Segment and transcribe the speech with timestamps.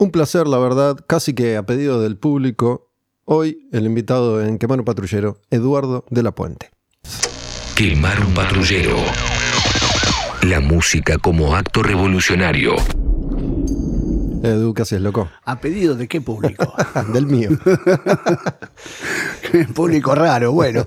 [0.00, 2.92] Un placer, la verdad, casi que a pedido del público.
[3.24, 6.70] Hoy el invitado en Quemar un Patrullero, Eduardo de la Puente.
[7.74, 8.94] Quemar un patrullero.
[10.42, 12.76] La música como acto revolucionario.
[14.44, 15.28] Edu, ¿qué haces, loco?
[15.44, 16.72] ¿A pedido de qué público?
[17.12, 17.50] Del mío.
[19.74, 20.84] público raro, bueno.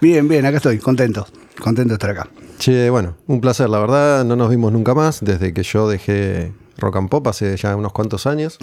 [0.00, 1.26] Bien, bien, acá estoy, contento.
[1.60, 2.30] Contento de estar acá.
[2.58, 4.24] Che, bueno, un placer, la verdad.
[4.24, 7.92] No nos vimos nunca más desde que yo dejé rock and pop hace ya unos
[7.92, 8.58] cuantos años.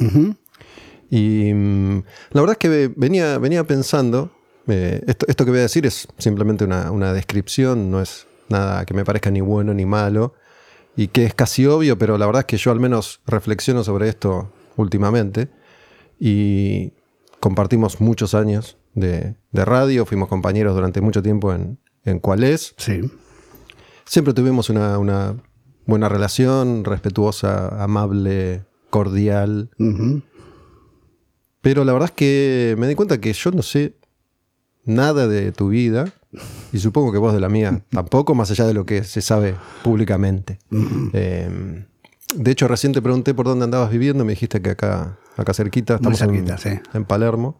[1.09, 4.31] Y mm, la verdad es que venía, venía pensando,
[4.67, 8.85] eh, esto, esto que voy a decir es simplemente una, una descripción, no es nada
[8.85, 10.33] que me parezca ni bueno ni malo,
[10.95, 14.09] y que es casi obvio, pero la verdad es que yo al menos reflexiono sobre
[14.09, 15.49] esto últimamente,
[16.19, 16.93] y
[17.39, 22.73] compartimos muchos años de, de radio, fuimos compañeros durante mucho tiempo en, en Cuál es.
[22.77, 23.01] Sí.
[24.05, 25.35] Siempre tuvimos una, una
[25.85, 29.69] buena relación, respetuosa, amable, cordial.
[31.61, 33.95] Pero la verdad es que me di cuenta que yo no sé
[34.85, 36.11] nada de tu vida
[36.73, 39.55] y supongo que vos de la mía tampoco, más allá de lo que se sabe
[39.83, 40.57] públicamente.
[41.13, 41.85] Eh,
[42.35, 45.95] de hecho, recién te pregunté por dónde andabas viviendo, me dijiste que acá, acá cerquita,
[45.95, 46.69] estamos en- cerquita, sí.
[46.93, 47.59] en, Palermo,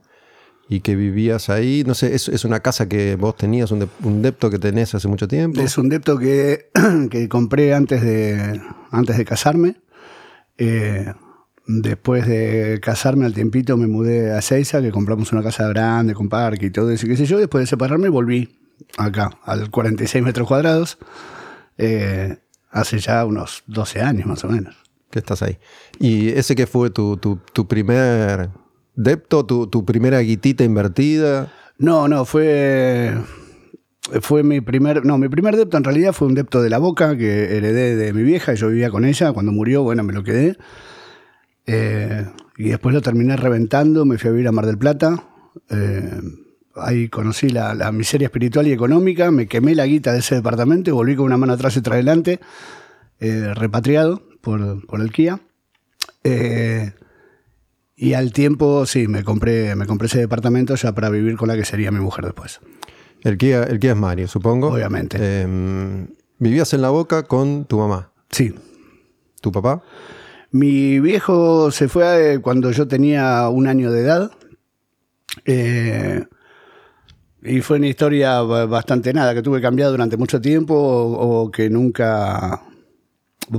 [0.74, 1.84] y que vivías ahí.
[1.86, 4.96] No sé, es, es una casa que vos tenías, un, de- un depto que tenés
[4.96, 5.60] hace mucho tiempo.
[5.60, 6.70] Es un depto que,
[7.12, 9.76] que compré antes de, antes de casarme.
[10.58, 11.12] Eh,
[11.68, 16.30] después de casarme al tiempito me mudé a Seiza, que compramos una casa grande con
[16.30, 17.38] parque y todo eso, qué sé yo.
[17.38, 18.58] Después de separarme volví
[18.98, 20.98] acá, al 46 metros cuadrados,
[21.78, 22.38] eh,
[22.70, 24.76] hace ya unos 12 años más o menos.
[25.10, 25.58] que estás ahí.
[26.00, 28.50] ¿Y ese que fue tu, tu, tu primer
[29.04, 31.52] depto, tu, tu primera guitita invertida?
[31.78, 33.14] No, no, fue.
[34.22, 35.06] Fue mi primer.
[35.06, 38.14] No, mi primer depto en realidad fue un depto de la boca que heredé de
[38.14, 38.54] mi vieja.
[38.54, 39.32] Yo vivía con ella.
[39.32, 40.58] Cuando murió, bueno, me lo quedé.
[41.66, 42.26] Eh,
[42.58, 44.06] y después lo terminé reventando.
[44.06, 45.24] Me fui a vivir a Mar del Plata.
[45.70, 46.20] Eh,
[46.76, 49.32] ahí conocí la, la miseria espiritual y económica.
[49.32, 52.40] Me quemé la guita de ese departamento volví con una mano atrás y otra adelante.
[53.22, 55.40] eh, repatriado por, por el Kia.
[58.04, 61.56] Y al tiempo, sí, me compré, me compré ese departamento ya para vivir con la
[61.56, 62.60] que sería mi mujer después.
[63.22, 64.70] El Kia, el Kia es Mario, supongo.
[64.70, 65.18] Obviamente.
[65.22, 66.08] Eh,
[66.40, 68.56] vivías en la boca con tu mamá, Sí.
[69.40, 69.84] tu papá.
[70.50, 74.32] Mi viejo se fue eh, cuando yo tenía un año de edad.
[75.46, 76.26] Eh,
[77.44, 81.52] y fue una historia ba- bastante nada, que tuve cambiado durante mucho tiempo o, o
[81.52, 82.64] que nunca.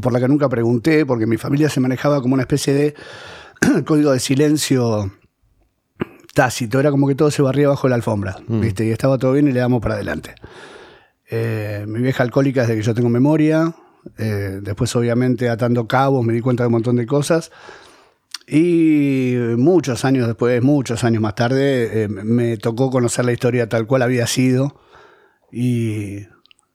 [0.02, 2.94] por la que nunca pregunté, porque mi familia se manejaba como una especie de
[3.86, 5.12] código de silencio
[6.34, 6.80] tácito.
[6.80, 8.86] Era como que todo se barría bajo la alfombra, ¿viste?
[8.86, 10.34] Y estaba todo bien y le damos para adelante.
[11.28, 13.74] Eh, mi vieja alcohólica desde que yo tengo memoria.
[14.18, 17.50] Eh, después, obviamente, atando cabos, me di cuenta de un montón de cosas.
[18.46, 23.86] Y muchos años después, muchos años más tarde, eh, me tocó conocer la historia tal
[23.86, 24.80] cual había sido.
[25.50, 26.26] Y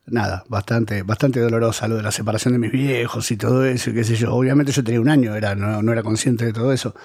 [0.07, 3.94] nada, bastante, bastante dolorosa lo de la separación de mis viejos y todo eso, y
[3.94, 4.34] qué sé yo.
[4.34, 6.95] Obviamente yo tenía un año, era, no, no era consciente de todo eso.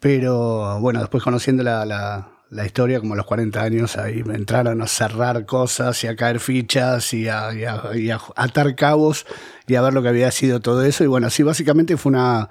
[0.00, 4.80] Pero bueno, después conociendo la, la- la historia, como los 40 años, ahí me entraron
[4.80, 9.26] a cerrar cosas y a caer fichas y a, y a- y a atar cabos
[9.66, 11.02] y a ver lo que había sido todo eso.
[11.02, 12.48] Y bueno, así básicamente fue una,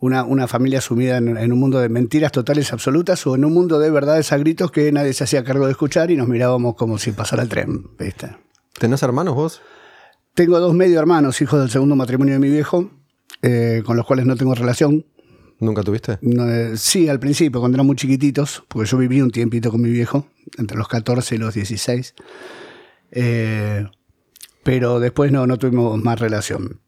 [0.00, 3.54] una, una familia sumida en, en un mundo de mentiras totales absolutas o en un
[3.54, 6.74] mundo de verdades a gritos que nadie se hacía cargo de escuchar y nos mirábamos
[6.74, 8.36] como si pasara el tren, ¿viste?
[8.78, 9.62] ¿Tenés hermanos vos?
[10.34, 12.90] Tengo dos medio hermanos, hijos del segundo matrimonio de mi viejo,
[13.42, 15.06] eh, con los cuales no tengo relación.
[15.60, 16.18] ¿Nunca tuviste?
[16.22, 19.80] No, eh, sí, al principio, cuando eran muy chiquititos, porque yo viví un tiempito con
[19.80, 20.26] mi viejo,
[20.58, 22.14] entre los 14 y los 16.
[23.12, 23.86] Eh,
[24.64, 26.80] pero después no, no tuvimos más relación.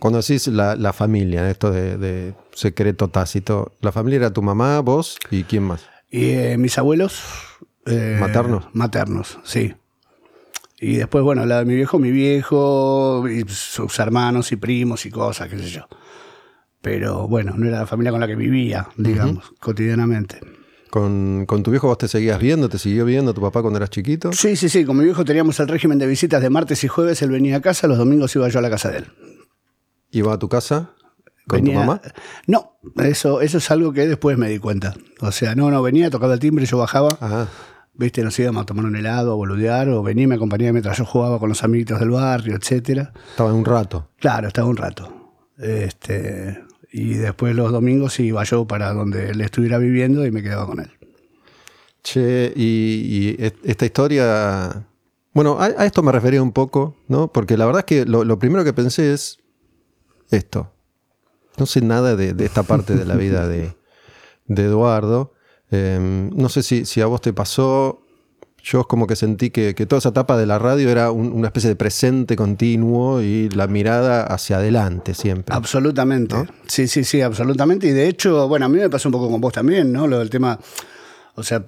[0.00, 4.80] Cuando decís la, la familia, esto de, de secreto tácito, ¿la familia era tu mamá,
[4.80, 5.82] vos y quién más?
[6.10, 7.22] Y mis abuelos.
[7.86, 8.66] ¿Maternos?
[8.72, 9.74] Maternos, sí.
[10.80, 15.10] Y después, bueno, la de mi viejo, mi viejo, y sus hermanos y primos y
[15.10, 15.86] cosas, qué sé yo.
[16.80, 20.40] Pero bueno, no era la familia con la que vivía, digamos, cotidianamente.
[20.88, 22.68] ¿Con, con tu viejo vos te seguías viendo?
[22.68, 24.32] ¿Te siguió viendo tu papá cuando eras chiquito?
[24.32, 24.84] Sí, sí, sí.
[24.86, 27.20] Con mi viejo teníamos el régimen de visitas de martes y jueves.
[27.22, 29.06] Él venía a casa, los domingos iba yo a la casa de él.
[30.10, 30.90] ¿Iba a tu casa
[31.46, 32.00] con Venía- tu mamá?
[32.46, 34.94] No, eso, eso es algo que después me di cuenta.
[35.20, 37.10] O sea, no, no, venía, tocaba el timbre, yo bajaba.
[37.20, 37.46] Ah,
[38.00, 40.96] Viste, nos íbamos a tomar un helado, a boludear, o venía y me acompañaba mientras
[40.96, 43.12] yo jugaba con los amiguitos del barrio, etcétera.
[43.28, 44.08] estaba un rato.
[44.18, 45.34] Claro, estaba un rato.
[45.58, 50.64] Este, y después los domingos iba yo para donde él estuviera viviendo y me quedaba
[50.64, 50.90] con él.
[52.02, 54.86] Che, y, esta historia.
[55.34, 57.30] Bueno, a, a esto me refería un poco, ¿no?
[57.30, 59.40] Porque la verdad es que lo, lo primero que pensé es
[60.30, 60.72] esto.
[61.58, 63.76] no sé nada de, de esta parte de la vida de,
[64.46, 65.34] de Eduardo.
[65.70, 68.02] Eh, no sé si, si a vos te pasó.
[68.62, 71.46] Yo como que sentí que, que toda esa etapa de la radio era un- una
[71.46, 75.54] especie de presente continuo y la mirada hacia adelante siempre.
[75.56, 76.36] Absolutamente.
[76.66, 77.86] Sí, sí, sí, absolutamente.
[77.86, 80.06] Y de hecho, bueno, a mí me pasó un poco con vos también, ¿no?
[80.06, 80.58] Lo del tema.
[81.36, 81.64] O sea,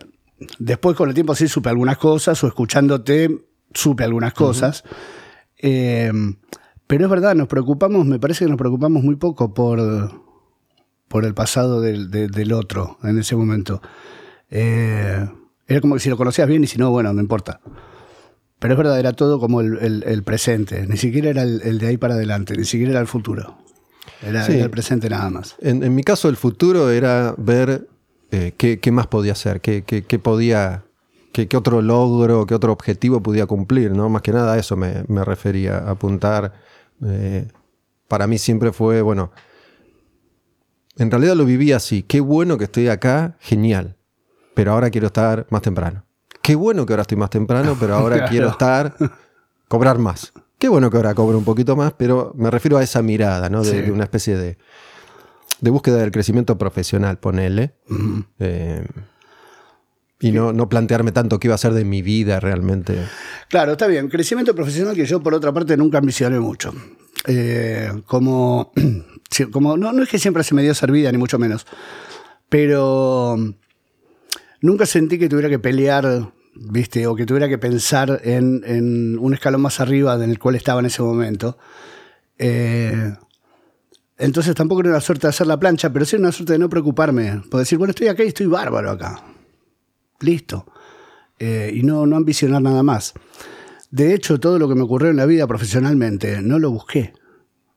[0.58, 3.30] después con el tiempo sí supe algunas cosas, o escuchándote
[3.72, 4.84] supe algunas cosas.
[5.56, 6.12] Eh,
[6.86, 9.80] pero es verdad, nos preocupamos, me parece que nos preocupamos muy poco por,
[11.12, 13.82] por el pasado del, de- del otro en ese momento.
[14.50, 15.28] Eh,
[15.66, 17.60] era como que si lo conocías bien y si no, bueno, no importa.
[18.58, 20.86] Pero es verdad, era todo como el, el- el presente.
[20.86, 23.58] Ni siquiera era el, el de ahí para adelante, ni siquiera era el futuro.
[24.22, 24.52] Era, Sí.
[24.54, 25.54] era el presente nada más.
[25.60, 27.88] En, en mi caso, el futuro era ver
[28.30, 30.84] eh, qué, qué más podía hacer, qué, qué- qué podía,
[31.32, 34.08] qué, qué otro logro, qué otro objetivo podía cumplir, ¿no?
[34.08, 36.54] Más que nada a eso me, me refería, a apuntar.
[37.04, 37.48] eh,
[38.08, 39.32] para mí siempre fue, bueno,
[40.96, 42.02] en realidad lo viví así.
[42.02, 43.96] Qué bueno que estoy acá, genial.
[44.54, 46.04] Pero ahora quiero estar más temprano.
[46.42, 48.30] Qué bueno que ahora estoy más temprano, pero ahora Claro.
[48.30, 48.94] quiero estar,
[49.68, 50.32] cobrar más.
[50.58, 53.62] Qué bueno que ahora cobro un poquito más, pero me refiero a esa mirada, ¿no?
[53.64, 53.76] De, Sí.
[53.82, 54.58] de una especie de,
[55.60, 57.74] de búsqueda del crecimiento profesional, ponele.
[58.38, 58.86] Eh,
[60.20, 62.96] y no, no plantearme tanto qué iba a ser de mi vida realmente.
[63.48, 64.08] Claro, está bien.
[64.08, 66.72] Crecimiento profesional que yo, por otra parte, nunca ambicioné mucho.
[67.26, 68.72] Eh, como,
[69.52, 71.66] como no, no es que siempre se me dio servida, ni mucho menos.
[72.48, 73.36] Pero
[74.60, 77.06] nunca sentí que tuviera que pelear, ¿viste?
[77.06, 80.86] O que tuviera que pensar en, en un escalón más arriba del cual estaba en
[80.86, 81.58] ese momento.
[82.38, 83.14] Eh,
[84.18, 86.58] entonces tampoco era una suerte de hacer la plancha, pero sí era una suerte de
[86.58, 87.42] no preocuparme.
[87.50, 89.22] Por decir, bueno, estoy acá y estoy bárbaro acá.
[90.20, 90.66] Listo.
[91.38, 93.14] Eh, y no, no ambicionar nada más.
[93.92, 97.12] De hecho, todo lo que me ocurrió en la vida profesionalmente no lo busqué,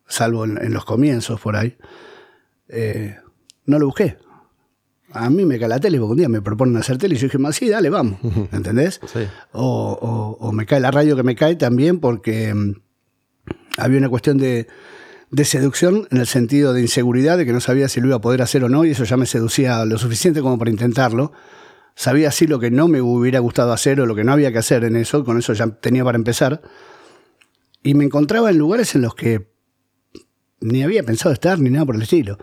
[0.08, 1.78] salvo en, en los comienzos por ahí.
[2.70, 3.16] Eh,
[3.66, 4.18] no lo busqué.
[5.12, 7.26] A mí me cae la tele, porque un día me proponen hacer tele y yo
[7.28, 8.18] dije, más sí, dale, vamos.
[8.52, 9.00] ¿Entendés?
[9.14, 9.20] Sí.
[9.52, 9.92] O,
[10.42, 12.74] o- o me cae la radio que me cae también porque mm,
[13.78, 14.68] había una cuestión de,
[15.32, 18.22] de seducción en el sentido de inseguridad, de que no sabía si lo iba a
[18.22, 21.34] poder hacer o no, y eso ya me seducía lo suficiente como para intentarlo.
[21.96, 24.58] Sabía así lo que no me hubiera gustado hacer o lo que no había que
[24.58, 26.62] hacer en eso, con eso ya tenía para empezar.
[27.84, 29.48] Y me encontraba en lugares en los que
[30.60, 32.38] ni había pensado estar ni nada por el estilo.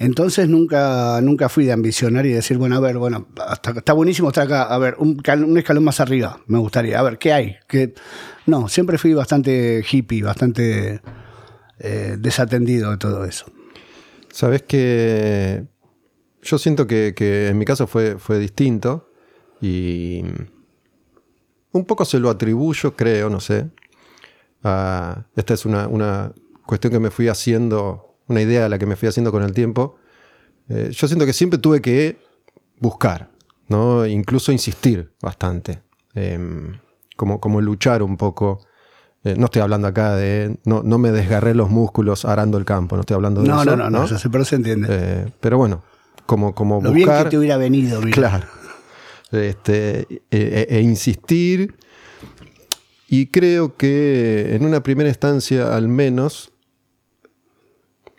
[0.00, 3.28] Entonces nunca, nunca fui de ambicionar y decir, bueno, a ver, bueno,
[3.76, 7.18] está buenísimo estar acá, a ver, un, un escalón más arriba, me gustaría, a ver,
[7.18, 7.56] ¿qué hay?
[7.68, 7.92] ¿Qué?
[8.46, 11.02] No, siempre fui bastante hippie, bastante
[11.78, 13.44] eh, desatendido de todo eso.
[14.32, 15.66] Sabes que
[16.42, 19.08] yo siento que, que en mi caso fue, fue distinto
[19.60, 20.22] y
[21.72, 23.68] un poco se lo atribuyo, creo, no sé.
[24.62, 26.32] a- esta es una, una
[26.66, 29.52] cuestión que me fui haciendo, una idea a la que me fui haciendo con el
[29.52, 29.96] tiempo.
[30.68, 32.18] Eh, yo siento que siempre tuve que
[32.78, 33.30] buscar,
[33.68, 34.06] ¿no?
[34.06, 35.82] incluso insistir bastante,
[36.14, 36.76] Em,
[37.16, 38.66] como, como luchar un poco.
[39.22, 40.58] Eh, no estoy hablando acá de.
[40.64, 43.76] No, no me desgarré los músculos arando el campo, no estoy hablando de No, eso.
[43.76, 44.88] no, no, no, sé, pero se entiende.
[44.90, 45.84] Eh, pero bueno,
[46.30, 47.24] como, como lo bien buscar.
[47.24, 48.14] que te hubiera venido, mira.
[48.14, 48.46] Claro.
[49.32, 51.74] Este, e, e- e insistir.
[53.08, 56.52] Y creo que en una primera instancia, al menos,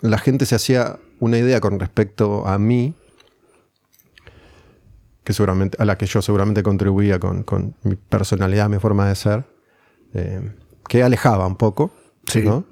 [0.01, 2.93] la gente se hacía una idea con respecto a mí,
[5.23, 9.15] que seguramente, a la que yo seguramente contribuía con, con mi personalidad, mi forma de
[9.15, 9.45] ser,
[10.13, 10.51] eh,
[10.89, 11.91] que alejaba un poco.
[12.27, 12.41] Sí.
[12.41, 12.65] ¿no?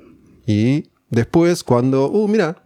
[0.45, 2.65] Y después, cuando, uh, mira,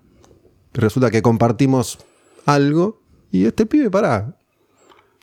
[0.73, 1.99] resulta que compartimos
[2.45, 4.37] algo y este pibe, pará,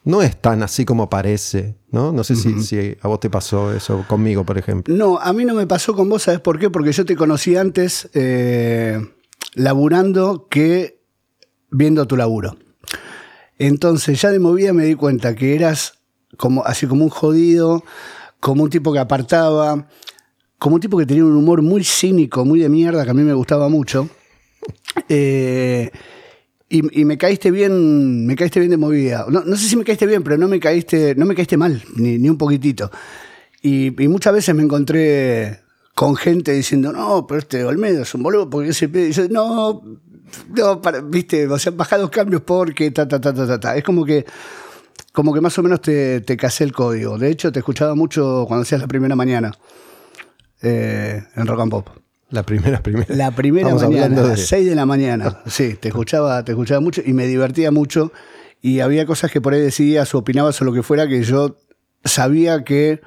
[0.04, 2.12] no es tan así como parece, ¿no?
[2.12, 4.94] No sé si, si a vos te pasó eso conmigo, por ejemplo.
[4.94, 6.70] No, a mí no me pasó con vos, ¿sabes por qué?
[6.70, 8.98] Porque yo te conocí antes eh,
[9.54, 11.00] laburando que
[11.70, 12.56] viendo tu laburo.
[13.58, 15.98] Entonces ya de movida me di cuenta que eras
[16.36, 17.84] como, así como un jodido,
[18.40, 19.86] como un tipo que apartaba,
[20.58, 23.22] como un tipo que tenía un humor muy cínico, muy de mierda, que a mí
[23.22, 24.08] me gustaba mucho.
[25.08, 25.90] Eh,
[26.72, 29.26] y, me caíste bien, me caíste bien de movida.
[29.28, 32.16] No, sé si me caíste bien, pero no me caíste, no me caíste mal, ni,
[32.16, 32.92] ni un poquitito.
[33.60, 35.62] Y, muchas veces me encontré
[35.96, 39.08] con gente diciendo, no, pero este Olmedo es un boludo, porque ese pibe-".
[39.08, 39.82] Y yo, no,
[40.56, 43.76] no, viste, o sea, baja los cambios porque ta, ta, ta, ta, ta, ta.
[43.76, 44.24] Es como que,
[45.12, 47.18] como que más o menos te, te casé el código.
[47.18, 49.52] De hecho, te escuchaba mucho cuando hacías la primera mañana
[50.62, 51.88] eh, en Rock and Pop.
[52.30, 53.14] La primera, primera.
[53.14, 55.40] La primera mañana, a las de- 6 de la mañana.
[55.46, 58.12] Sí, te escuchaba, te escuchaba mucho y me divertía mucho.
[58.62, 61.56] Y había cosas que por ahí decías o opinabas o lo que fuera que yo
[62.04, 63.00] sabía que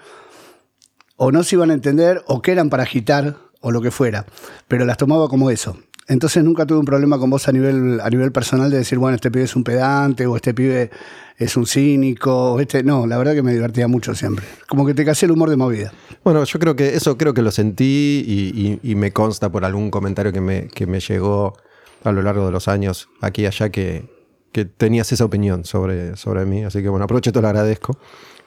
[1.16, 4.26] o no se iban a entender o que eran para agitar o lo que fuera.
[4.68, 5.78] Pero las tomaba como eso.
[6.08, 9.16] Entonces nunca tuve un problema con vos a nivel, a nivel personal de decir, bueno,
[9.16, 10.92] este pibe es un pedante o este pibe
[11.38, 12.60] es un cínico.
[12.60, 14.46] Este, no, la verdad que me divertía mucho siempre.
[14.68, 15.94] Como que te casé el humor de movida.
[16.24, 20.32] Bueno, yo creo que eso creo que lo sentí y, me consta por algún comentario
[20.32, 21.58] que me, que me llegó
[22.04, 24.06] a lo largo de los años aquí y allá que,
[24.52, 26.64] que tenías esa opinión sobre, sobre mí.
[26.64, 27.98] Así que bueno, aprovecho, te lo agradezco.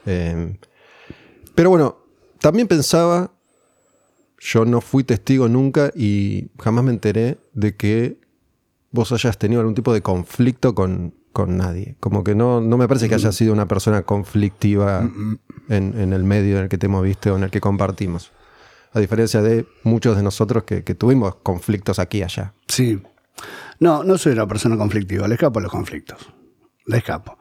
[0.07, 0.57] Eh,
[1.55, 1.99] pero bueno,
[2.39, 3.33] también pensaba
[4.39, 8.19] yo no fui testigo nunca y jamás me enteré de que
[8.91, 11.15] vos hayas tenido algún tipo de conflicto con,
[11.49, 11.97] nadie.
[12.01, 15.09] Como que no, no me parece que hayas sido una persona conflictiva
[15.69, 18.33] en, el medio en el que te moviste o en el que compartimos.
[18.93, 22.55] A diferencia de muchos de nosotros que, que tuvimos conflictos aquí y allá.
[22.69, 23.03] Sí.
[23.81, 26.19] No, no soy una persona conflictiva, le escapo a los conflictos.
[26.87, 27.37] Le escapo.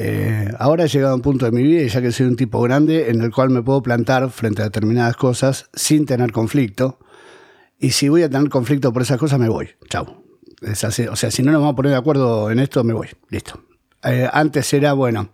[0.00, 2.62] Eh, ahora he llegado a un punto de mi vida, ya que soy un tipo
[2.62, 7.00] grande, en el cual me puedo plantar frente a determinadas cosas sin tener conflicto.
[7.80, 9.70] Y si voy a tener conflicto por esas cosas, me voy.
[9.88, 10.22] Chau.
[10.70, 10.74] O
[11.16, 13.08] sea, si no nos vamos a poner de acuerdo en esto, me voy.
[13.28, 13.60] Listo.
[14.04, 15.30] Eh, antes era, bueno,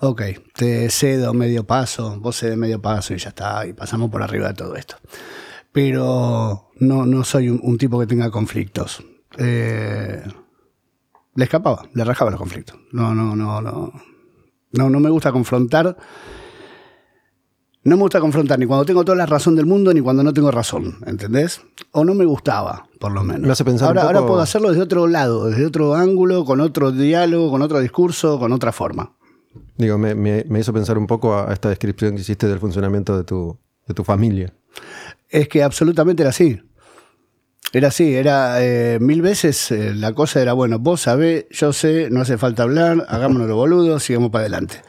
[0.00, 0.22] ok,
[0.54, 4.48] te cedo medio paso, vos cedes medio paso y ya está, y pasamos por arriba
[4.48, 4.96] de todo esto.
[5.72, 9.04] Pero no, no soy un, tipo que tenga conflictos.
[9.36, 10.22] Eh,
[11.34, 12.78] le escapaba, le rajaba los conflictos.
[12.92, 13.92] No, no, no, no.
[14.72, 15.96] No, no me gusta confrontar.
[17.84, 20.32] No me gusta confrontar ni cuando tengo toda la razón del mundo ni cuando no
[20.32, 21.60] tengo razón, ¿entendés?
[21.92, 23.42] O no me gustaba, por lo menos.
[23.42, 26.60] Me hace pensar ahora, un ahora puedo hacerlo desde otro lado, desde otro ángulo, con
[26.60, 29.12] otro diálogo, con otro discurso, con otra forma.
[29.76, 33.24] Digo, me, me, hizo pensar un poco a esta descripción que hiciste del funcionamiento de
[33.24, 34.54] tu, de tu familia.
[35.28, 36.60] Es que absolutamente era así.
[37.74, 42.08] Era así, era eh, mil veces eh, la cosa era, bueno, vos sabés, yo sé,
[42.08, 44.80] no hace falta hablar, hagámonos los boludos, sigamos para adelante.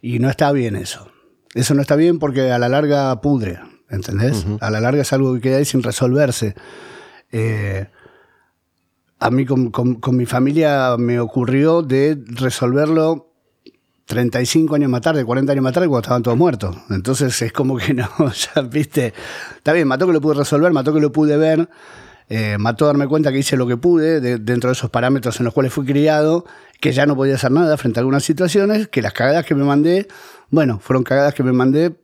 [0.00, 1.08] Y no está bien eso.
[1.52, 3.60] Eso no está bien porque a la larga pudre,
[3.90, 4.46] ¿entendés?
[4.60, 6.54] A la larga es algo que queda ahí sin resolverse.
[7.32, 7.86] Eh,
[9.18, 13.30] a mí con, con, mi familia me ocurrió de resolverlo
[14.06, 16.74] 35 años más tarde, 40 años más tarde, cuando estaban todos muertos.
[16.88, 18.08] Entonces es como que no,
[18.54, 19.12] ya viste,
[19.54, 21.68] está bien, mató que lo pude resolver, mató que lo pude ver,
[22.28, 25.54] eh, mató darme cuenta que hice lo que pude dentro de esos parámetros en los
[25.54, 26.44] cuales fui criado,
[26.80, 29.64] que ya no podía hacer nada frente a algunas situaciones, que las cagadas que me
[29.64, 30.08] mandé,
[30.50, 31.96] bueno, fueron cagadas que me mandé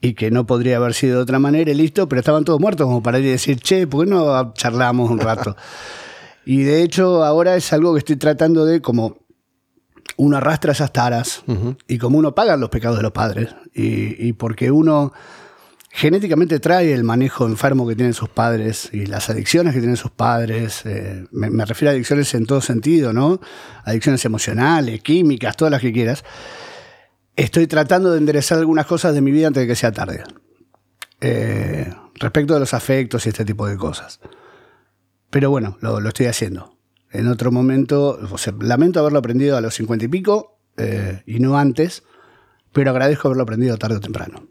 [0.00, 2.86] y que no podría haber sido de otra manera y listo, pero estaban todos muertos
[2.86, 5.56] como para ir y decir, che, ¿por qué no charlamos un rato?
[6.44, 9.18] y de hecho ahora es algo que estoy tratando de como
[10.16, 11.44] uno arrastra esas taras
[11.86, 15.12] y como uno paga los pecados de los padres y porque uno
[15.98, 20.12] genéticamente trae el manejo enfermo que tienen sus padres y las adicciones que tienen sus
[20.12, 20.82] padres.
[20.86, 23.40] Eh, me, refiero a adicciones en todo sentido, ¿no?
[23.84, 26.24] Adicciones emocionales, químicas, todas las que quieras.
[27.34, 30.22] Estoy tratando de enderezar algunas cosas de mi vida antes de que sea tarde.
[31.20, 34.20] Eh, respecto de los afectos y este tipo de cosas.
[35.30, 36.78] Pero bueno, lo, estoy haciendo.
[37.10, 38.20] En otro momento,
[38.60, 42.04] lamento haberlo aprendido a los cincuenta y pico eh, y no antes,
[42.72, 44.46] pero agradezco haberlo aprendido tarde o temprano.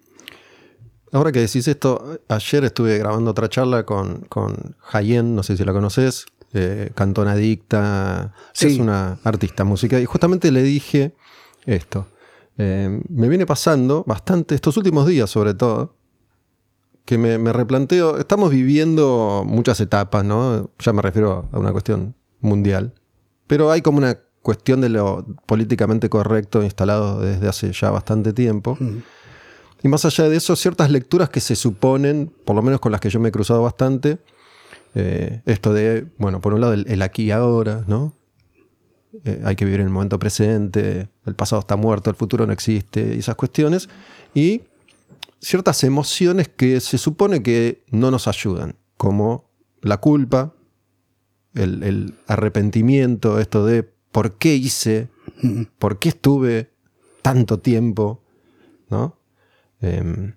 [1.12, 5.64] Ahora que decís esto, ayer estuve grabando otra charla con, con Hayen, no sé si
[5.64, 11.14] la conoces, eh, Cantona Adicta, es una artista música, y justamente le dije
[11.66, 12.08] esto.
[12.58, 15.96] Eh, me viene pasando bastante, estos últimos días sobre todo,
[17.06, 20.72] que me, me, replanteo, estamos viviendo muchas etapas, ¿no?
[20.80, 22.94] Ya me refiero a una cuestión mundial,
[23.48, 28.78] pero hay como una cuestión de lo políticamente correcto instalado desde hace ya bastante tiempo.
[28.80, 28.98] Mm.
[29.84, 33.02] Y más allá de eso, ciertas lecturas que se suponen, por lo menos con las
[33.02, 34.20] que yo me he cruzado bastante,
[34.96, 38.14] eh, esto de, bueno, por un lado el, aquí y ahora, ¿no?
[39.24, 42.54] Eh, hay que vivir en el momento presente, el pasado está muerto, el futuro no
[42.54, 43.90] existe, y esas cuestiones,
[44.34, 44.64] y
[45.40, 49.50] ciertas emociones que se supone que no nos ayudan, como
[49.82, 50.54] la culpa,
[51.54, 55.10] el, el arrepentimiento, esto de por qué hice,
[55.78, 56.72] por qué estuve
[57.22, 58.24] tanto tiempo,
[58.90, 59.16] ¿no?
[59.82, 60.34] Em,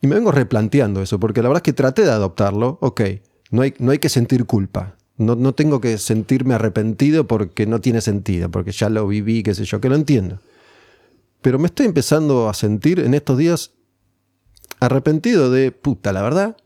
[0.00, 2.78] y me vengo replanteando eso, porque la verdad es que traté de adoptarlo.
[2.80, 3.02] Ok,
[3.50, 4.96] no hay, no hay que sentir culpa.
[5.16, 9.54] No, no, tengo que sentirme arrepentido porque no tiene sentido, porque ya lo viví, qué
[9.54, 10.40] sé yo, que lo entiendo.
[11.42, 13.72] Pero me estoy empezando a sentir en estos días
[14.78, 16.56] arrepentido de, puta, la verdad,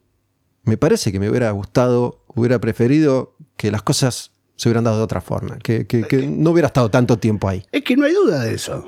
[0.63, 5.03] me parece que me hubiera gustado, hubiera preferido que las cosas se hubieran dado de
[5.05, 7.65] otra forma, que, que no hubiera estado tanto tiempo ahí.
[7.73, 8.85] Es que no hay duda de eso.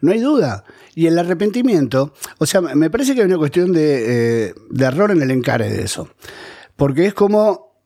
[0.00, 0.64] No hay duda.
[0.94, 5.22] Y el arrepentimiento, o sea, me parece que hay una cuestión de, eh, error en
[5.22, 6.08] el encare de eso.
[6.76, 7.82] Porque es como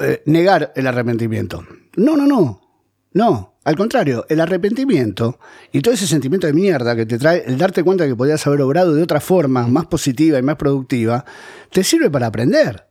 [0.00, 1.64] eh, negar el arrepentimiento.
[1.96, 2.60] No, no, no.
[3.12, 3.56] No.
[3.64, 5.40] Al contrario, el arrepentimiento
[5.72, 8.60] y todo ese sentimiento de mierda que te trae el darte cuenta que podías haber
[8.62, 11.24] obrado de otra forma más positiva y más productiva,
[11.72, 12.85] te sirve para aprender.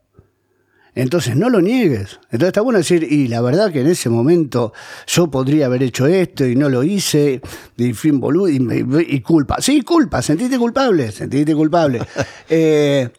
[0.95, 2.19] Entonces no lo niegues.
[2.23, 4.73] Entonces está bueno decir, y la verdad que en ese momento
[5.05, 7.41] yo podría haber hecho esto y no lo hice,
[7.75, 8.59] y fin boludo, y,
[9.09, 9.57] y culpa.
[9.59, 12.01] Sí, culpa, sentiste culpable, sentiste culpable.
[12.49, 13.09] eh,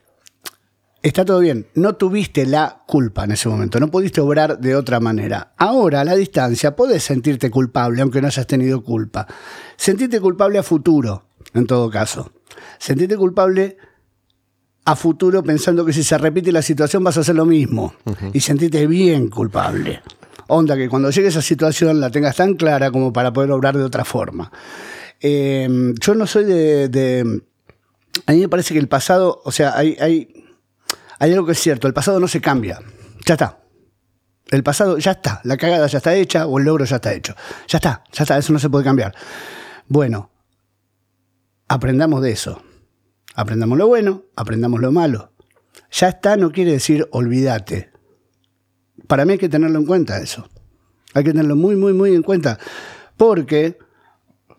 [1.03, 4.99] está todo bien, no tuviste la culpa en ese momento, no pudiste obrar de otra
[4.99, 5.53] manera.
[5.59, 9.27] Ahora, a la distancia, podés sentirte culpable, aunque no hayas tenido culpa.
[9.77, 12.33] Sentirte culpable a futuro, en todo caso.
[12.79, 13.77] Sentirte culpable
[14.87, 17.95] a futuro pensando que si se repite la situación vas a hacer lo mismo.
[18.33, 20.01] Y sentirte bien culpable.
[20.49, 23.85] Onda, que cuando llegue esa situación la tengas tan clara como para poder obrar de
[23.85, 24.51] otra forma.
[25.21, 25.69] Eh,
[26.01, 27.43] yo no soy de, de,
[28.27, 30.47] A mí me parece que el pasado, o sea, hay, hay
[31.19, 32.81] hay algo que es cierto, el pasado no se cambia.
[33.25, 33.59] Ya está.
[34.49, 37.35] El pasado ya está, la cagada ya está hecha o el logro ya está hecho.
[37.67, 39.15] Ya está, ya está, eso no se puede cambiar.
[39.89, 40.31] Bueno,
[41.67, 42.63] aprendamos de eso.
[43.37, 45.31] Aprendamos lo bueno, aprendamos lo malo.
[45.93, 47.91] Ya está no quiere decir olvídate.
[49.07, 50.49] Para mí hay que tenerlo en cuenta eso.
[51.13, 52.59] Hay que tenerlo muy, muy, muy en cuenta.
[53.17, 53.79] Porque,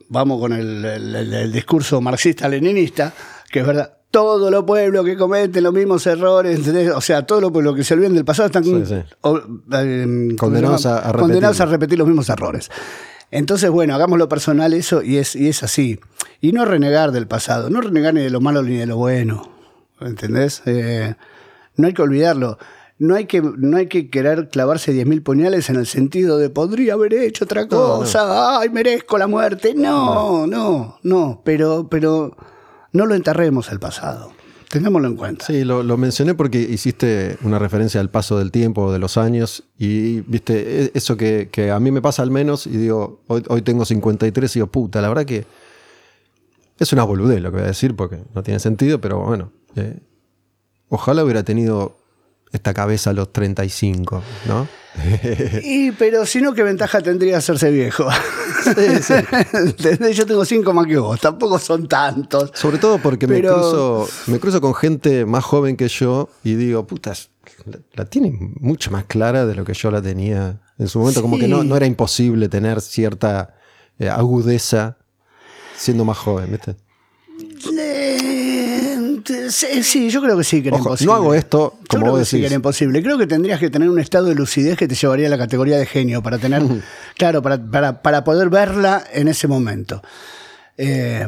[0.09, 3.13] vamos con el, el, el discurso marxista-leninista,
[3.51, 6.91] que es verdad, todos los pueblos que cometen los mismos errores, ¿entendés?
[6.91, 8.95] o sea, todos los pueblos que se olvidan del pasado están sí, sí.
[9.21, 9.37] O,
[9.73, 12.69] eh, condenados, a, a condenados a repetir los mismos errores.
[13.31, 15.99] Entonces, bueno, hagamos lo personal eso y es, y es así.
[16.39, 19.51] Y no renegar del pasado, no renegar ni de lo malo ni de lo bueno,
[19.99, 20.61] ¿entendés?
[20.65, 21.15] Eh,
[21.75, 22.57] no hay que olvidarlo.
[22.99, 26.93] No hay que, no hay que querer clavarse 10.000 puñales en el sentido de podría
[26.93, 28.57] haber hecho otra cosa, no.
[28.57, 29.75] ay, merezco la muerte.
[29.75, 32.35] No, no, no, pero, pero
[32.93, 34.31] no lo enterremos el pasado.
[34.69, 35.45] Tengámoslo en cuenta.
[35.45, 40.21] Sí, lo, mencioné porque hiciste una referencia al paso del tiempo, de los años, y
[40.21, 43.85] viste, e, eso que, a mí me pasa al menos, y digo, hoy, hoy, tengo
[43.85, 45.45] 53 y digo, puta, la verdad que
[46.79, 49.99] es una boludez lo que voy a decir porque no tiene sentido, pero bueno, eh,
[50.89, 51.97] ojalá hubiera tenido
[52.51, 54.67] esta cabeza a los 35, ¿no?
[55.63, 58.07] y, pero si no, ¿qué ventaja tendría hacerse viejo?
[58.63, 59.13] Sí, sí.
[60.13, 62.51] Yo tengo cinco más que vos, tampoco son tantos.
[62.53, 63.55] Sobre todo porque pero...
[63.55, 67.29] me, cruzo, me cruzo con gente más joven que yo y digo, putas,
[67.65, 71.19] la, la tiene mucho más clara de lo que yo la tenía en su momento.
[71.19, 71.23] Sí.
[71.23, 73.55] Como que no, no, era imposible tener cierta
[73.99, 74.97] eh, agudeza
[75.75, 76.75] siendo más joven, ¿viste?
[79.27, 81.11] Sí, yo creo que sí que era Ojo, imposible.
[81.11, 82.29] No hago esto como yo creo vos que decís.
[82.29, 83.03] sí que era imposible.
[83.03, 85.77] Creo que tendrías que tener un estado de lucidez que te llevaría a la categoría
[85.77, 86.63] de genio para tener,
[87.17, 90.01] claro, para, para, para, poder verla en ese momento.
[90.77, 91.27] Eh,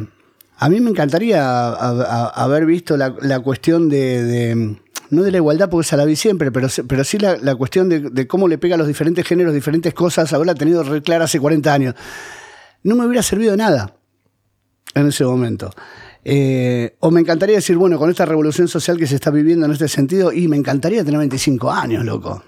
[0.57, 4.77] a mí me encantaría a, a, haber visto la, la cuestión de, de,
[5.09, 7.89] no de la igualdad, porque esa la vi siempre, pero, pero sí la, la cuestión
[7.89, 11.25] de, de, cómo le pega a los diferentes géneros diferentes cosas, haberla tenido re clara
[11.25, 11.95] hace 40 años.
[12.83, 13.95] No me hubiera servido de nada
[14.95, 15.71] en ese momento.
[16.23, 19.71] Eh, o me encantaría decir, bueno, con esta revolución social que se está viviendo en
[19.71, 22.43] este sentido, y me encantaría tener 25 años, loco.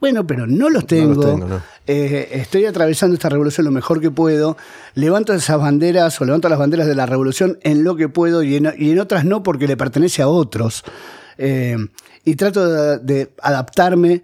[0.00, 1.14] Bueno, pero no los tengo.
[1.14, 1.62] No los tengo no.
[1.86, 4.56] Eh, estoy atravesando esta revolución lo mejor que puedo.
[4.94, 8.56] Levanto esas banderas o levanto las banderas de la revolución en lo que puedo y
[8.56, 10.84] en, y en otras no porque le pertenece a otros.
[11.36, 11.76] Eh,
[12.24, 14.22] y trato de, de adaptarme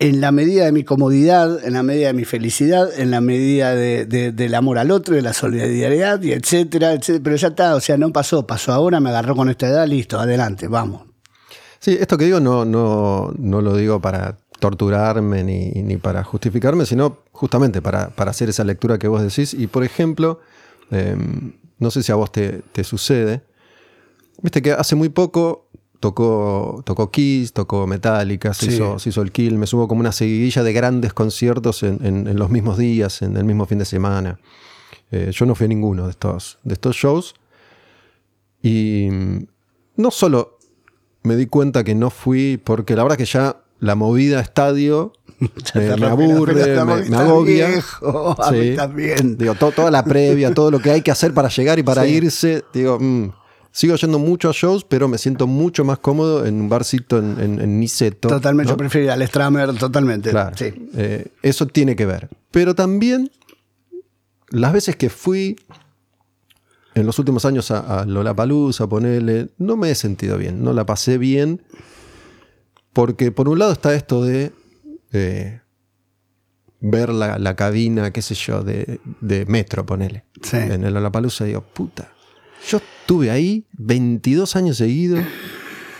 [0.00, 3.74] en la medida de mi comodidad, en la medida de mi felicidad, en la medida
[3.74, 7.22] de, de, del amor al otro, de la solidaridad, y etcétera, etcétera.
[7.24, 10.18] Pero ya está, o sea, no pasó, pasó ahora, me agarró con esta edad, listo,
[10.20, 11.02] adelante, vamos.
[11.80, 18.12] Sí, esto que digo no, lo digo para torturarme ni, para justificarme, sino justamente para,
[18.16, 19.54] hacer esa lectura que vos decís.
[19.54, 20.40] Y por ejemplo,
[20.90, 21.16] eh,
[21.78, 23.42] no sé si a vos te sucede,
[24.42, 25.67] viste que hace muy poco
[26.00, 28.72] tocó, tocó Kiss, tocó Metallica, se, sí.
[28.74, 32.26] hizo, se hizo el Kill, me subo como una seguidilla de grandes conciertos en, en,
[32.26, 34.38] en los mismos días, en el mismo fin de semana.
[35.10, 37.34] Eh, yo no fui a ninguno de estos, de estos shows.
[38.62, 39.08] Y
[39.96, 40.58] no solo
[41.22, 45.12] me di cuenta que no fui, porque la verdad que ya la movida estadio
[45.74, 47.68] me, me, aburre, me, me agobia.
[47.68, 48.74] Viejo, sí.
[48.76, 49.36] también.
[49.38, 52.04] Digo, to, toda la previa, todo lo que hay que hacer para llegar y para
[52.04, 52.10] sí.
[52.10, 53.30] irse, digo, mmm,
[53.78, 57.40] Sigo yendo mucho a shows, pero me siento mucho más cómodo en un barcito en,
[57.40, 58.26] en, en Niceto.
[58.26, 58.74] Totalmente, ¿no?
[58.74, 60.30] yo prefiero al Stramer, totalmente.
[60.30, 60.74] Claro, sí.
[60.94, 62.28] eh, eso tiene que ver.
[62.50, 63.30] Pero también,
[64.48, 65.54] las veces que fui
[66.96, 70.84] en los últimos años a, a Lollapalooza, ponele, no me he sentido bien, no la
[70.84, 71.62] pasé bien,
[72.92, 74.50] porque por un lado está esto de
[75.12, 75.60] eh,
[76.80, 80.24] ver la, la, cabina, qué sé yo, de, de metro, ponele.
[80.42, 80.56] Sí.
[80.56, 82.10] En el Lollapalooza digo, puta,
[82.66, 85.24] yo estuve ahí 22 años seguidos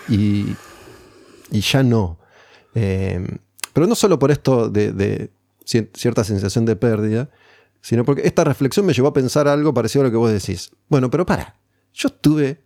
[0.08, 0.54] y,
[1.50, 2.18] y ya no.
[2.74, 3.24] Eh,
[3.72, 5.30] pero no solo por esto de, de,
[5.64, 7.30] cierta sensación de pérdida,
[7.80, 10.70] sino porque esta reflexión me llevó a pensar algo parecido a lo que vos decís.
[10.88, 11.56] Bueno, pero para,
[11.94, 12.62] yo estuve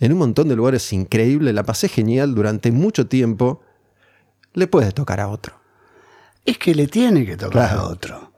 [0.00, 3.60] en un montón de lugares increíbles, la pasé genial durante mucho tiempo
[4.54, 5.60] le puede tocar a otro.
[6.44, 8.31] Es que le tiene que tocar a otro.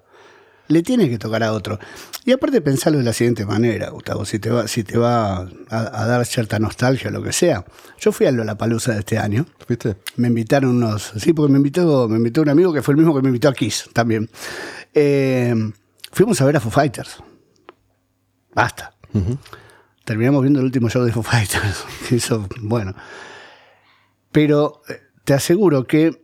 [0.68, 1.78] Le tiene que tocar a otro.
[2.24, 6.06] Y aparte pensarlo de la siguiente manera, Gustavo, si te va, si te va a,
[6.06, 7.64] dar cierta nostalgia o lo que sea.
[7.98, 9.46] Yo fui a Lollapalooza de este año.
[9.68, 9.96] ¿Viste?
[10.16, 13.14] Me invitaron unos, sí, porque me invitó, me invitó un amigo que fue el mismo
[13.14, 14.30] que me invitó a Kiss también.
[14.94, 15.54] Eh,
[16.12, 17.18] fuimos a ver a Foo Fighters.
[18.54, 18.94] Basta.
[20.04, 21.84] Terminamos viendo el último show de Foo Fighters.
[22.10, 22.94] Eso, bueno.
[24.32, 26.23] Pero eh, te aseguro que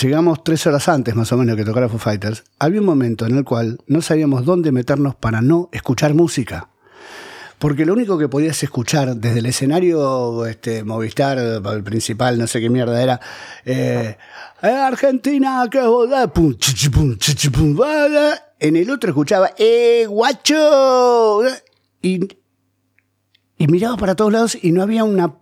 [0.00, 3.36] llegamos tres horas antes más o menos que tocara Foo Fighters, había un momento en
[3.36, 6.68] el cual no sabíamos dónde meternos para no escuchar música.
[7.58, 12.60] Porque lo único que podías escuchar desde el escenario este, Movistar, el principal, no sé
[12.60, 13.20] qué mierda era,
[13.64, 14.16] eh,
[14.62, 15.80] eh Argentina, que
[16.34, 16.56] pum,
[16.92, 17.16] pum,
[17.52, 17.78] pum,
[18.58, 21.42] en el otro escuchaba, ¡eh, guacho!
[22.00, 22.36] Y,
[23.58, 25.36] y miraba para todos lados y no había una,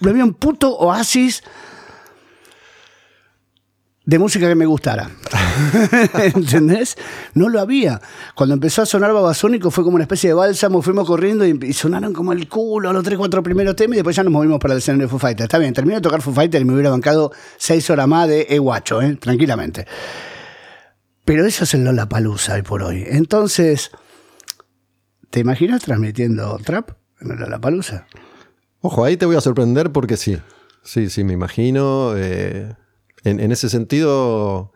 [0.00, 1.42] no había un puto oasis
[4.06, 5.10] de música que me gustara.
[6.34, 6.96] ¿Entendés?
[7.34, 8.00] No lo había.
[8.36, 12.12] Cuando empezó a sonar Babasónico fue como una especie de bálsamo, fuimos corriendo y, sonaron
[12.12, 14.78] como el culo los tres, cuatro primeros temas y después ya nos movimos para el
[14.78, 15.46] escenario de Foo Fighters.
[15.46, 18.46] Está bien, terminé de tocar Foo Fighters y me hubiera bancado seis horas más de
[18.48, 19.16] E guacho, ¿eh?
[19.16, 19.86] tranquilamente.
[21.24, 23.04] Pero eso es el Lollapalooza hoy por hoy.
[23.08, 23.90] Entonces,
[25.30, 26.90] ¿te imaginas transmitiendo trap
[27.20, 28.06] en el Lollapalooza?
[28.82, 30.38] Ojo, ahí te voy a sorprender porque sí.
[30.84, 32.12] Sí, sí, me imagino.
[32.14, 32.72] Eh
[33.26, 34.72] en, ese sentido,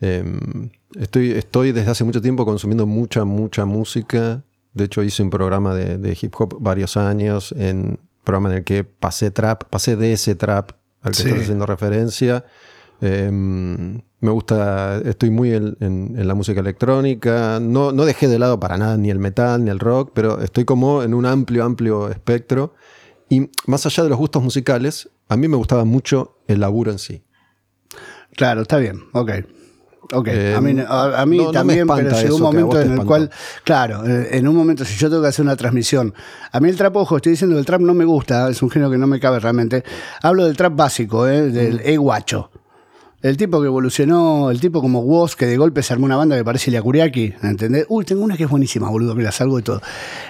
[0.00, 4.44] em, estoy, estoy desde hace mucho tiempo consumiendo mucha, mucha música.
[4.72, 8.84] De hecho, hice un programa de, hip hop varios años, en programa en el que
[8.84, 12.44] pasé trap, pasé de ese trap al que estoy haciendo referencia.
[13.00, 17.58] Em, me gusta, estoy muy en, la música electrónica.
[17.60, 20.64] No, no, dejé de lado para nada ni el metal ni el rock, pero estoy
[20.64, 22.74] como en un amplio, amplio espectro.
[23.28, 27.00] Y más allá de los gustos musicales, a mí me gustaba mucho el laburo en
[27.00, 27.24] sí.
[28.36, 29.30] Claro, está bien, ok.
[30.14, 33.30] Ok, a mí, eh, también, pero llegó un momento en el cual,
[33.64, 36.12] claro, eh, en un momento, si yo tengo que hacer una transmisión,
[36.50, 38.68] a mí el trap, ojo, estoy diciendo que el trap no me gusta, es un
[38.68, 39.82] género que no me cabe realmente.
[40.22, 41.80] Hablo del trap básico, eh, del mm.
[41.84, 42.50] e-guacho.
[43.22, 46.36] El tipo que evolucionó, el tipo como Woz, que de golpe se armó una banda
[46.36, 47.86] que parece Iliacuriaki, ¿entendés?
[47.88, 49.80] Uy, tengo una que es buenísima, boludo, mira, salgo de todo.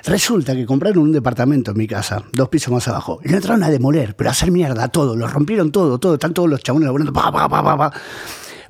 [0.05, 3.63] Resulta que compraron un departamento en mi casa, dos pisos más abajo, y lo entraron
[3.63, 6.85] a demoler, pero a hacer mierda, todo, lo rompieron todo, todo, están todos los chabones
[6.85, 7.93] laburando, pa, pa, pa, pa.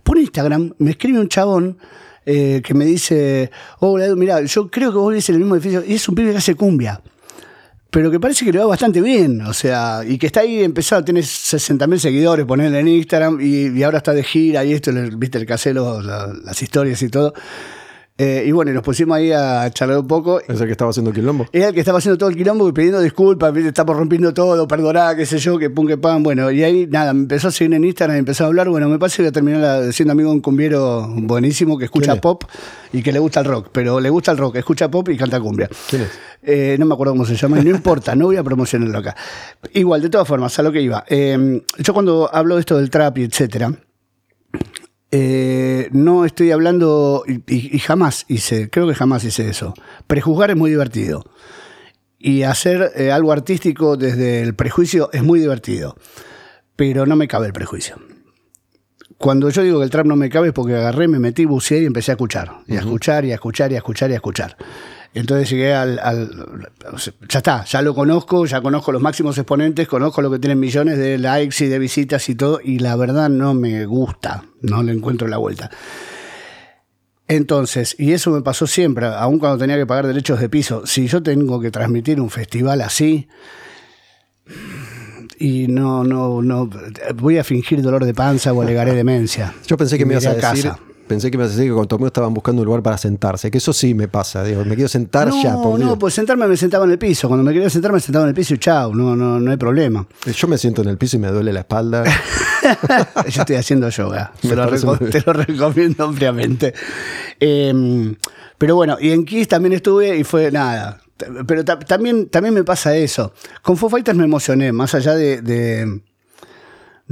[0.05, 1.79] Por Instagram me escribe un chabón
[2.25, 5.83] eh, que me dice, hola, mira, yo creo que vos vivís en el mismo edificio,
[5.85, 7.03] y es un pibe que hace cumbia
[7.93, 11.05] pero que parece que le va bastante bien, o sea, y que está ahí empezado,
[11.05, 15.45] tiene 60.000 seguidores, ponerle en Instagram, y, ahora está de gira y esto, viste el
[15.45, 17.35] casero, las historias y todo.
[18.25, 20.39] Eh, y bueno, y nos pusimos ahí a charlar un poco.
[20.39, 21.49] ¿Es el que estaba haciendo quilombo?
[21.51, 25.17] Es el que estaba haciendo todo el quilombo y pidiendo disculpas, estamos rompiendo todo, perdoná,
[25.17, 26.23] qué sé yo, que pum, que pan.
[26.23, 28.69] Bueno, y ahí nada, me empezó a seguir en Instagram, y empezó a hablar.
[28.69, 32.21] Bueno, me parece que voy a terminar siendo amigo de un cumbiero buenísimo que escucha
[32.21, 32.45] pop
[32.93, 35.41] y que le gusta el rock, pero le gusta el rock, escucha pop y canta
[35.41, 35.69] cumbia.
[35.91, 36.11] ¿Quién es?
[36.45, 39.17] Eh, no me acuerdo cómo se llama y no importa, no voy a promocionarlo acá.
[39.73, 41.05] Igual, de todas formas, a lo que iba.
[41.09, 43.73] Eh, yo cuando hablo de esto del trap y etcétera,
[45.15, 49.75] eh, no estoy hablando, y, jamás hice, creo que jamás hice eso.
[50.07, 51.23] Prejuzgar es muy divertido.
[52.19, 55.97] Y hacer eh, algo artístico desde el prejuicio es muy divertido.
[56.77, 57.97] Pero no me cabe el prejuicio.
[59.19, 61.83] Cuando yo digo que el trap no me cabe es porque agarré, me metí, buceé
[61.83, 62.51] y empecé a escuchar.
[62.67, 64.57] Y a escuchar, y a escuchar, y a escuchar, y a escuchar.
[65.15, 65.97] Entonces llegué al,
[67.29, 70.97] Ya está, ya lo conozco, ya conozco los máximos exponentes, conozco lo que tienen millones
[70.97, 74.93] de likes y de visitas y todo, y la verdad no me gusta, no le
[74.93, 75.71] encuentro la vuelta.
[77.29, 81.07] Entonces, y eso me pasó siempre, aun cuando tenía que pagar derechos de piso, si
[81.07, 83.29] yo tengo que transmitir un festival así,
[85.39, 86.71] y no, no, no,
[87.17, 89.55] voy a fingir dolor de panza o alegaré demencia.
[89.67, 91.75] Yo pensé que me ibas a decir, casa pensé que me ibas a decir que
[91.75, 94.89] cuando estaban buscando un lugar para sentarse, que eso sí me pasa, digo, me quiero
[94.89, 95.53] sentar ya.
[95.53, 98.25] No, no, pues sentarme me sentaba en el piso, cuando me quería sentar me sentaba
[98.25, 100.07] en el piso y chao, no, no, no hay problema.
[100.27, 102.05] Yo me siento en el piso y me duele la espalda.
[103.29, 106.75] Yo estoy haciendo yoga, te lo, recomiendo ampliamente.
[107.39, 108.15] Em,
[108.59, 111.01] pero bueno, y en Kiss también estuve y fue nada.
[111.47, 113.33] Pero también, también me pasa eso.
[113.63, 116.01] Con Foo Fighters me emocioné, más allá de de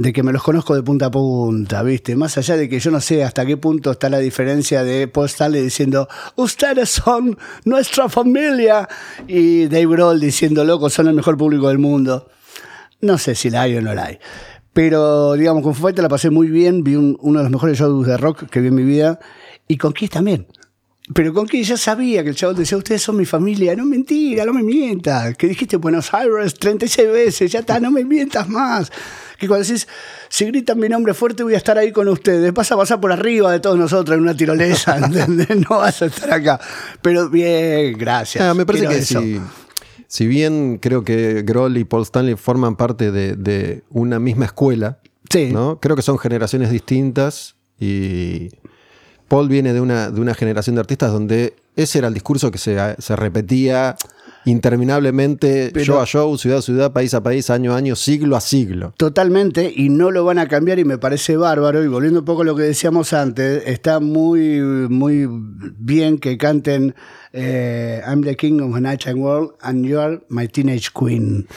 [0.01, 2.15] que me los conozco de punta a punta, ¿viste?
[2.15, 5.61] Más allá de que yo no sé hasta qué punto está la diferencia de postarle
[5.61, 8.89] diciendo, ustedes son nuestra familia,
[9.27, 12.29] y Dave Grohl diciendo, loco, son el mejor público del mundo.
[13.01, 14.19] No sé si la hay o no la hay.
[14.73, 18.17] Pero, digamos, con Foo la pasé muy bien, vi uno de los mejores shows de
[18.17, 19.19] rock que vi en mi vida,
[19.67, 20.47] y con Kiss también.
[21.13, 24.45] Pero con que ya sabía que el chavo decía, ustedes son mi familia, no mentira,
[24.45, 25.35] no me mientas.
[25.35, 28.91] Que dijiste Buenos Aires 36 veces, ya está, no me mientas más.
[29.39, 29.87] Que cuando decís,
[30.29, 32.53] si gritan mi nombre fuerte voy a estar ahí con ustedes.
[32.53, 35.49] Vas a pasar por arriba de todos nosotros en una tirolesa, ¿entendés?
[35.69, 36.59] No vas a estar acá.
[37.01, 38.43] Pero bien, gracias.
[38.43, 39.21] Ah, me parece Quiero que eso.
[39.21, 39.41] si,
[40.07, 44.99] si bien creo que Grohl y Paul Stanley forman parte de, de una misma escuela,
[45.29, 45.49] Sí.
[45.51, 45.79] ¿no?
[45.79, 48.49] Creo que son generaciones distintas y
[49.31, 52.57] Paul viene de una, de una generación de artistas donde ese era el discurso que
[52.57, 53.95] se, se repetía
[54.43, 58.35] interminablemente, Pero- show a show, ciudad a ciudad, país a país, año a año, siglo
[58.35, 58.93] a siglo.
[58.97, 61.81] Totalmente, y no lo van a cambiar y me parece bárbaro.
[61.81, 66.93] Y volviendo un poco a lo que decíamos antes, está muy, muy bien que canten
[67.31, 71.47] eh, I'm the King of Nighttime World and You're My Teenage Queen.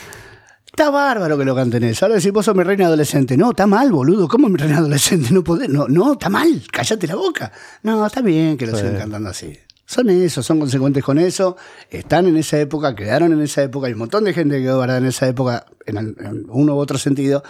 [0.76, 2.04] Está bárbaro que lo canten eso.
[2.04, 3.37] Ahora decís, vos sos mi reina adolescente.
[3.37, 4.26] No, está mal, boludo.
[4.26, 5.32] ¿Cómo mi reina adolescente?
[5.32, 5.68] No podés.
[5.68, 6.62] No, no, está mal.
[6.72, 7.52] Cállate la boca.
[7.84, 8.78] No, está bien que lo Sí.
[8.82, 9.56] sigan cantando así.
[9.87, 11.56] Son eso, son consecuentes con eso.
[11.90, 13.87] Están en esa época, quedaron en esa época.
[13.87, 16.78] Hay un montón de gente que quedó varada en esa época, en, en uno u
[16.78, 17.44] otro sentido.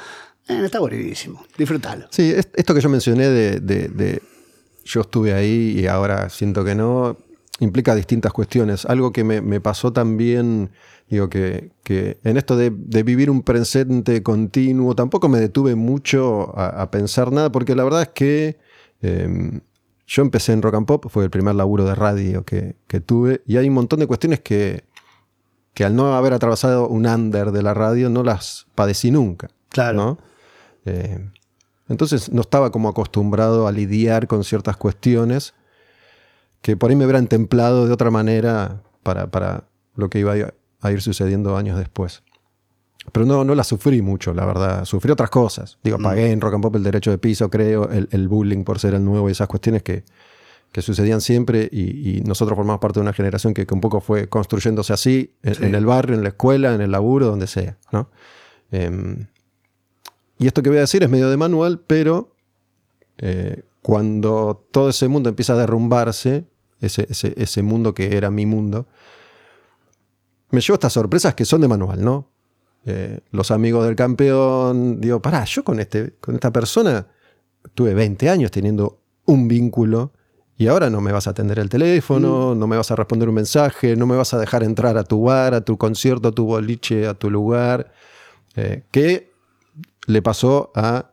[0.47, 1.47] Eh, está buenísimo.
[1.57, 2.07] Disfrutalo.
[2.11, 4.23] Sí, es- esto que yo mencioné de, de- de
[4.85, 7.17] yo estuve ahí y ahora siento que no,
[7.61, 8.85] implica distintas cuestiones.
[8.85, 10.71] Algo que me, me pasó también,
[11.09, 16.57] digo, que, que en esto de, de vivir un presente continuo, tampoco me detuve mucho
[16.59, 18.59] a, a pensar nada, porque la verdad es que
[19.03, 19.61] eh,
[20.07, 23.43] yo empecé en rock and pop, fue el primer laburo de radio que, que tuve,
[23.47, 24.85] y hay un montón de cuestiones que,
[25.73, 29.49] que al no haber atravesado un under de la radio no las padecí nunca.
[29.71, 29.97] Claro.
[29.97, 30.19] ¿no?
[30.85, 31.31] Eh,
[31.89, 35.55] entonces no estaba como acostumbrado a lidiar con ciertas cuestiones
[36.65, 39.65] que por ahí me hubieran templado de otra manera para, para
[39.97, 42.23] lo que iba a ir- sucediendo años después.
[43.13, 44.87] Pero no, no la sufrí mucho, la verdad.
[44.87, 45.79] Sufrí otras cosas.
[45.85, 48.79] Digo, pagué en rock and pop el derecho de piso, creo, el, el bullying por
[48.79, 50.05] ser el nuevo y esas cuestiones que,
[50.73, 51.69] que sucedían siempre.
[51.71, 55.35] Y, y nosotros formamos parte de una generación que, que un poco fue construyéndose así,
[55.43, 55.65] en, Sí.
[55.67, 57.77] en el barrio, en la escuela, en el laburo, donde sea.
[57.93, 58.09] ¿no?
[58.71, 59.27] Em,
[60.39, 62.35] y esto que voy a decir es medio de manual, pero
[63.19, 66.47] eh, cuando todo ese mundo empieza a derrumbarse,
[66.87, 68.87] ese, ese- ese mundo que era mi mundo,
[70.51, 72.29] me llevo estas sorpresas que son de manual, ¿no?
[72.87, 77.07] Eh, los amigos del campeón, digo, pará, yo con, este, con esta persona
[77.75, 80.13] tuve 20 años teniendo un vínculo
[80.57, 83.35] y ahora no me vas a atender el teléfono, no me vas a responder un
[83.35, 86.45] mensaje, no me vas a dejar entrar a tu bar, a tu concierto, a tu
[86.45, 87.93] boliche, a tu lugar.
[88.55, 89.33] Eh, ¿Qué
[90.07, 91.11] le pasó a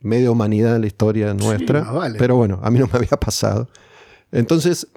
[0.00, 1.80] media humanidad en la historia nuestra?
[1.82, 2.18] vale.
[2.18, 3.68] Pero bueno, a mí no me había pasado.
[4.32, 4.88] Entonces,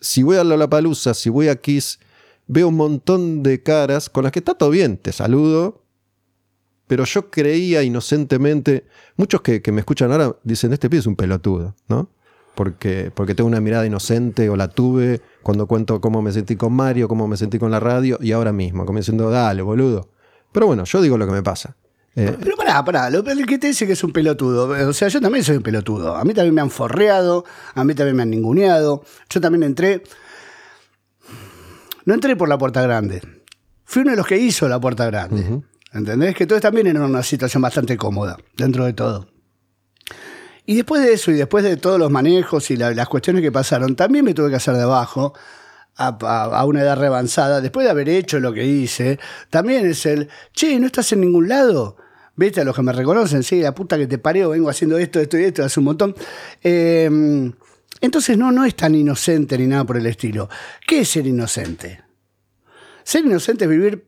[0.00, 1.98] si voy a Lollapalooza, si voy a Kiss,
[2.46, 5.82] veo un montón de caras con las que está todo bien, te saludo,
[6.86, 11.16] pero yo creía inocentemente, muchos que, que me escuchan ahora dicen, este pibe es un
[11.16, 12.10] pelotudo, ¿no?
[12.54, 16.72] Porque, porque tengo una mirada inocente o la tuve cuando cuento cómo me sentí con
[16.72, 20.08] Mario, cómo me sentí con la radio y ahora mismo, como diciendo, dale, boludo.
[20.52, 21.76] Pero bueno, yo digo lo que me pasa.
[22.18, 24.88] Eh, Pero pará, pará, lo que te dice que es un pelotudo.
[24.88, 26.16] O sea, yo también soy un pelotudo.
[26.16, 29.04] A mí también me han forreado, a mí también me han ninguneado.
[29.28, 30.02] Yo también entré.
[32.04, 33.20] No entré por la puerta grande.
[33.84, 35.60] Fui uno de los que hizo la puerta grande.
[35.92, 36.34] ¿Entendés?
[36.34, 39.28] Que todos también en una situación bastante cómoda, dentro de todo.
[40.64, 43.52] Y después de eso, y después de todos los manejos y la- las cuestiones que
[43.52, 45.32] pasaron, también me tuve que hacer de abajo
[45.96, 47.60] a una edad reavanzada.
[47.60, 49.18] Después de haber hecho lo que hice,
[49.50, 51.96] también es el, che, ¿no estás en ningún lado?
[52.36, 52.60] ¿Viste?
[52.60, 55.38] A los que me reconocen, sí, la puta que te parió, vengo haciendo esto, esto
[55.38, 56.14] y esto hace un montón.
[56.62, 57.50] Eh,
[58.00, 60.48] entonces no, no es tan inocente ni nada por el estilo.
[60.86, 62.02] ¿Qué es ser inocente?
[63.04, 64.06] Ser inocente es vivir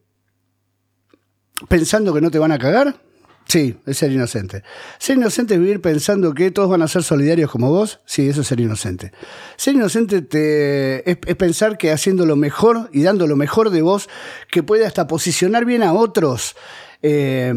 [1.69, 3.01] pensando que no te van a cagar.
[3.47, 4.62] Sí, es ser inocente.
[4.99, 8.01] Ser inocente es vivir pensando que todos van a ser solidarios como vos.
[8.05, 9.12] Sí, eso es ser inocente.
[9.57, 14.11] Ser inocente te, es, pensar que haciendo lo mejor y dando lo mejor de vos,
[14.51, 16.57] que puede hasta posicionar bien a otros,
[17.01, 17.55] eh,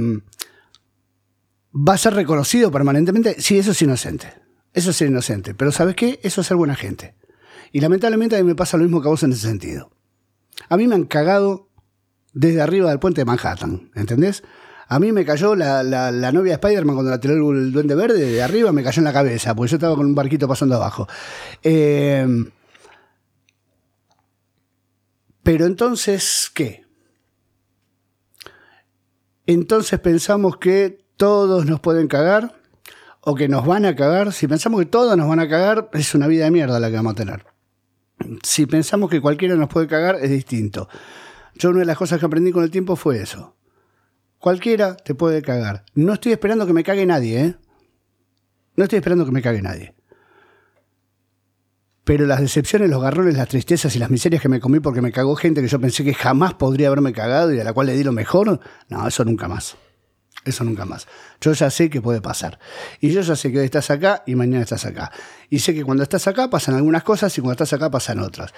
[1.73, 3.41] va a ser reconocido permanentemente.
[3.41, 4.33] Sí, eso es inocente.
[4.73, 5.53] Eso es ser inocente.
[5.53, 6.19] Pero ¿sabes qué?
[6.23, 7.15] Eso es ser buena gente.
[7.71, 9.91] Y lamentablemente a mí me pasa lo mismo que a vos en ese sentido.
[10.69, 11.69] A mí me han cagado
[12.33, 14.43] desde arriba del puente de Manhattan, ¿entendés?
[14.87, 18.19] A mí me cayó la, la- novia de Spider-Man cuando la tiró el, duende verde,
[18.25, 21.07] de arriba me cayó en la cabeza, porque yo estaba con un barquito pasando abajo.
[21.63, 22.27] Eh,
[25.43, 26.85] pero entonces, ¿qué?
[29.45, 32.55] Entonces pensamos que todos nos pueden cagar
[33.19, 34.33] o que nos van a cagar.
[34.33, 36.95] Si pensamos que todos nos van a cagar, es una vida de mierda la que
[36.95, 37.45] vamos a tener.
[38.41, 40.89] Si pensamos que cualquiera nos puede cagar, es distinto.
[41.53, 43.55] Yo una de las cosas que aprendí con el tiempo fue eso.
[44.39, 45.85] Cualquiera te puede cagar.
[45.93, 47.55] No estoy esperando que me cague nadie, ¿eh?
[48.75, 49.93] No estoy esperando que me cague nadie.
[52.03, 55.11] pero las decepciones, los garrones, las tristezas y las miserias que me comí porque me
[55.11, 57.93] cagó gente que yo pensé que jamás podría haberme cagado y a la cual le
[57.93, 59.77] di lo mejor, no, eso nunca más.
[60.43, 61.07] Eso nunca más.
[61.39, 62.57] Yo ya sé que puede pasar.
[62.99, 65.11] Y yo ya sé que hoy estás acá y mañana estás acá.
[65.51, 68.51] Y sé que cuando estás acá pasan algunas cosas y cuando estás acá pasan otras.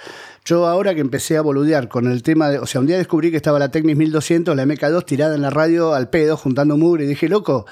[0.46, 2.58] Yo ahora que empecé a boludear con el tema de...
[2.58, 5.50] O sea, un día descubrí que estaba la Technics 1200, la MK2 tirada en la
[5.50, 7.04] radio al pedo, juntando mugre.
[7.04, 7.66] Y dije, loco,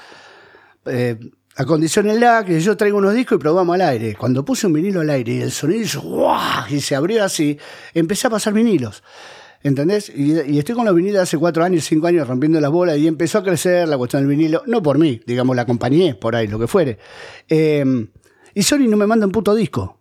[0.84, 1.18] eh,
[1.56, 4.14] acondicionenla, que yo traigo unos discos y probamos al aire.
[4.14, 6.36] Cuando puse un vinilo al aire y el sonido hizo
[6.68, 7.58] y se abrió así,
[7.94, 9.02] empecé a pasar vinilos.
[9.62, 10.12] ¿Entendés?
[10.14, 13.38] Y, estoy con los vinilos hace cuatro años, cinco años rompiendo las bolas y empezó
[13.38, 16.58] a crecer la cuestión del vinilo, no por mí, digamos, la acompañé por ahí, lo
[16.58, 16.98] que fuere.
[17.48, 17.84] Eh,
[18.54, 19.98] y Sony no me manda un puto disco.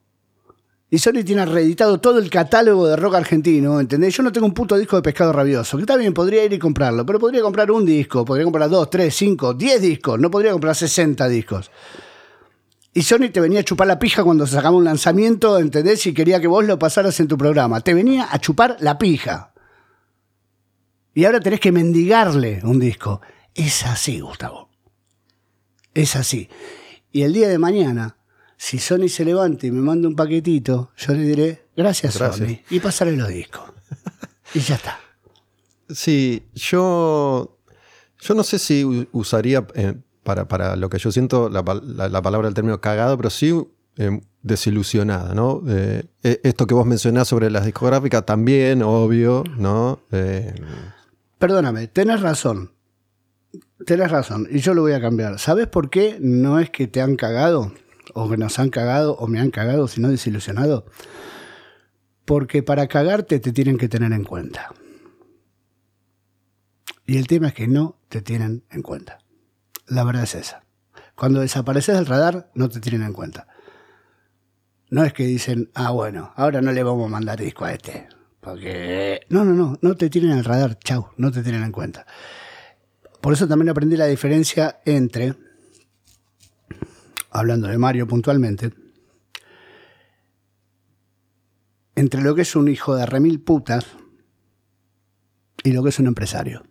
[0.94, 4.14] Y Sony tiene reeditado todo el catálogo de rock argentino, ¿entendés?
[4.18, 7.06] Yo no tengo un puto disco de pescado rabioso, que también podría ir y comprarlo,
[7.06, 10.76] pero podría comprar un disco, podría comprar dos, tres, cinco, diez discos, no podría comprar
[10.76, 11.72] 60 discos.
[12.94, 16.06] Y Sony te venía a chupar la pija cuando se sacaba un lanzamiento, ¿entendés?
[16.08, 17.80] Y quería que vos lo pasaras en tu programa.
[17.80, 19.51] Te venía a chupar la pija.
[21.14, 23.22] Y ahora tenés que mendigarle un disco.
[23.54, 24.70] Es así, Gustavo.
[25.94, 26.50] Es así.
[27.12, 28.18] Y el día de mañana
[28.62, 32.80] si Sony se levanta y me manda un paquetito, yo le diré, gracias, Sony, y
[32.80, 33.64] pasaré los discos.
[34.54, 35.00] y ya está.
[35.90, 37.58] Sí, yo,
[38.20, 42.54] yo no sé si usaría eh, para, para, lo que yo siento la, palabra, el
[42.54, 43.52] término cagado, pero sí
[43.98, 45.64] eh, desilusionada, ¿no?
[45.68, 50.02] Eh, esto que vos mencionás sobre las discográficas también, obvio, ¿no?
[51.42, 52.72] Perdóname, tenés razón.
[53.86, 55.38] Tenés razón, y yo lo voy a cambiar.
[55.40, 57.74] ¿Sabes por qué no es que te han cagado?
[58.14, 60.86] o que nos han cagado o me han cagado, sino desilusionado.
[62.26, 64.74] Porque para cagarte te tienen que tener en cuenta.
[67.06, 69.20] Y el tema es que no te tienen en cuenta.
[69.88, 70.64] La verdad es esa.
[71.16, 73.48] Cuando desapareces del radar, no te tienen en cuenta.
[74.90, 78.08] No es que dicen, ah, bueno, ahora no le vamos a mandar disco a este.
[78.42, 79.22] Porque.
[79.30, 82.06] No, no, no, no te tienen el radar, chau, no te tienen en cuenta.
[83.22, 85.36] Por eso también aprendí la diferencia entre
[87.32, 88.74] hablando de Mario puntualmente,
[91.96, 93.86] entre lo que es un hijo de remil putas
[95.64, 96.64] y lo que es un empresario.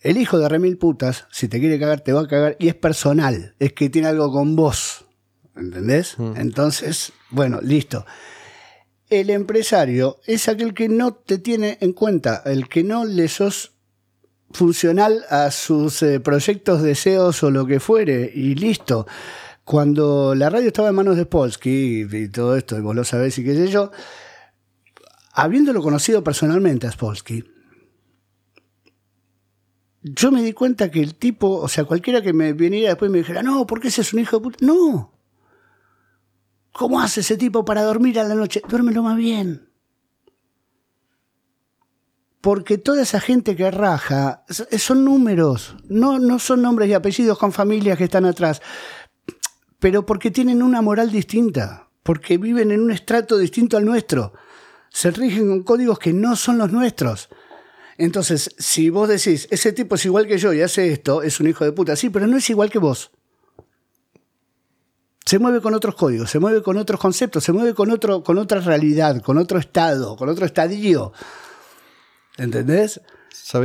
[0.00, 2.74] El hijo de remil putas, si te quiere cagar, te va a cagar y es
[2.74, 5.04] personal, es que tiene algo con vos.
[5.58, 6.18] ¿Entendés?
[6.18, 6.36] Mm.
[6.36, 8.06] Entonces, bueno, listo.
[9.10, 13.72] El empresario es aquel que no te tiene en cuenta, el que no le sos
[14.50, 19.06] funcional a sus eh, proyectos, deseos o lo que fuere, y listo.
[19.64, 23.38] Cuando la radio estaba en manos de Polsky y, todo esto, y vos lo sabés
[23.38, 23.90] y qué sé yo,
[25.32, 27.44] habiéndolo conocido personalmente a Spolsky,
[30.02, 33.18] yo me di cuenta que el tipo, o sea, cualquiera que me viniera después me
[33.18, 34.58] dijera, no, porque ese es un hijo de puta.
[34.60, 35.17] No.
[36.78, 38.62] ¿Cómo hace ese tipo para dormir a la noche?
[38.68, 39.68] Duérmelo más bien
[42.40, 47.52] porque toda esa gente que raja son números, no, no son nombres y apellidos con
[47.52, 48.62] familias que están atrás,
[49.78, 54.32] pero porque tienen una moral distinta, porque viven en un estrato distinto al nuestro,
[54.90, 57.28] se rigen con códigos que no son los nuestros.
[57.96, 61.48] Entonces, si vos decís, ese tipo es igual que yo y hace esto, es un
[61.48, 63.10] hijo de puta, sí, pero no es igual que vos.
[65.28, 68.38] Se mueve con otros códigos, se mueve con otros conceptos, se mueve con, otro, con
[68.38, 71.12] otra realidad, con otro estado, con otro estadio.
[72.38, 72.98] ¿Entendés?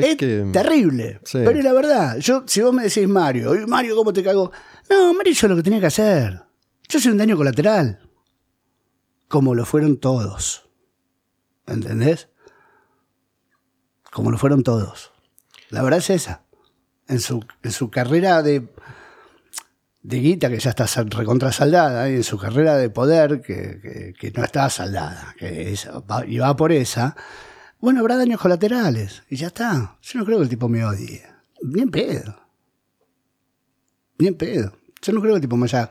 [0.02, 1.22] es terrible.
[1.32, 4.52] Pero es la verdad, yo, si vos me decís Mario, Mario, ¿cómo te cago?
[4.90, 6.44] No, Mario hizo lo que tenía que hacer.
[6.90, 8.10] Yo soy un daño colateral.
[9.30, 10.68] Como lo fueron todos.
[11.66, 12.28] ¿Entendés?
[14.12, 15.14] Como lo fueron todos.
[15.70, 16.44] La verdad es esa.
[17.08, 18.68] En su, en su carrera de,
[20.04, 24.32] de guita, que ya está recontra saldada, y en su carrera de poder, que, que,
[24.32, 25.76] no está saldada, que
[26.28, 27.16] y va por esa,
[27.80, 29.98] bueno, habrá daños colaterales y ya está.
[30.02, 31.22] Yo no creo que el tipo me odie.
[31.62, 32.34] Bien pedo.
[34.18, 34.72] Bien pedo.
[35.02, 35.90] Yo no creo que el tipo me haya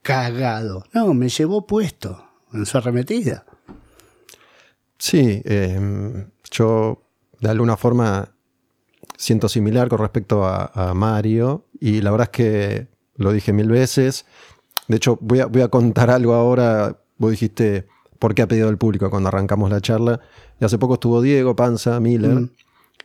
[0.00, 0.84] cagado.
[0.94, 3.44] No, me llevó puesto en su arremetida.
[4.98, 7.02] Sí, em, yo
[7.40, 8.34] de alguna forma
[9.18, 14.26] siento similar con respecto a, Mario y la verdad es que lo dije mil veces.
[14.88, 16.98] De hecho, voy a, voy a contar algo ahora.
[17.18, 17.86] Vos dijiste,
[18.18, 20.20] ¿por qué ha pedido el público cuando arrancamos la charla?
[20.60, 22.50] Y hace poco estuvo Diego Panza, Miller, mm.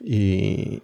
[0.01, 0.81] y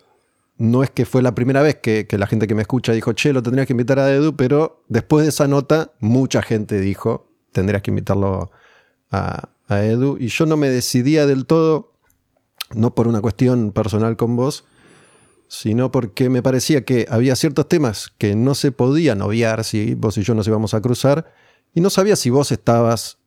[0.57, 3.34] no es que fue la primera vez que, la gente que me escucha dijo, che,
[3.34, 7.82] lo tendrías que invitar a Edu, pero después de esa nota, mucha gente dijo, tendrías
[7.82, 8.51] que invitarlo
[9.11, 11.93] a, Edu, y yo no me decidía del todo,
[12.73, 14.65] no por una cuestión personal con vos,
[15.47, 20.17] sino porque me parecía que había ciertos temas que no se podían obviar si vos
[20.17, 21.31] y yo nos íbamos a cruzar,
[21.73, 23.17] y no sabía si vos estabas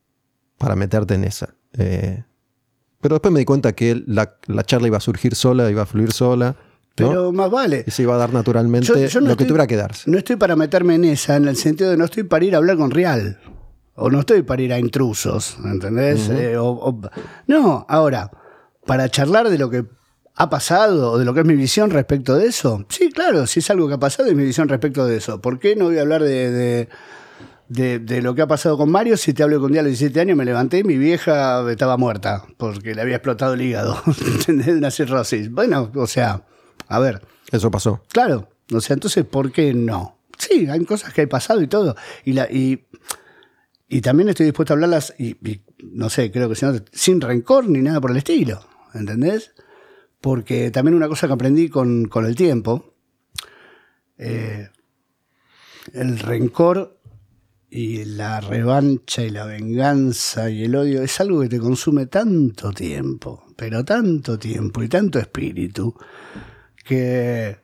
[0.56, 1.54] para meterte en esa.
[1.76, 2.24] Eh,
[3.00, 6.12] pero después me di cuenta que la, charla iba a surgir sola, iba a fluir
[6.12, 6.56] sola.
[6.94, 7.84] Pero más vale.
[7.86, 10.10] Y se iba a dar naturalmente lo que tuviera que darse.
[10.10, 12.58] No estoy para meterme en esa, en el sentido de no estoy para ir a
[12.58, 13.38] hablar con Real.
[13.94, 16.28] O no estoy para ir a intrusos, ¿entendés?
[16.30, 16.56] Eh,
[17.46, 18.30] no, ahora,
[18.86, 19.84] para charlar de lo que
[20.40, 22.84] ha pasado o de lo que es mi visión respecto de eso.
[22.88, 25.40] Sí, claro, si es algo que ha pasado es mi visión respecto de eso.
[25.40, 26.88] ¿Por qué no voy a hablar de,
[27.68, 29.16] de, lo que ha pasado con Mario?
[29.16, 31.96] Si te hablo con día a los 17 años, me levanté y mi vieja estaba
[31.96, 34.68] muerta porque le había explotado el hígado, ¿entendés?
[34.68, 35.50] Una cirrosis.
[35.50, 36.44] Bueno, o sea,
[36.86, 37.20] a ver.
[37.50, 38.04] Eso pasó.
[38.12, 40.20] Claro, o sea, entonces, ¿por qué no?
[40.38, 41.96] Sí, hay cosas que hay pasado y todo.
[42.24, 42.86] Y, la, y,
[43.88, 45.36] y también estoy dispuesto a hablarlas, y,
[45.82, 46.54] no sé, creo que
[46.92, 48.60] sin rencor ni nada por el estilo,
[48.94, 49.52] ¿entendés?
[50.20, 52.94] Porque también una cosa que aprendí con, el tiempo,
[54.16, 54.68] eh,
[55.92, 56.98] el rencor
[57.70, 62.72] y la revancha y la venganza y el odio es algo que te consume tanto
[62.72, 65.94] tiempo, pero tanto tiempo y tanto espíritu,
[66.84, 67.58] que,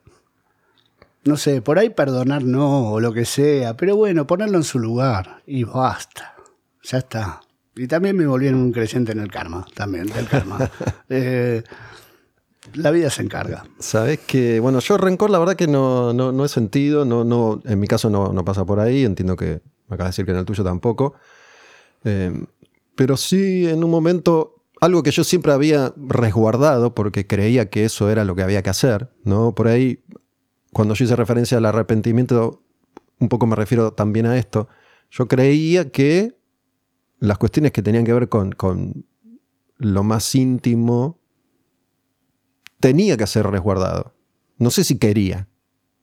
[1.24, 4.78] no sé, por ahí perdonar no o lo que sea, pero bueno, ponerlo en su
[4.78, 6.36] lugar y basta,
[6.82, 7.40] ya está.
[7.76, 10.70] Y también me volví en un creciente en el karma, también, del karma.
[11.08, 11.62] Eh,
[12.72, 13.64] la vida se encarga.
[13.78, 17.78] Sabes que, bueno, yo rencor la verdad que no, no, he sentido, no, no, en
[17.78, 20.44] mi caso no, pasa por ahí, entiendo que me acabas de decir que en el
[20.44, 21.14] tuyo tampoco.
[22.04, 22.32] Eh,
[22.94, 28.10] pero sí, en un momento, algo que yo siempre había resguardado porque creía que eso
[28.10, 29.54] era lo que había que hacer, ¿no?
[29.54, 30.02] Por ahí,
[30.72, 32.62] cuando yo hice referencia al arrepentimiento,
[33.18, 34.68] un poco me refiero también a esto.
[35.10, 36.36] Yo creía que
[37.18, 39.06] las cuestiones que tenían que ver con, con
[39.78, 41.18] lo más íntimo
[42.84, 44.12] tenía que ser resguardado.
[44.58, 45.48] No sé si quería.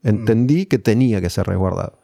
[0.01, 2.01] Entendí que tenía que ser resguardado.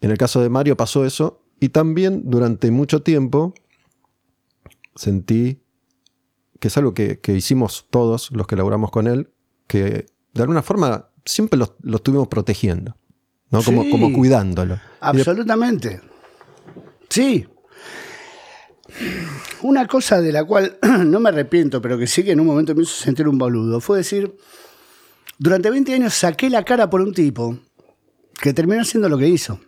[0.00, 3.54] En el caso de Mario pasó eso y también durante mucho tiempo
[4.96, 5.62] sentí
[6.58, 9.30] que es algo que, hicimos todos los que laburamos con él,
[9.68, 12.96] que de alguna forma siempre lo, estuvimos protegiendo,
[13.50, 13.62] ¿no?
[13.62, 14.80] como, como cuidándolo.
[14.98, 16.00] Absolutamente.
[17.08, 17.46] Sí,
[19.62, 22.74] una cosa de la cual no me arrepiento, pero que sí que en un momento
[22.74, 24.36] me hizo sentir un boludo, fue decir,
[25.38, 27.58] durante 20 años saqué la cara por un tipo
[28.40, 29.58] que terminó haciendo lo que hizo.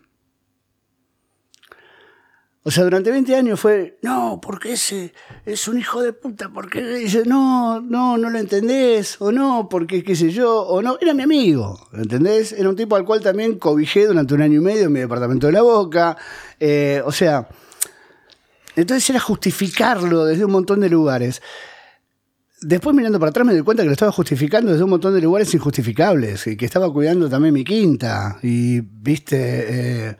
[2.67, 5.13] O sea, durante 20 años fue, no, porque ese
[5.45, 10.03] es un hijo de puta, porque dice, no, no, no lo entendés, o no, porque
[10.03, 12.51] qué sé yo, o no, era mi amigo, ¿entendés?
[12.51, 15.47] Era un tipo al cual también cobijé durante un año y medio en mi departamento
[15.47, 16.17] de la boca,
[16.59, 17.47] eh, o sea,
[18.77, 21.41] entonces era justificarlo desde un montón de lugares.
[22.61, 25.21] Después mirando para atrás me di cuenta que lo estaba justificando desde un montón de
[25.21, 30.17] lugares injustificables y que estaba cuidando también mi quinta y viste eh,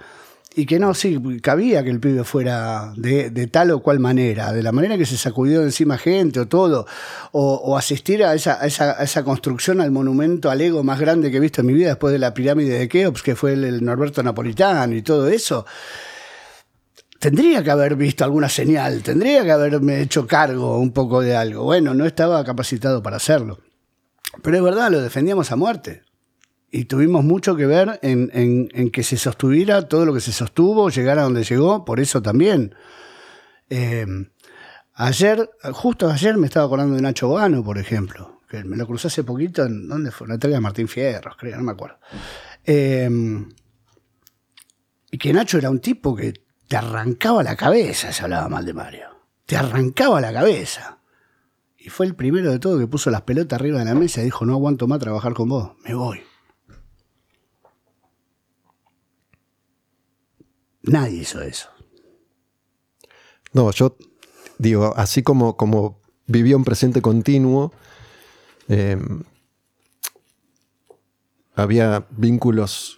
[0.55, 4.63] y que no, sí, cabía que el pibe fuera de, tal o cual manera, de
[4.63, 6.87] la manera que se sacudió encima gente o todo,
[7.31, 11.61] o, asistir a esa, esa, construcción al monumento al ego más grande que he visto
[11.61, 15.03] en mi vida después de la pirámide de Keops, que fue el Norberto Napolitano y
[15.03, 15.63] todo eso
[17.19, 21.63] tendría que haber visto alguna señal, tendría que haberme hecho cargo un poco de algo.
[21.63, 23.59] Bueno, no estaba capacitado para hacerlo.
[24.43, 26.03] Pero es verdad, lo defendíamos a muerte.
[26.69, 31.21] Y tuvimos mucho que ver en, que se sostuviera todo lo que se sostuvo, llegara
[31.21, 32.75] a donde llegó, por eso también.
[33.69, 34.05] Eh,
[34.93, 39.07] ayer, justo ayer me estaba acordando de Nacho Gano, por ejemplo, que me lo crucé
[39.07, 40.27] hace poquito en, ¿dónde fue?
[40.29, 41.97] En la Martín Fierros, creo, no me acuerdo.
[42.65, 43.09] Eh,
[45.09, 46.33] y que Nacho era un tipo que
[46.67, 49.07] te arrancaba la cabeza se hablaba mal de Mario.
[49.45, 50.99] Te arrancaba la cabeza.
[51.77, 54.25] Y fue el primero de todo que puso las pelotas arriba de la mesa y
[54.25, 56.21] dijo, no aguanto más trabajar con vos, me voy.
[60.81, 61.69] Nadie hizo eso.
[63.53, 63.95] No, yo
[64.57, 67.73] digo, así como, como vivió un presente continuo,
[68.67, 69.23] em,
[71.55, 72.96] había vínculos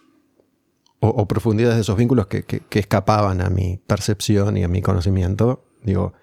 [1.01, 5.63] o, profundidades de esos vínculos que, escapaban a mi percepción y a mi conocimiento.
[5.81, 6.13] Digo,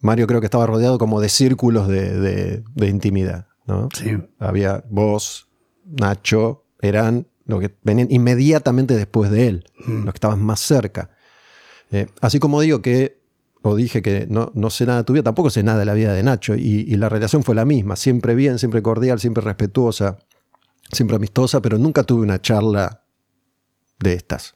[0.00, 3.46] Mario creo que estaba rodeado como de círculos de, intimidad.
[3.66, 3.88] ¿no?
[4.38, 5.48] Había vos,
[5.84, 10.04] Nacho, eran los que venían inmediatamente después de él, mm.
[10.04, 11.10] los que estaban más cerca.
[11.90, 13.20] Eh, así como digo que,
[13.62, 16.22] o dije que no, no, sé nada tuya, tampoco sé nada de la vida de
[16.22, 20.18] Nacho, y, y, la relación fue la misma, siempre bien, siempre cordial, siempre respetuosa,
[20.92, 23.02] siempre amistosa, pero nunca tuve una charla
[23.98, 24.54] de estas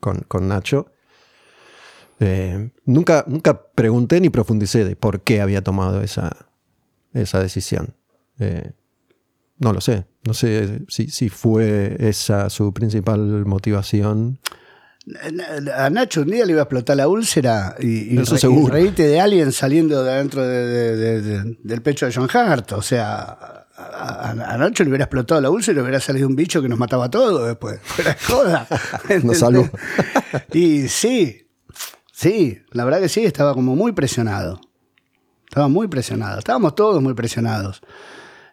[0.00, 0.86] con, Nacho.
[2.20, 6.46] Eh, nunca, nunca pregunté ni profundicé de por qué había tomado esa,
[7.14, 7.94] esa decisión.
[8.38, 8.72] Eh,
[9.58, 10.06] no lo sé.
[10.24, 14.38] No sé si, si fue esa su principal motivación.
[15.74, 18.66] A Nacho un día le iba a explotar la úlcera y, y, Eso re- y
[18.68, 22.72] reíte de alguien saliendo de adentro de- de- de- de- del pecho de John Hart.
[22.72, 26.36] O sea, a, a- Nacho le hubiera explotado la úlcera y le hubiera salido un
[26.36, 27.80] bicho que nos mataba a todos después.
[27.82, 28.66] Fuera joda.
[29.24, 29.68] Nos salvó.
[30.52, 31.48] y sí,
[32.12, 34.60] sí, la verdad que sí, estaba como muy presionado.
[35.48, 36.38] Estaba muy presionado.
[36.38, 37.82] Estábamos todos muy presionados.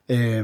[0.07, 0.43] Eh,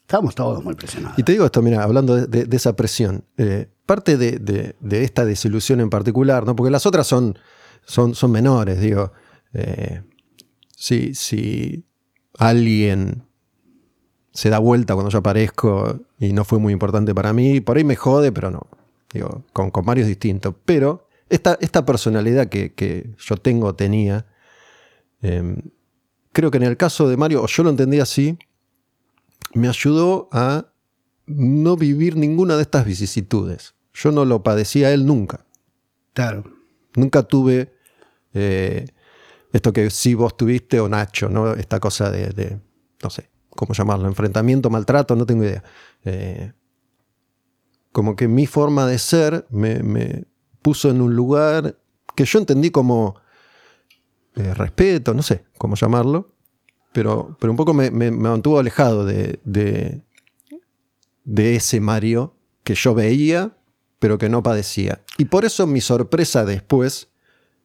[0.00, 1.18] estábamos todos muy presionados.
[1.18, 5.24] Y te digo esto, mira, hablando de, de- de esa presión, eh, parte de, esta
[5.24, 6.56] desilusión en particular, ¿no?
[6.56, 7.38] porque las otras son,
[7.84, 9.12] son, son menores, digo,
[9.52, 10.02] eh,
[10.76, 11.84] si, si
[12.38, 13.22] alguien
[14.32, 17.84] se da vuelta cuando yo aparezco y no fue muy importante para mí, por ahí
[17.84, 18.66] me jode, pero no,
[19.12, 24.26] digo, con, con Mario es distinto, pero esta, esta personalidad que, que yo tengo, tenía,
[25.22, 25.56] eh,
[26.32, 28.38] creo que en el caso de Mario, o yo lo entendí así,
[29.54, 30.66] me ayudó a
[31.26, 33.74] no vivir ninguna de estas vicisitudes.
[33.94, 35.46] Yo no lo padecía a él nunca.
[36.12, 36.44] Claro.
[36.96, 37.72] Nunca tuve
[38.34, 38.86] eh,
[39.54, 41.52] esto que sí vos tuviste o Nacho, ¿no?
[41.52, 42.58] Esta cosa de,
[43.00, 44.08] no sé, ¿cómo llamarlo?
[44.08, 45.62] Enfrentamiento, maltrato, no tengo idea.
[46.04, 46.52] Eh,
[47.92, 50.24] como que mi forma de ser me,
[50.60, 51.78] puso en un lugar
[52.16, 53.14] que yo entendí como
[54.34, 56.34] eh, respeto, no sé cómo llamarlo,
[56.92, 62.34] pero, pero un poco me, mantuvo alejado de, de ese Mario
[62.64, 63.56] que yo veía,
[64.00, 65.00] pero que no padecía.
[65.16, 67.10] Y por eso mi sorpresa después,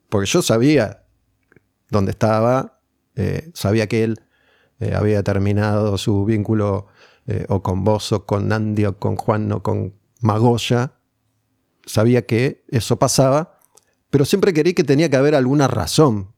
[0.08, 0.99] porque yo sabía
[1.90, 2.80] dónde estaba,
[3.16, 4.22] eh, sabía que él
[4.80, 6.88] eh, había terminado su vínculo
[7.28, 10.94] eh, o con vos, o con Andy, o con Juan, o con Magoya,
[11.86, 13.60] sabía que eso pasaba,
[14.10, 16.34] pero siempre creí que tenía que haber alguna razón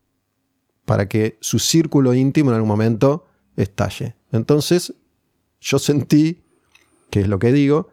[0.86, 4.16] para que su círculo íntimo en algún momento estalle.
[4.32, 4.94] Entonces,
[5.60, 6.44] yo sentí,
[7.10, 7.90] que es lo que digo,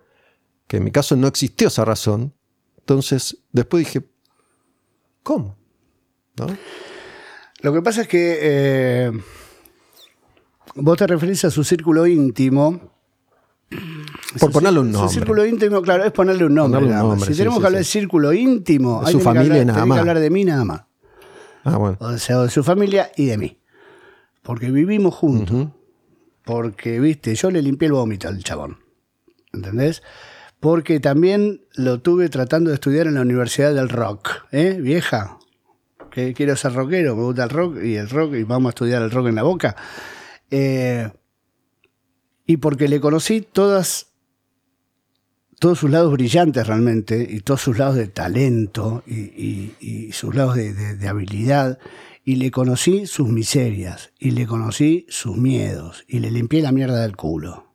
[0.66, 2.34] que en mi caso no existió esa razón.
[2.78, 4.08] Entonces, después dije,
[5.22, 5.56] ¿cómo?
[6.36, 6.46] ¿No?
[7.60, 9.12] Lo que pasa es que eh,
[10.76, 12.92] vos te referís a su círculo íntimo.
[13.68, 15.08] Por Su ponerle un nombre.
[15.08, 16.80] Su círculo íntimo, claro, es ponerle un nombre.
[16.80, 19.28] Ponerle un nombre, si sí, tenemos sí, que hablar de círculo íntimo, De su que
[19.28, 19.96] hablar- nada más.
[19.96, 20.82] que hablar de mí nada más.
[21.64, 21.96] Ah, bueno.
[22.00, 23.58] O sea, de su familia y de mí.
[24.42, 25.68] Porque vivimos juntos.
[26.44, 28.78] Porque, viste, yo le limpié el vómito al chabón.
[29.52, 30.02] ¿Entendés?
[30.60, 34.30] Porque también lo tuve tratando de estudiar en la Universidad del Rock.
[34.52, 34.78] ¿Eh?
[34.80, 35.37] Vieja.
[36.10, 39.02] Que quiero ser rockero, me gusta el rock y el rock y vamos a estudiar
[39.02, 39.76] el rock en la boca.
[40.50, 41.10] Eh,
[42.46, 44.06] y porque le conocí todas
[45.60, 50.72] todos sus lados brillantes realmente y todos sus lados de talento y, sus lados de-
[50.72, 51.78] de habilidad
[52.24, 57.02] y le conocí sus miserias y le conocí sus miedos y le limpié la mierda
[57.02, 57.74] del culo.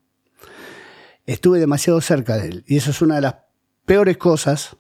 [1.26, 3.36] Estuve demasiado cerca de él y eso es una de las
[3.86, 4.78] peores cosas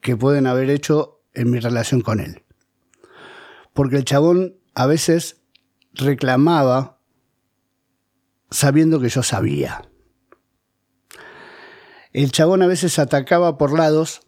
[0.00, 2.42] que pueden haber hecho en mi relación con él.
[3.72, 5.42] Porque el chabón a veces
[5.92, 6.98] reclamaba
[8.50, 9.88] sabiendo que yo sabía.
[12.12, 14.22] El chabón a veces atacaba por lados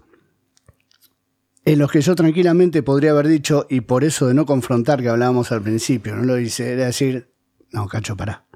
[1.64, 5.08] en los que yo tranquilamente podría haber dicho, y por eso de no confrontar que
[5.08, 7.32] hablábamos al principio, no lo hice, era decir,
[7.70, 8.46] no, cacho, pará.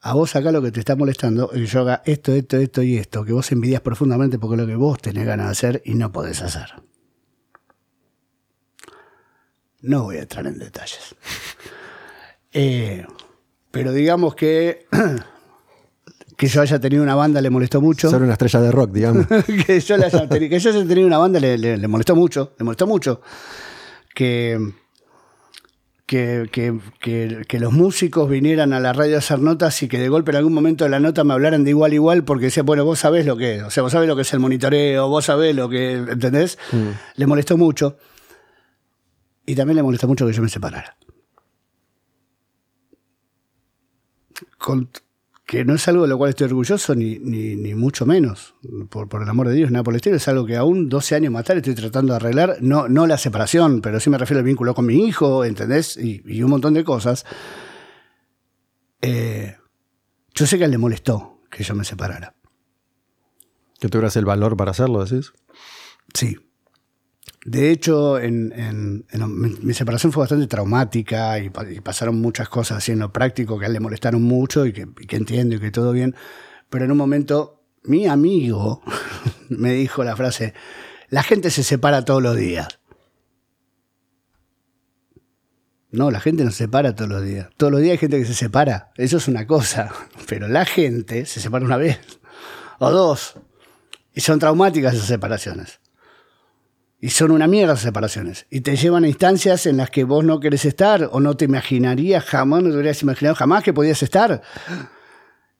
[0.00, 2.82] A vos acá lo que te está molestando es que yo haga esto, esto, esto
[2.82, 5.82] y esto, que vos envidias profundamente porque es lo que vos tenés ganas de hacer
[5.84, 6.70] y no podés hacer.
[9.82, 11.14] No voy a entrar en detalles.
[12.52, 13.04] Eh,
[13.70, 14.86] pero digamos que
[16.36, 18.10] que yo haya tenido una banda le molestó mucho.
[18.10, 19.26] Ser una estrella de rock, digamos.
[19.66, 22.52] que, yo haya teni- que yo haya tenido una banda le, le- le molestó mucho,
[22.58, 23.20] le molestó mucho.
[24.14, 24.58] Que,
[26.06, 26.48] que,
[27.00, 30.32] que- que- los músicos vinieran a la radio a hacer notas y que de golpe
[30.32, 32.84] en algún momento de la nota me hablaran de igual a igual porque decía, bueno,
[32.84, 35.26] vos sabés lo que es, o sea, vos sabés lo que es el monitoreo, vos
[35.26, 36.58] sabés lo que, ¿entendés?
[37.14, 37.96] Le molestó mucho.
[39.50, 40.96] Y también le molestó mucho que yo me separara.
[44.58, 44.88] Con-
[45.44, 48.54] que no es algo de lo cual estoy orgulloso, ni, ni, ni mucho menos,
[48.88, 51.16] por, por el amor de Dios, nada por el estilo, es algo que aún 12
[51.16, 54.38] años más tarde estoy tratando de arreglar, no, no la separación, pero sí me refiero
[54.38, 55.96] al vínculo con mi hijo, ¿entendés?
[55.96, 57.26] Y, y un montón de cosas.
[59.02, 59.56] Eh,
[60.32, 62.36] yo sé que a él le molestó que yo me separara.
[63.80, 65.32] que tuvieras el valor para hacerlo, decís.
[66.14, 66.36] Sí.
[67.44, 73.58] De hecho, mi, separación fue bastante traumática y pasaron muchas cosas así en lo práctico
[73.58, 76.14] que a él le molestaron mucho y que, y que entiendo y que todo bien.
[76.68, 78.82] Pero en un momento, mi amigo
[79.48, 80.54] me dijo la frase,
[81.08, 82.80] la gente se separa todos los días.
[85.92, 87.48] No, la gente no se separa todos los días.
[87.56, 88.92] Todos los días hay gente que se separa.
[88.96, 89.92] Eso es una cosa.
[90.28, 91.98] Pero la gente se separa una vez
[92.78, 93.34] o dos.
[94.14, 95.79] Y son traumáticas esas separaciones.
[97.00, 98.46] Y son una mierda esas separaciones.
[98.50, 101.46] Y te llevan a instancias en las que vos no querés estar o no te
[101.46, 104.42] imaginarías jamás, no te hubieras imaginado jamás que podías estar.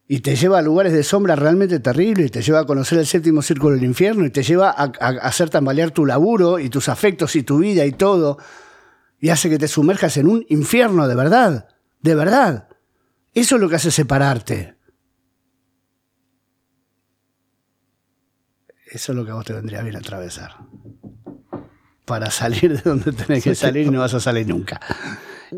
[0.06, 3.06] Y te lleva a lugares de sombra realmente terribles, y te lleva a conocer el
[3.06, 4.84] séptimo círculo del infierno, y te lleva a,
[5.22, 8.36] hacer tambalear tu laburo y tus afectos y tu vida y todo
[9.20, 11.68] y hace que te sumerjas en un infierno de verdad,
[12.00, 12.68] de verdad.
[13.34, 14.76] Eso es lo que hace separarte.
[18.86, 20.56] Eso es lo que vos te vendría bien atravesar.
[22.10, 24.80] Para salir de donde tenés que salir y no vas a salir nunca.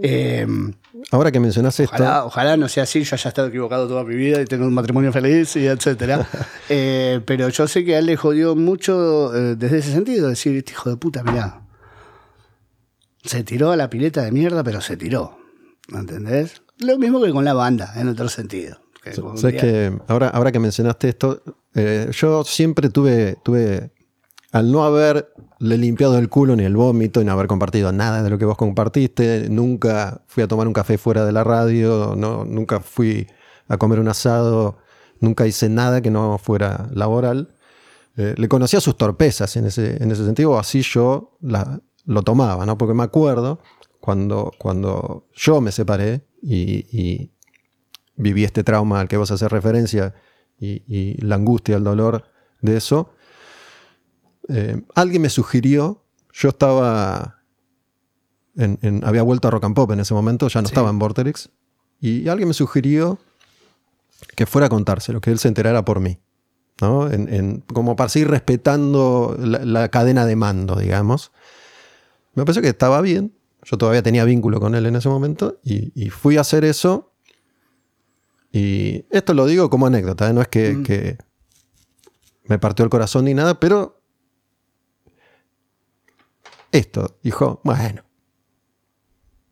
[0.02, 0.46] Eh,
[1.10, 2.04] Ahora que mencionas esto.
[2.24, 5.12] Ojalá no sea así, yo haya estado equivocado toda mi vida y tengo un matrimonio
[5.12, 6.26] feliz y etcétera.
[6.74, 10.56] Eh, pero yo sé que a él le jodió mucho eh, desde ese sentido, decir,
[10.56, 11.62] este hijo de puta, mirá,
[13.24, 15.38] se tiró a la pileta de mierda, pero se tiró.
[15.88, 16.62] ¿Me entendés?
[16.78, 18.78] Lo mismo que con la banda, en otro sentido.
[19.36, 21.42] Sabes que ahora, ahora que mencionaste esto,
[21.74, 23.90] eh, yo siempre tuve, tuve,
[24.52, 24.84] al no
[25.62, 28.56] haberle limpiado el culo ni el vómito, no haber compartido nada de lo que vos
[28.56, 33.28] compartiste, nunca fui a tomar un café fuera de la radio, no, nunca fui
[33.68, 34.78] a comer un asado,
[35.20, 37.54] nunca hice nada que no fuera laboral.
[38.16, 42.66] Eh, le conocía sus torpezas en ese, en ese sentido, así yo la, lo tomaba,
[42.66, 42.76] ¿no?
[42.76, 43.60] Porque me acuerdo
[44.00, 47.30] cuando, cuando yo me separé y,
[48.14, 50.14] viví este trauma al que vos haces referencia
[50.58, 52.24] y, la angustia, el dolor
[52.60, 53.14] de eso,
[54.48, 57.42] eh, alguien me sugirió, yo estaba,
[58.56, 61.50] en, había vuelto a Rock and Pop en ese momento, ya no estaba en Vorterix,
[62.00, 63.18] y alguien me sugirió
[64.36, 66.18] que fuera a contárselo, que él se enterara por mí.
[66.80, 67.08] ¿no?
[67.72, 71.30] como para seguir respetando la, cadena de mando, digamos.
[72.34, 73.34] Me pareció que estaba bien.
[73.64, 77.12] Yo todavía tenía vínculo con él en ese momento y, fui a hacer eso.
[78.50, 80.32] Y esto lo digo como anécdota, ¿eh?
[80.32, 80.82] no es mm.
[80.82, 81.18] que,
[82.44, 84.01] me partió el corazón ni nada, pero
[86.72, 88.02] esto, dijo, bueno,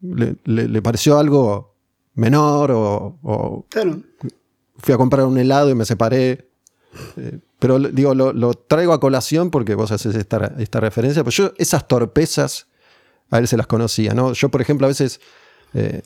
[0.00, 1.76] le, pareció algo
[2.14, 3.66] menor o,
[4.78, 6.48] fui a comprar un helado y me separé.
[7.16, 11.52] Eh, pero digo, lo, traigo a colación porque vos haces esta, esta referencia, pero yo
[11.58, 12.66] esas torpezas
[13.30, 14.32] a él se las conocía, ¿no?
[14.32, 15.20] Yo, por ejemplo, a veces...
[15.74, 16.02] Eh,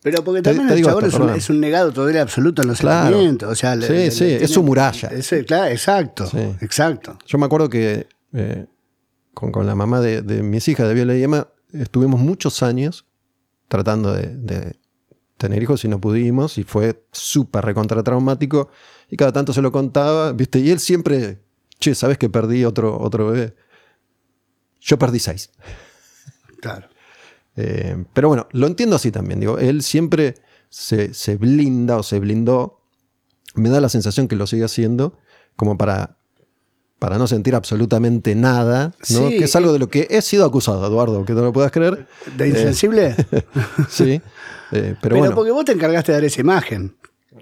[0.00, 1.04] pero porque también el chabón
[1.36, 3.52] es, un, negado todavía absoluto en los sentimientos.
[3.52, 5.10] O sea, sí, sí, es su muralla.
[5.46, 6.28] claro, exacto,
[6.60, 7.18] exacto.
[7.26, 8.66] Yo me acuerdo que eh,
[9.34, 13.06] con, la mamá de, mis hijas, de Viola y Emma, estuvimos muchos años
[13.68, 14.76] tratando de,
[15.38, 18.68] tener hijos y no pudimos, y fue súper recontra traumático,
[19.08, 20.60] y cada tanto se lo contaba, ¿viste?
[20.60, 21.42] Y él siempre,
[21.80, 23.54] che, ¿sabes que perdí otro, otro bebé?
[24.80, 25.50] Yo perdí seis.
[26.60, 26.88] Claro.
[27.56, 29.40] Eh, pero bueno, lo entiendo así también.
[29.40, 30.36] Digo, él siempre
[30.68, 32.80] se, blinda o se blindó.
[33.54, 35.18] Me da la sensación que lo sigue haciendo
[35.56, 36.18] como para,
[37.02, 39.28] para no sentir absolutamente nada, ¿no?
[39.28, 42.06] que es algo de lo que he sido acusado, Eduardo, que no lo puedas creer.
[42.36, 43.16] ¿De insensible?
[43.88, 44.22] sí.
[44.70, 46.94] Eh, pero, pero porque vos te encargaste de dar esa imagen.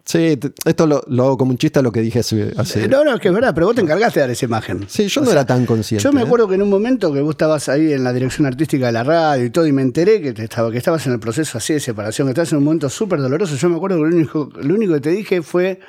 [0.02, 2.88] Sí, esto lo, hago como un chiste a lo que dije hace.
[2.88, 4.86] No, no, es que es verdad, pero vos te encargaste de dar esa imagen.
[4.88, 6.02] Sí, yo no era tan consciente.
[6.02, 6.24] Yo me ¿eh?
[6.24, 9.04] acuerdo que en un momento que vos estabas ahí en la dirección artística de la
[9.04, 11.80] radio y todo, y me enteré que, estaba, que estabas en el proceso así de
[11.80, 13.56] separación, que estabas en un momento súper doloroso.
[13.56, 15.80] Yo me acuerdo que lo único, lo único que te dije fue: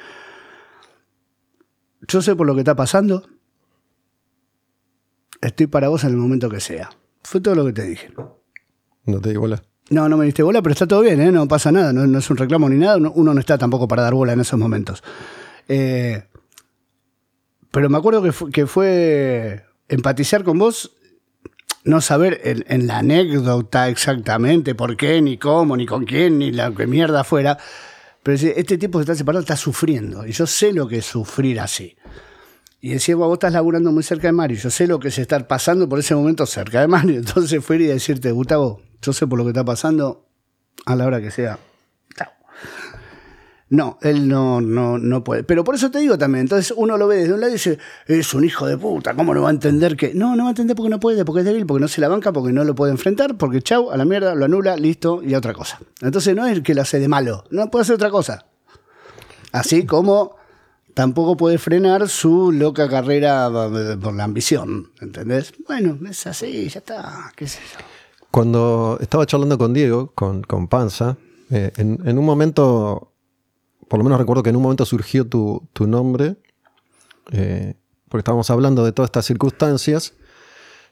[2.05, 3.25] Yo sé por lo que está pasando,
[5.41, 6.89] estoy para vos en el momento que sea.
[7.23, 8.09] Fue todo lo que te dije.
[9.05, 9.61] No te digo bola.
[9.89, 11.31] No, no me diste bola, pero está todo bien, ¿eh?
[11.33, 14.13] no pasa nada, no, es un reclamo ni nada, uno no está tampoco para dar
[14.13, 15.03] bola en esos momentos.
[15.67, 16.23] Eh,
[17.71, 20.93] pero me acuerdo que fue, empatizar con vos,
[21.83, 26.71] no saber en, la anécdota exactamente por qué, ni cómo, ni con quién, ni la
[26.71, 27.57] que mierda fuera,
[28.23, 31.59] pero este tipo se está separado, está sufriendo, y yo sé lo que es sufrir
[31.59, 31.97] así.
[32.83, 35.45] Y decía, vos estás laburando muy cerca de Mario, yo sé lo que es estar
[35.47, 39.37] pasando por ese momento cerca de Mario, entonces fue y decirte, Gustavo, yo sé por
[39.37, 40.27] lo que está pasando,
[40.85, 41.59] a la hora que sea.
[42.17, 42.31] Chao.
[43.69, 45.43] No, él no, no, no puede.
[45.43, 47.77] Pero por eso te digo también, entonces uno lo ve desde un lado y dice,
[48.07, 50.15] es un hijo de puta, ¿cómo no va a entender que?
[50.15, 52.07] No, no va a entender porque no puede, porque es débil, porque no se la
[52.07, 55.35] banca, porque no lo puede enfrentar, porque chau, a la mierda, lo anula, listo, y
[55.35, 55.79] otra cosa.
[56.01, 58.47] Entonces no es el que lo hace de malo, no puede hacer otra cosa.
[59.51, 60.40] Así como
[60.93, 63.49] tampoco puede frenar su loca carrera
[64.01, 65.53] por la ambición, ¿entendés?
[65.67, 67.83] Bueno, es así, ya está, qué sé yo.
[68.29, 71.17] Cuando estaba charlando con Diego, con, Panza,
[71.49, 73.13] eh, en, un momento,
[73.87, 76.37] por lo menos recuerdo que en un momento surgió tu, nombre,
[77.31, 77.75] eh,
[78.07, 80.13] porque estábamos hablando de todas estas circunstancias,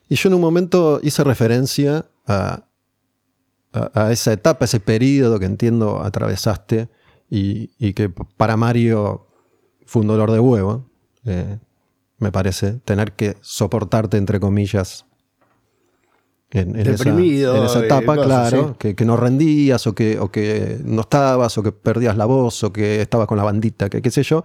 [0.10, 2.66] y yo en un momento hice referencia a,
[3.72, 6.90] a, esa etapa, ese periodo que entiendo atravesaste
[7.30, 9.29] y que para Mario
[9.90, 10.86] fue un dolor de huevo,
[11.26, 11.58] eh,
[12.20, 15.08] me parece, tener que soportarte, entre comillas,
[16.52, 21.58] en, esa, en esa, etapa, claro, que, no rendías o que, o que no estabas
[21.58, 24.44] o que perdías la voz o que estabas con la bandita, que qué sé yo.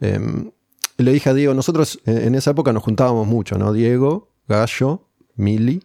[0.00, 0.50] Em,
[0.96, 3.72] le dije a Diego, nosotros en esa época nos juntábamos mucho, ¿no?
[3.72, 5.84] Diego, Gallo, Mili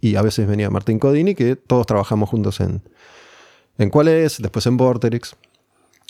[0.00, 2.82] y a veces venía Martín Codini, que todos trabajamos juntos en,
[3.78, 5.36] en cuál es, después en Vorterix.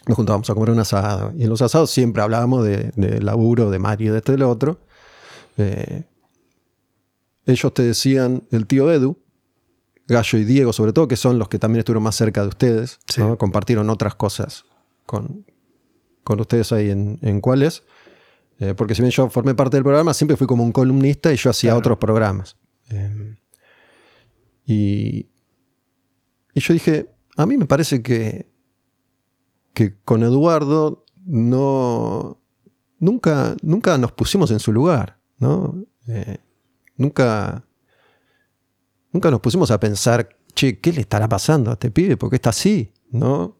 [0.07, 1.33] Nos juntábamos a comer un asado.
[1.37, 4.81] Y en los asados siempre hablábamos de, laburo, de Mario, de este y del otro.
[5.57, 6.05] Eh,
[7.47, 9.19] ellos te decían, el tío Edu,
[10.07, 12.99] Gallo y Diego sobre todo, que son los que también estuvieron más cerca de ustedes,
[13.39, 14.65] compartieron otras cosas
[15.07, 15.47] con,
[16.23, 17.85] con ustedes ahí en, en cuáles.
[18.61, 21.37] Eh, porque si bien yo formé parte del programa, siempre fui como un columnista y
[21.37, 22.57] yo hacía otros programas.
[22.91, 23.37] Eh,
[24.67, 25.29] y,
[26.55, 28.54] y yo dije, a mí me parece que,
[29.75, 32.41] que con Eduardo no,
[32.99, 35.85] nunca, nunca nos pusimos en su lugar, ¿no?
[36.07, 36.39] Eh,
[36.97, 37.67] nunca,
[39.13, 42.17] nunca nos pusimos a pensar, che, ¿qué le estará pasando a este pibe?
[42.17, 42.93] ¿Por qué está así?
[43.11, 43.59] ¿No?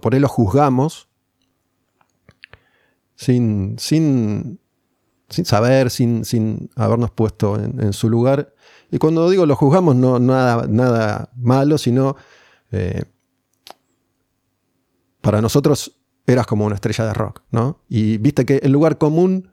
[0.00, 1.08] por ahí lo juzgamos
[3.16, 4.60] sin, sin,
[5.28, 8.54] sin saber, sin, sin habernos puesto en, su lugar.
[8.92, 12.16] Y cuando digo lo juzgamos, no nada, nada malo, sino
[12.70, 13.02] eh,
[15.22, 15.96] para nosotros
[16.26, 17.80] eras como una estrella de rock, ¿no?
[17.88, 19.50] Y viste que el lugar común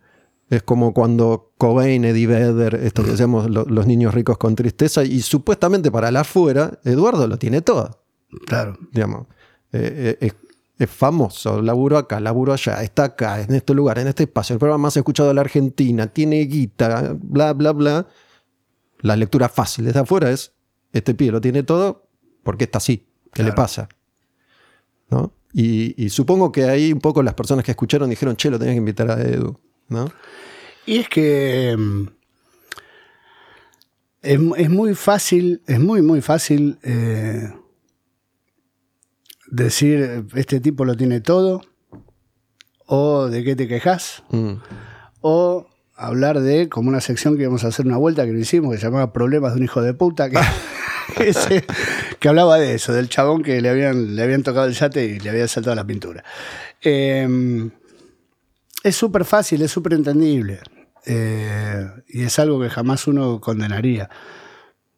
[0.49, 5.22] es como cuando Cobain, Eddie Vedder, esto que decíamos los niños ricos con tristeza, y
[5.22, 8.03] supuestamente para la afuera, Eduardo lo tiene todo.
[8.47, 8.78] Claro.
[8.91, 9.28] Digamos.
[9.72, 10.32] Eh, eh,
[10.80, 14.59] es famoso, laburo acá, laburo allá, está acá, en este lugar, en este espacio, el
[14.59, 18.07] programa más escuchado de la Argentina, tiene guita, bla, bla, bla.
[19.01, 20.53] La lectura fácil desde afuera es,
[20.93, 22.07] este pie lo tiene todo
[22.43, 23.89] porque está así, ¿qué le pasa?
[25.09, 25.34] ¿No?
[25.52, 28.80] Y, supongo que ahí un poco las personas que escucharon dijeron, che, lo tenías que
[28.80, 30.12] invitar a Edu, ¿no?
[30.86, 32.08] Y es que mm,
[34.22, 37.52] es, muy fácil, es muy, muy fácil eh,
[39.47, 41.62] decir, este tipo lo tiene todo,
[42.86, 44.54] o de qué te quejas, mm.
[45.22, 48.72] o hablar de, como una sección que íbamos a hacer una vuelta que lo hicimos,
[48.72, 50.38] que se llamaba Problemas de un hijo de puta, que,
[52.20, 55.20] que, hablaba de eso, del chabón que le habían, le habían tocado el yate y
[55.20, 56.24] le había saltado la pintura.
[56.82, 57.72] Em,
[58.84, 60.60] es súper fácil, es súper entendible.
[61.05, 64.10] Eh, y es algo que jamás uno condenaría.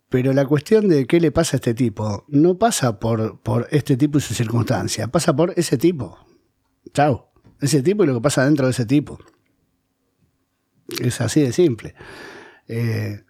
[0.09, 3.95] Pero la cuestión de qué le pasa a este tipo no pasa por, por este
[3.95, 6.20] tipo y su circunstancia, pasa por ese tipo.
[6.93, 7.32] Chao.
[7.62, 9.20] Ese tipo y lo que pasa dentro de ese tipo.
[11.01, 11.95] Es así de simple.
[12.68, 13.24] Eh,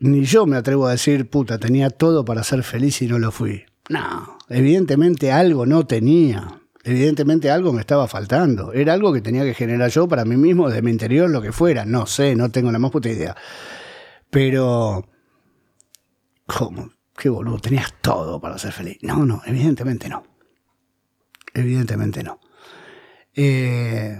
[0.00, 3.30] ni yo me atrevo a decir, puta, tenía todo para ser feliz y no lo
[3.30, 3.64] fui.
[3.88, 6.60] No, evidentemente algo no tenía.
[6.82, 8.72] Evidentemente algo me estaba faltando.
[8.72, 11.52] Era algo que tenía que generar yo para mí mismo, de mi interior, lo que
[11.52, 11.84] fuera.
[11.84, 13.36] No sé, no tengo la más puta idea.
[14.30, 15.06] Pero,
[16.46, 16.90] ¿cómo?
[17.14, 18.96] Qué boludo, tenías todo para ser feliz.
[19.02, 20.22] No, no, evidentemente no.
[21.52, 22.40] Evidentemente no.
[23.34, 24.18] Eh,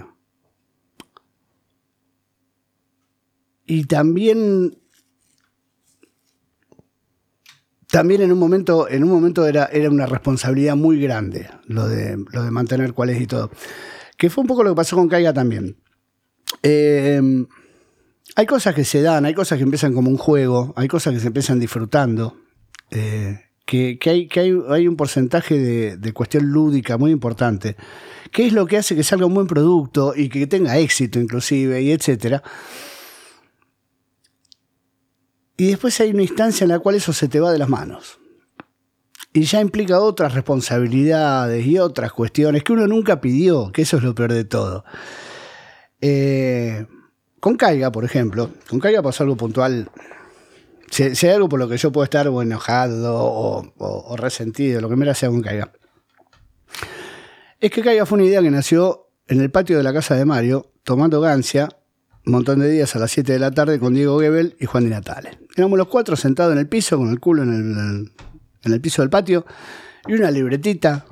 [3.65, 4.80] y también
[7.91, 12.17] también en un momento, en un momento era, era una responsabilidad muy grande lo de,
[12.31, 13.51] lo de mantener cuál es y todo.
[14.17, 15.77] Que fue un poco lo que pasó con Caiga también.
[16.63, 17.21] Eh,
[18.35, 21.19] hay cosas que se dan, hay cosas que empiezan como un juego, hay cosas que
[21.19, 22.37] se empiezan disfrutando,
[22.91, 25.57] eh, que, hay, que hay, un porcentaje
[25.97, 27.75] de, cuestión lúdica muy importante,
[28.31, 31.81] que es lo que hace que salga un buen producto y que tenga éxito inclusive,
[31.81, 32.43] y etcétera.
[35.57, 38.19] Y después hay una instancia en la cual eso se te va de las manos.
[39.33, 44.03] Y ya implica otras responsabilidades y otras cuestiones que uno nunca pidió, que eso es
[44.03, 44.83] lo peor de todo.
[46.01, 46.85] Eh,
[47.39, 49.89] con Caiga, por ejemplo, con Caiga pasó algo puntual.
[50.89, 55.13] Si, hay algo por lo que yo puedo estar enojado o, resentido, lo que me
[55.15, 55.71] sea con Caiga,
[57.59, 60.25] es que Caiga fue una idea que nació en el patio de la casa de
[60.25, 61.69] Mario, tomando gancia,
[62.25, 64.89] montón de días a las 7 de la tarde con Diego Gebel y Juan Di
[64.89, 65.39] Natale.
[65.55, 68.11] Éramos los cuatro sentados en el piso, con el culo en el,
[68.63, 69.45] en el piso del patio,
[70.07, 71.05] y una libretita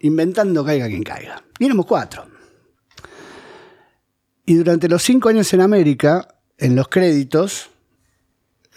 [0.00, 1.42] inventando caiga quien caiga.
[1.58, 2.26] Y éramos cuatro.
[4.44, 7.70] Y durante los cinco años en América, en los créditos,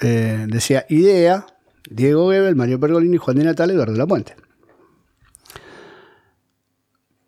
[0.01, 1.45] eh, decía Idea,
[1.89, 4.35] Diego Gebel, Mario Pergolini, Juan de Natal, Eduardo La Puente.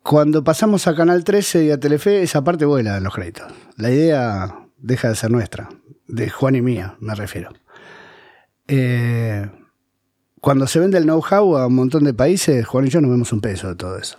[0.02, 3.52] Cuando pasamos a Canal 13 y a Telefe, esa parte vuela en los créditos.
[3.76, 5.68] La idea deja de ser nuestra.
[6.08, 7.50] de Juan y mía, me refiero.
[8.66, 9.48] Eh,
[10.40, 13.32] cuando se vende el know-how a un montón de países, Juan y yo no vemos
[13.32, 14.18] un peso de todo eso.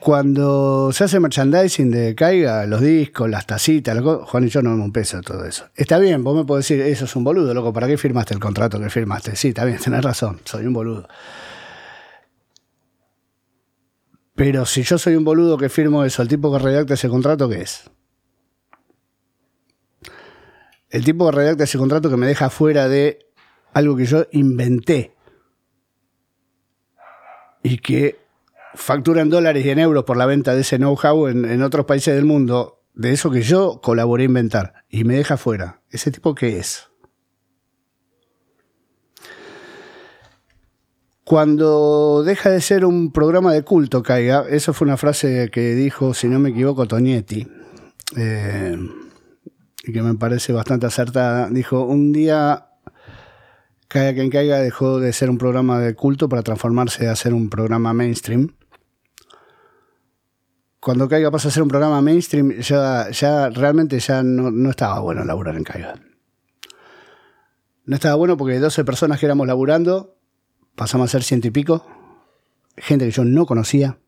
[0.00, 4.86] Cuando se hace merchandising de Caiga, los discos, las tacitas, Juan y yo no vemos
[4.86, 5.66] un peso de todo eso.
[5.76, 8.40] Está bien, vos me podés decir, eso es un boludo, loco, ¿para qué firmaste el
[8.40, 9.36] contrato que firmaste?
[9.36, 11.08] Sí, está bien, tenés razón, soy un boludo.
[14.42, 17.48] Pero si yo soy un boludo que firmo eso, el tipo que redacta ese contrato,
[17.48, 17.88] ¿qué es?
[20.90, 23.20] El tipo que redacta ese contrato que me deja fuera de
[23.72, 25.14] algo que yo inventé
[27.62, 28.18] y que
[28.74, 32.16] factura en dólares y en euros por la venta de ese know-how en, otros países
[32.16, 35.82] del mundo, de eso que yo colaboré a inventar y me deja fuera.
[35.88, 36.88] ¿Ese tipo qué es?
[41.32, 46.12] Cuando deja de ser un programa de culto, caiga, eso fue una frase que dijo,
[46.12, 47.48] si no me equivoco, Tonietti,
[48.18, 48.76] eh,
[49.82, 51.48] y que me parece bastante acertada.
[51.48, 52.66] Dijo, un día
[53.88, 57.48] Caiga quien caiga dejó de ser un programa de culto para transformarse a ser un
[57.48, 58.54] programa mainstream.
[60.80, 65.56] Cuando Caiga pasa a ser un programa mainstream, ya, realmente ya no, estaba bueno laburar
[65.56, 65.94] en Caiga.
[67.86, 70.18] No estaba bueno porque 12 personas que éramos laburando,
[70.74, 71.86] pasamos a ser ciento y pico,
[72.76, 73.98] gente que yo no conocía.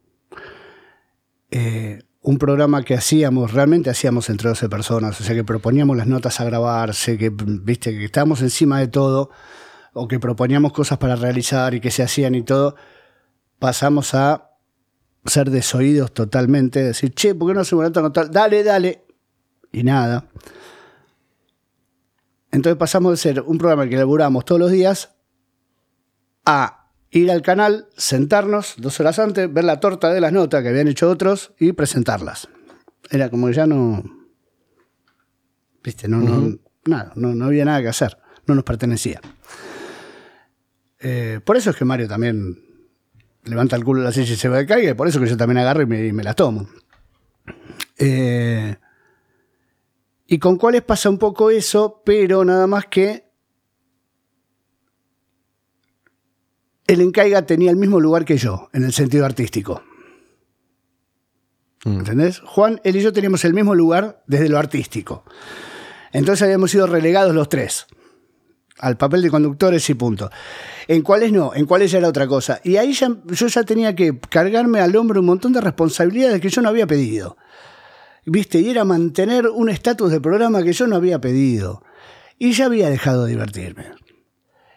[1.50, 6.06] Eh, un programa que hacíamos, realmente hacíamos entre 12 personas, o sea que proponíamos las
[6.06, 9.30] notas a grabarse, que viste que estábamos encima de todo
[9.92, 12.76] o que proponíamos cosas para realizar y que se hacían y todo,
[13.58, 14.50] pasamos a
[15.26, 18.24] ser desoídos totalmente, decir, che, ¿por qué no hacemos una nota?
[18.24, 19.04] Dale, dale.
[19.72, 20.26] Y nada.
[22.50, 25.14] Entonces pasamos de ser un programa que elaboramos todos los días
[26.44, 30.68] a ir al canal, sentarnos dos horas antes, ver la torta de las notas que
[30.68, 32.48] habían hecho otros y presentarlas.
[33.10, 34.02] Era como que ya no.
[35.82, 39.20] Viste, no, no, nada, no, no había nada que hacer, no nos pertenecía.
[40.98, 42.58] Eh, por eso es que Mario también
[43.44, 45.26] levanta el culo de la silla y se va de caiga, y por eso que
[45.26, 46.66] yo también agarro y me, la tomo.
[47.98, 48.76] Eh,
[50.26, 53.23] y con cuáles pasa un poco eso, pero nada más que
[56.86, 59.82] el Encaiga tenía el mismo lugar que yo, en el sentido artístico.
[61.84, 61.98] Mm.
[61.98, 62.40] ¿Entendés?
[62.40, 65.24] Juan, él y yo teníamos el mismo lugar desde lo artístico.
[66.12, 67.86] Entonces habíamos sido relegados los tres
[68.78, 70.30] al papel de conductores y punto.
[70.88, 72.60] En cuáles no, en cuáles ya era otra cosa.
[72.64, 76.50] Y ahí ya, yo ya tenía que cargarme al hombro un montón de responsabilidades que
[76.50, 77.36] yo no había pedido.
[78.26, 78.58] ¿Viste?
[78.60, 81.82] Y era mantener un estatus de programa que yo no había pedido.
[82.38, 83.86] Y ya había dejado de divertirme.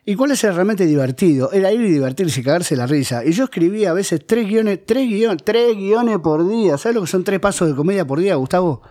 [0.09, 1.51] ¿Y cuál es el realmente divertido?
[1.51, 3.25] Era ir y divertirse y cagarse la risa.
[3.25, 6.77] Y yo escribía a veces tres guiones, tres guiones, tres guiones por día.
[6.77, 8.83] ¿Sabes lo que son tres pasos de comedia por día, Gustavo?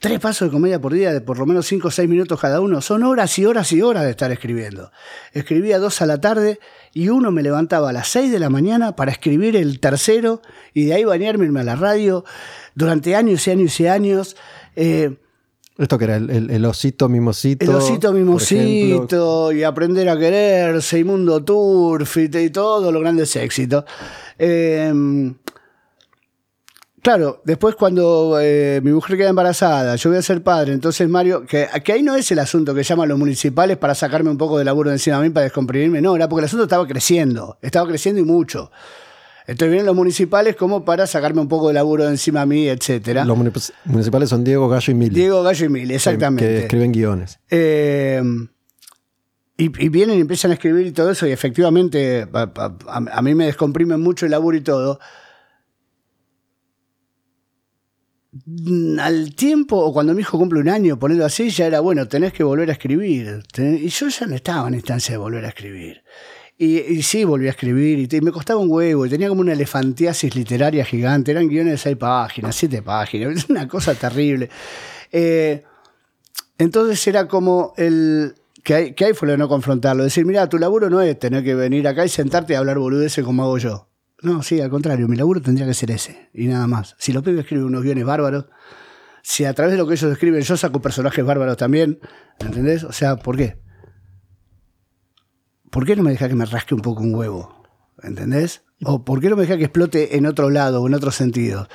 [0.00, 2.60] Tres pasos de comedia por día de por lo menos cinco o seis minutos cada
[2.60, 2.80] uno.
[2.80, 4.90] Son horas y horas y horas de estar escribiendo.
[5.32, 6.58] Escribía dos a la tarde
[6.92, 10.42] y uno me levantaba a las seis de la mañana para escribir el tercero
[10.74, 12.24] y de ahí bañarme, irme a la radio
[12.74, 14.36] durante años y años y años.
[14.74, 15.18] Eh,
[15.78, 17.64] esto que era el, osito mimosito.
[17.64, 23.84] El osito mimosito y aprender a quererse y mundo turf y, todo los grandes éxitos.
[24.38, 24.92] Eh,
[27.08, 31.46] Claro, después cuando eh, mi mujer queda embarazada, yo voy a ser padre, entonces Mario,
[31.46, 34.64] que, ahí no es el asunto que llaman los municipales para sacarme un poco de
[34.64, 37.88] laburo de encima a mí, para descomprimirme, no, era porque el asunto estaba creciendo, estaba
[37.88, 38.70] creciendo y mucho.
[39.48, 42.68] Entonces vienen los municipales como para sacarme un poco de laburo de encima a mí,
[42.68, 43.24] etcétera.
[43.24, 43.38] Los
[43.86, 45.14] municipales son Diego, Gallo y Mili.
[45.14, 46.46] Diego, Gallo y Mili, exactamente.
[46.46, 47.40] Que, escriben guiones.
[47.48, 48.22] Eh,
[49.56, 54.02] y, vienen y empiezan a escribir y todo eso, y efectivamente a mí me descomprimen
[54.02, 55.00] mucho el laburo y todo.
[59.00, 62.34] al tiempo, o cuando mi hijo cumple un año, ponerlo así, ya era bueno, tenés
[62.34, 63.42] que volver a escribir.
[63.56, 66.02] Y yo ya no estaba en instancia de volver a escribir.
[66.60, 70.34] Y, sí, volví a escribir, y, me costaba un huevo, y tenía como una elefantiasis
[70.34, 74.50] literaria gigante, eran guiones de seis páginas, siete páginas, una cosa terrible.
[75.12, 75.62] Eh,
[76.58, 78.34] entonces era como el...
[78.64, 81.16] Que, hay, que ahí fue lo de no confrontarlo, decir, mira, tu laburo no es
[81.16, 83.88] tener que venir acá y sentarte y hablar boludeces como hago yo.
[84.20, 86.96] No, sí, al contrario, mi laburo tendría que ser ese, y nada más.
[86.98, 88.46] Si los pibes escriben unos guiones bárbaros,
[89.22, 92.00] si a través de lo que ellos escriben yo saco personajes bárbaros también,
[92.40, 92.82] ¿entendés?
[92.82, 93.58] O sea, ¿por qué?
[95.78, 97.54] ¿Por qué no me deja que me rasque un poco un huevo?
[98.02, 98.62] ¿Entendés?
[98.82, 101.68] ¿O por qué no me deja que explote en otro lado o en otro sentido?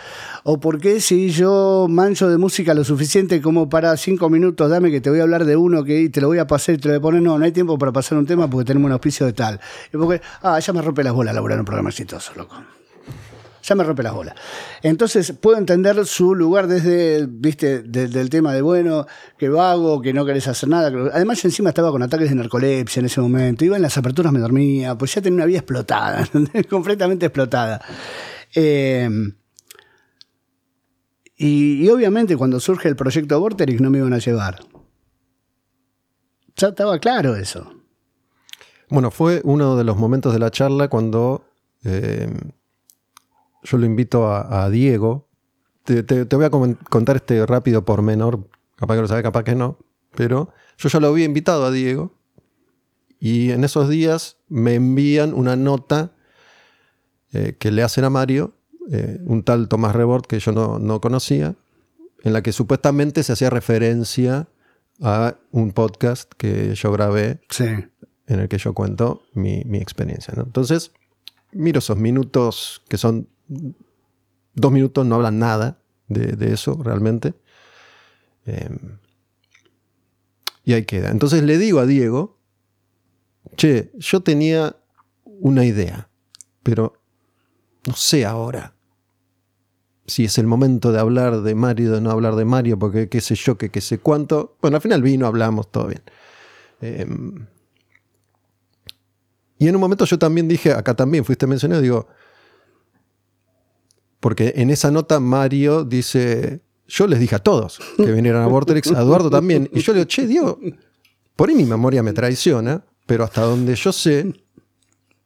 [0.43, 4.91] ¿O por qué si yo mancho de música lo suficiente como para cinco minutos, dame
[4.91, 6.89] que te voy a hablar de uno que te lo voy a pasar y te
[6.89, 7.21] lo voy a poner?
[7.21, 9.61] No, no hay tiempo para pasar un tema porque tenemos un auspicio de tal.
[9.93, 12.57] Y porque, ah, ya me rompe las bolas laburar un programa exitoso, loco.
[13.63, 14.35] Ya me rompe las bolas.
[14.81, 19.07] Entonces puedo entender su lugar desde, viste, desde el tema de, bueno,
[19.37, 20.91] que vago, que no querés hacer nada.
[21.13, 24.39] Además encima estaba con ataques de narcolepsia en ese momento, iba en las aperturas, me
[24.39, 26.27] dormía, pues ya tenía una vida explotada,
[26.69, 27.81] completamente explotada.
[28.53, 29.09] Eh,
[31.35, 34.59] y, obviamente cuando surge el proyecto Vorterix no me iban a llevar.
[36.55, 37.73] Ya estaba claro eso.
[38.89, 41.45] Bueno, fue uno de los momentos de la charla cuando
[41.83, 42.29] eh,
[43.63, 45.27] yo lo invito a, Diego.
[45.83, 49.77] Te, voy a contar este rápido por menor, capaz que lo sabe, capaz que no,
[50.15, 52.13] pero yo ya lo había invitado a Diego
[53.19, 56.11] y en esos días me envían una nota
[57.31, 58.53] eh, que le hacen a Mario,
[58.91, 61.55] eh, un tal Tomás Rebord que yo no, conocía,
[62.23, 64.47] en la que supuestamente se hacía referencia
[65.01, 67.39] a un podcast que yo grabé
[68.27, 70.33] en el que yo cuento mi, experiencia.
[70.35, 70.91] Entonces,
[71.53, 77.33] miro esos minutos que son dos minutos, no hablan nada de, eso realmente.
[78.45, 78.97] Em,
[80.63, 81.11] y ahí queda.
[81.11, 82.37] Entonces le digo a Diego,
[83.55, 84.77] che, yo tenía
[85.25, 86.09] una idea,
[86.61, 87.01] pero
[87.87, 88.73] no sé ahora
[90.05, 93.21] si es el momento de hablar de Mario, de no hablar de Mario, porque qué
[93.21, 94.57] sé yo, que qué sé cuánto.
[94.61, 96.01] Bueno, al final vino, hablamos, todo bien.
[96.81, 97.47] Em,
[99.57, 102.07] y en un momento yo también dije, acá también fuiste mencionado, digo,
[104.23, 108.89] porque en esa nota Mario dice, yo les dije a todos que vinieran a Vortex,
[108.93, 110.61] a Eduardo también, y yo le digo, che, Diego,
[111.35, 114.33] por ahí mi memoria me traiciona, pero hasta donde yo sé,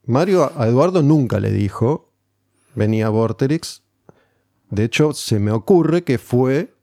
[0.04, 2.12] Mario a Eduardo nunca le dijo,
[2.74, 3.84] venía a Vorterix.
[4.72, 6.74] De hecho, se me ocurre que fue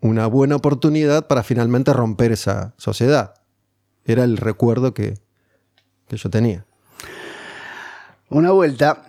[0.00, 3.34] una buena oportunidad para finalmente romper esa sociedad.
[4.04, 5.20] Era el recuerdo que,
[6.08, 6.66] que yo tenía.
[8.28, 9.04] Una vuelta,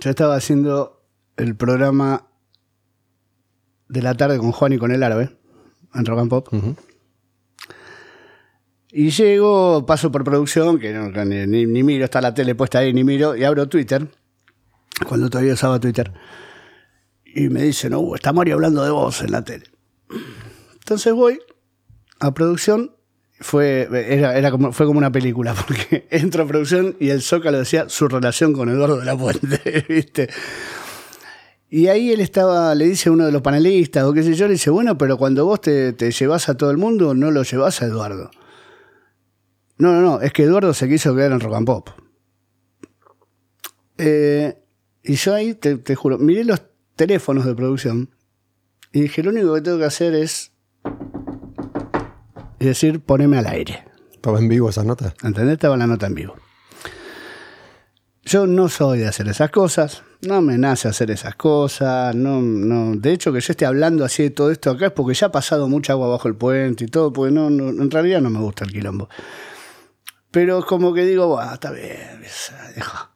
[0.00, 0.93] yo estaba haciendo
[1.36, 2.26] el programa
[3.88, 5.36] de la tarde con Juan y con el árabe
[5.94, 6.48] en Rock and Pop.
[8.90, 13.34] Y llego, paso por producción, que ni, miro, está la tele puesta ahí, ni miro,
[13.36, 14.08] y abro Twitter,
[15.08, 16.12] cuando todavía usaba Twitter.
[17.24, 19.64] Y me dice, no, está Mario hablando de vos en la tele.
[20.74, 21.40] Entonces voy
[22.20, 22.92] a producción
[23.40, 27.58] fue, era, era como, fue como una película, porque entro a producción y el Zócalo
[27.58, 30.28] decía su relación con Eduardo de la Puente, ¿viste?
[31.76, 34.46] Y ahí él estaba, le dice a uno de los panelistas, o qué sé yo,
[34.46, 37.42] le dice, bueno, pero cuando vos te, te llevas a todo el mundo, no lo
[37.42, 38.30] llevas a Eduardo.
[39.78, 41.88] No, no, no, es que Eduardo se quiso quedar en rock and pop.
[43.98, 44.56] Eh,
[45.02, 46.62] y yo ahí, te, te juro, miré los
[46.94, 48.14] teléfonos de producción
[48.92, 50.52] y dije, lo único que tengo que hacer es
[52.60, 53.82] es decir, poneme al aire.
[54.12, 55.12] ¿Estaba en vivo esa nota?
[55.24, 55.54] ¿Entendés?
[55.54, 56.36] Estaba la nota en vivo.
[58.22, 62.96] Yo no soy de hacer esas cosas, no me nace hacer esas cosas, no, no.
[62.96, 65.32] De hecho, que yo esté hablando así de todo esto acá es porque ya ha
[65.32, 68.64] pasado mucha agua bajo el puente y todo, porque no, en realidad no me gusta
[68.64, 69.08] el quilombo.
[70.30, 72.20] Pero es como que digo, bueno, está bien,
[72.74, 73.14] deja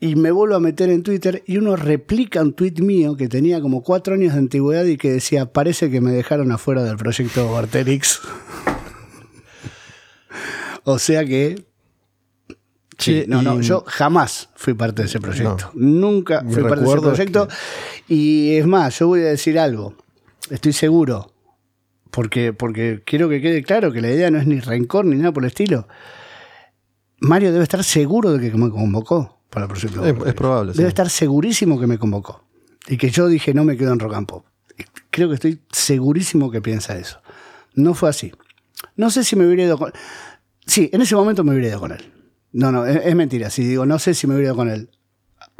[0.00, 3.60] y me vuelvo a meter en Twitter y uno replica un tweet mío que tenía
[3.60, 7.52] como cuatro años de antigüedad y que decía, parece que me dejaron afuera del proyecto
[7.52, 8.20] Barterix.
[10.84, 11.69] o sea que...
[13.00, 15.70] Sí, no, no, yo jamás fui parte de ese proyecto.
[15.74, 17.48] Nunca fui parte de ese proyecto.
[18.08, 19.94] Y es más, yo voy a decir algo.
[20.50, 21.32] Estoy seguro.
[22.10, 25.32] Porque, porque quiero que quede claro que la idea no es ni rencor ni nada
[25.32, 25.86] por el estilo.
[27.20, 30.04] Mario debe estar seguro de que me convocó para el proyecto.
[30.04, 30.72] Es, probable.
[30.72, 32.44] Debe estar segurísimo que me convocó.
[32.88, 34.44] Y que yo dije, no me quedo en rock and pop.
[35.10, 37.20] Creo que estoy segurísimo que piensa eso.
[37.74, 38.32] No fue así.
[38.96, 39.92] No sé si me hubiera ido con.
[40.66, 42.12] Sí, en ese momento me hubiera ido con él.
[42.52, 43.50] No, no, es, mentira.
[43.50, 44.90] Si digo, no sé si me hubiera ido con él.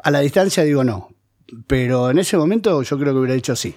[0.03, 1.09] A la distancia digo no.
[1.67, 3.75] Pero en ese momento yo creo que hubiera dicho sí.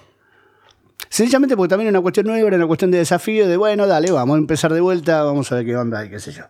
[1.08, 4.10] Sencillamente porque también era una cuestión nueva, era una cuestión de desafío, de bueno, dale,
[4.10, 6.44] vamos a empezar de vuelta, vamos a ver qué onda y qué sé yo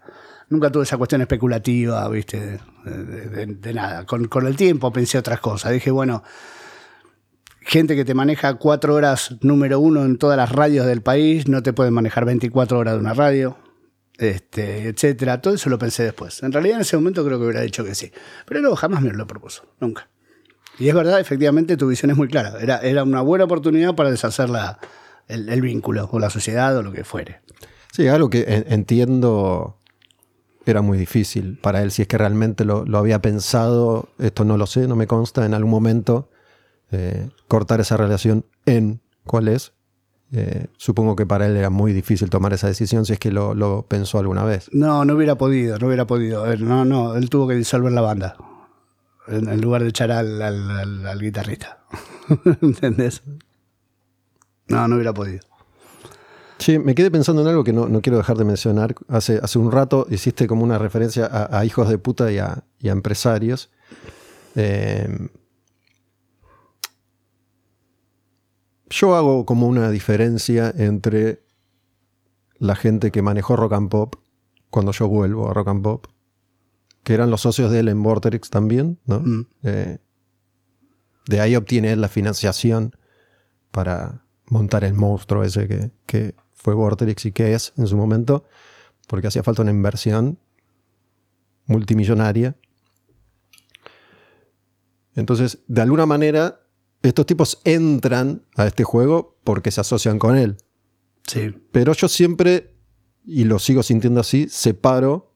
[0.49, 2.61] nunca tuve esa cuestión especulativa, ¿viste?
[2.85, 4.05] De, nada.
[4.07, 5.73] Con, el tiempo pensé otras cosas.
[5.73, 6.23] Dije, bueno,
[7.61, 11.63] gente que te maneja cuatro horas número uno en todas las radios del país, no
[11.63, 13.57] te pueden manejar 24 horas de una radio,
[14.19, 15.41] este, etcétera.
[15.41, 16.43] Todo eso lo pensé después.
[16.43, 18.13] En realidad en ese momento creo que hubiera dicho que sí.
[18.47, 20.09] Pero luego jamás me lo propuso, nunca.
[20.79, 22.55] Y es verdad, efectivamente, tu visión es muy clara.
[22.61, 24.49] Era, era una buena oportunidad para deshacer
[25.29, 27.41] el, vínculo o la sociedad o lo que fuere.
[27.93, 29.79] Sí, algo que entiendo
[30.67, 31.93] era muy difícil para él.
[31.93, 35.55] Si es que realmente lo, había pensado, esto no lo sé, no me consta, en
[35.55, 36.31] algún momento
[36.91, 39.73] eh, cortar esa relación en cuál es.
[40.37, 43.87] Eh, supongo que para él era muy difícil tomar esa decisión si es que lo,
[43.89, 44.69] pensó alguna vez.
[44.73, 46.45] No, no hubiera podido, no hubiera podido.
[46.57, 48.37] no, no, él tuvo que disolver la banda.
[49.29, 51.85] en, en lugar de echar al, al- al- al guitarrista.
[52.63, 53.23] ¿Entendés?
[54.67, 55.41] No, no hubiera podido.
[56.59, 58.95] Sí, me quedé pensando en algo que no, no quiero dejar de mencionar.
[59.09, 62.65] Hace, hace un rato hiciste como una referencia a, a hijos de puta y a,
[62.81, 63.71] y a empresarios.
[64.57, 65.29] Eh,
[68.91, 71.43] yo hago como una diferencia entre
[72.59, 74.17] la gente que manejó Rock and Pop
[74.71, 76.07] cuando yo vuelvo a Rock and Pop,
[77.03, 79.21] que eran los socios de él en Vortex también, ¿no?
[79.21, 79.47] Mm.
[79.63, 79.99] Eh,
[81.27, 82.97] de ahí obtiene él la financiación
[83.71, 88.45] para montar el monstruo ese que, que fue Vortex y que es en su momento,
[89.07, 90.39] porque hacía falta una inversión
[91.67, 92.57] multimillonaria.
[95.15, 96.64] Entonces, de alguna manera,
[97.09, 100.57] estos tipos entran a este juego porque se asocian con él.
[101.27, 101.55] Sí.
[101.73, 102.75] Pero yo siempre,
[103.25, 105.33] y lo sigo sintiendo así, separo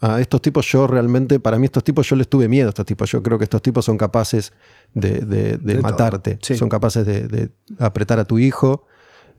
[0.00, 0.66] a estos tipos.
[0.70, 3.10] Yo realmente, para mí, estos tipos, yo les tuve miedo a estos tipos.
[3.10, 4.52] Yo creo que estos tipos son capaces
[4.94, 5.82] de, de- de De todo.
[5.82, 6.56] matarte, Sí.
[6.56, 8.86] son capaces de, de apretar a tu hijo.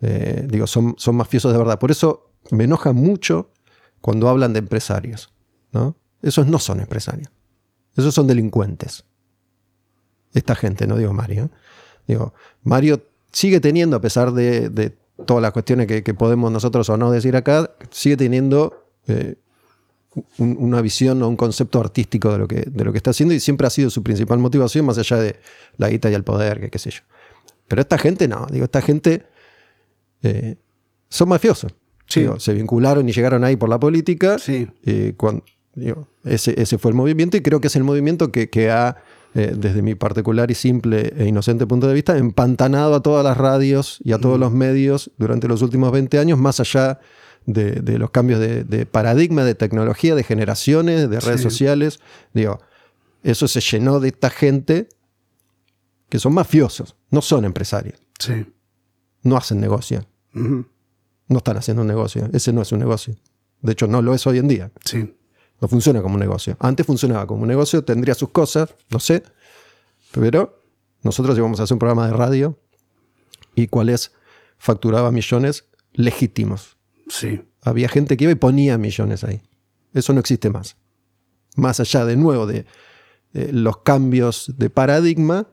[0.01, 1.79] Eh, digo, son, son mafiosos de verdad.
[1.79, 3.51] Por eso me enoja mucho
[4.01, 5.33] cuando hablan de empresarios.
[5.71, 5.95] ¿no?
[6.21, 7.29] Esos no son empresarios.
[7.95, 9.05] Esos son delincuentes.
[10.33, 11.45] Esta gente, no digo Mario.
[11.45, 11.49] ¿eh?
[12.07, 14.93] Digo, Mario sigue teniendo, a pesar de, de
[15.25, 19.35] todas las cuestiones que, que podemos nosotros o no decir acá, sigue teniendo eh,
[20.37, 23.33] un- una visión o un concepto artístico de lo, que, de lo que está haciendo
[23.33, 25.35] y siempre ha sido su principal motivación, más allá de
[25.77, 27.01] la guita y el poder, que qué sé yo.
[27.67, 29.23] Pero esta gente no, digo, esta gente
[30.23, 30.55] eh,
[31.09, 31.73] son mafiosos.
[32.07, 32.21] Sí.
[32.21, 34.37] Digo, se vincularon y llegaron ahí por la política.
[34.37, 34.67] Sí.
[34.85, 38.49] Eh, cuan- digo, ese, ese fue el movimiento y creo que es el movimiento que,
[38.49, 38.97] que ha,
[39.35, 43.35] eh, desde mi particular y simple e inocente punto de vista, empantanado a todas las
[43.37, 46.99] radios y a todos los medios durante los últimos 20 años, más allá
[47.45, 51.43] de, de los cambios de, de paradigma, de tecnología, de generaciones, de redes Sí.
[51.49, 51.99] sociales.
[52.33, 52.59] Digo,
[53.23, 54.87] eso se llenó de esta gente
[56.09, 58.45] que son mafiosos, no son empresarios, Sí.
[59.23, 62.29] no hacen negocio, no están haciendo un negocio.
[62.33, 63.15] Ese no es un negocio.
[63.61, 64.71] De hecho, no lo es hoy en día.
[64.85, 65.15] Sí.
[65.63, 66.57] No funciona como un negocio.
[66.59, 69.23] Antes funcionaba como un negocio, tendría sus cosas, no sé.
[70.11, 70.61] Pero
[71.03, 72.59] nosotros íbamos a hacer un programa de radio
[73.55, 74.11] y cuál es
[74.57, 76.75] facturaba millones legítimos.
[77.07, 77.43] Sí.
[77.61, 79.41] Había gente que iba y ponía millones ahí.
[79.93, 80.75] Eso no existe más.
[81.55, 82.65] Más allá de nuevo de
[83.33, 85.47] eh, los cambios de paradigma,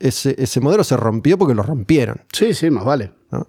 [0.00, 2.20] ese, ese modelo se rompió porque lo rompieron.
[2.30, 3.14] Sí, sí, más vale.
[3.30, 3.48] ¿no?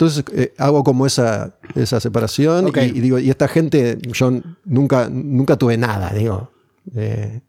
[0.00, 4.32] Entonces eh, hago como esa, esa separación y, y digo, y esta gente, yo
[4.64, 6.50] nunca, nunca tuve nada, digo.
[6.94, 7.42] Eh,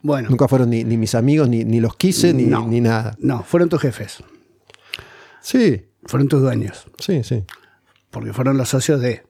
[0.00, 2.66] Bueno, nunca fueron ni, ni mis amigos, ni, ni los quise, ni, No.
[2.66, 3.14] ni nada.
[3.20, 4.24] no, fueron tus jefes,
[5.42, 7.44] Sí, fueron tus dueños, sí, sí.
[8.10, 9.24] porque fueron los socios de.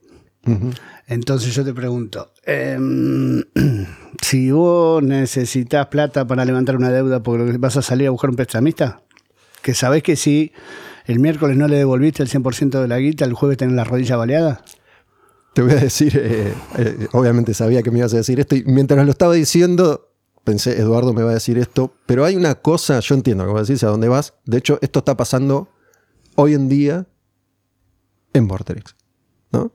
[1.09, 3.43] Entonces yo te pregunto, em,
[4.23, 8.37] si vos necesitas plata para levantar una deuda porque vas a salir a buscar un
[8.37, 9.03] prestamista,
[9.63, 10.53] que sabés que si
[11.07, 14.17] el miércoles no le devolviste el 100% de la guita, el jueves tenés la rodilla
[14.17, 14.65] baleada.
[15.55, 18.65] Te voy a decir, eh, eh, obviamente sabía que me ibas a decir esto, y
[18.65, 20.09] mientras lo estaba diciendo,
[20.45, 23.69] pensé, Eduardo me va a decir esto, pero hay una cosa, yo entiendo que vas
[23.69, 24.35] a decir, a dónde vas.
[24.47, 25.69] De hecho, esto está pasando
[26.37, 27.07] hoy en día
[28.33, 28.97] en Vortex,
[29.53, 29.73] ¿no?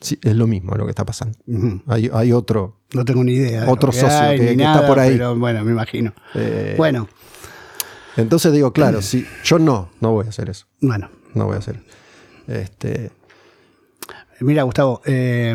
[0.00, 1.38] Sí, es lo mismo lo que está pasando.
[1.86, 2.80] Hay, hay otro.
[2.92, 3.64] No tengo ni idea.
[3.64, 5.12] de Otro que socio hay, que- está por ahí.
[5.12, 6.12] Pero bueno, me imagino.
[6.34, 7.08] eh, Bueno,
[8.16, 10.66] Entonces digo, claro, si yo no, no voy a hacer eso.
[10.80, 11.10] bueno.
[11.34, 11.82] No voy a hacer.
[12.46, 13.10] Este,
[14.40, 15.54] Mira, Gustavo, eh,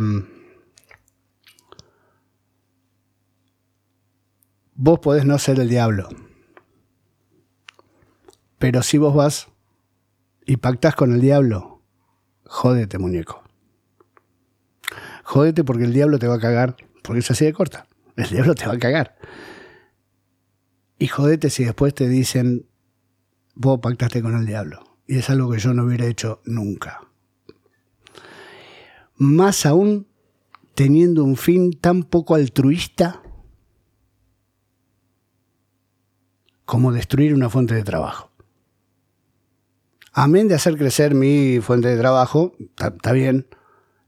[4.73, 6.07] vos podés no ser el diablo,
[8.57, 9.47] pero si vos vas
[10.45, 11.81] y pactás con el diablo,
[12.45, 13.43] jódete, muñeco.
[15.23, 17.85] Jódete porque el diablo te va a cagar, porque es así de corta.
[18.15, 19.17] El diablo te va a cagar.
[20.99, 22.67] Y jódete si después te dicen,
[23.55, 24.83] vos pactaste con el diablo.
[25.07, 27.09] Y es algo que yo no hubiera hecho nunca
[29.19, 30.07] más aún
[30.73, 33.21] teniendo un fin tan poco altruista
[36.65, 38.31] como destruir una fuente de trabajo.
[40.13, 43.47] Amén de hacer crecer mi fuente de trabajo, está bien,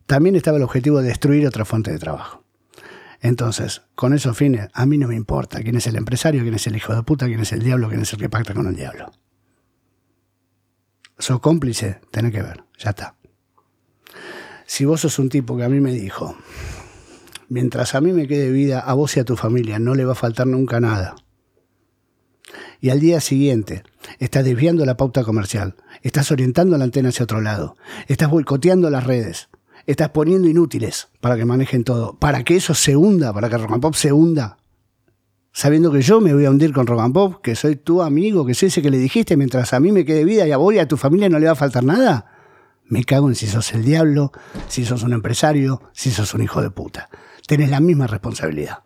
[0.05, 2.40] también estaba el objetivo de destruir otra fuente de trabajo.
[3.21, 6.67] Entonces, con esos fines, a mí no me importa quién es el empresario, quién es
[6.67, 8.75] el hijo de puta, quién es el diablo, quién es el que pacta con el
[8.75, 9.11] diablo.
[11.17, 13.15] Sos cómplice, tenés que ver, ya está
[14.71, 16.33] si vos sos un tipo que a mí me dijo,
[17.49, 20.13] mientras a mí me quede vida, a vos y a tu familia no le va
[20.13, 21.13] a faltar nunca nada.
[22.79, 23.83] Y al día siguiente
[24.19, 27.75] estás desviando la pauta comercial, estás orientando la antena hacia otro lado,
[28.07, 29.49] estás boicoteando las redes,
[29.91, 33.73] estás poniendo inútiles para que manejen todo, para que eso se hunda, para que Rock
[33.73, 34.57] and Pop se hunda
[35.53, 38.45] sabiendo que yo me voy a hundir con rock and pop, que soy tu amigo,
[38.45, 40.73] que soy ese que le dijiste mientras a mí me quede vida y a vos
[40.73, 42.25] y a tu familia no le va a faltar nada.
[42.85, 44.31] Me cago en si sos el diablo,
[44.67, 47.09] si sos un empresario, si sos un hijo de puta.
[47.47, 48.83] Tenés la misma responsabilidad.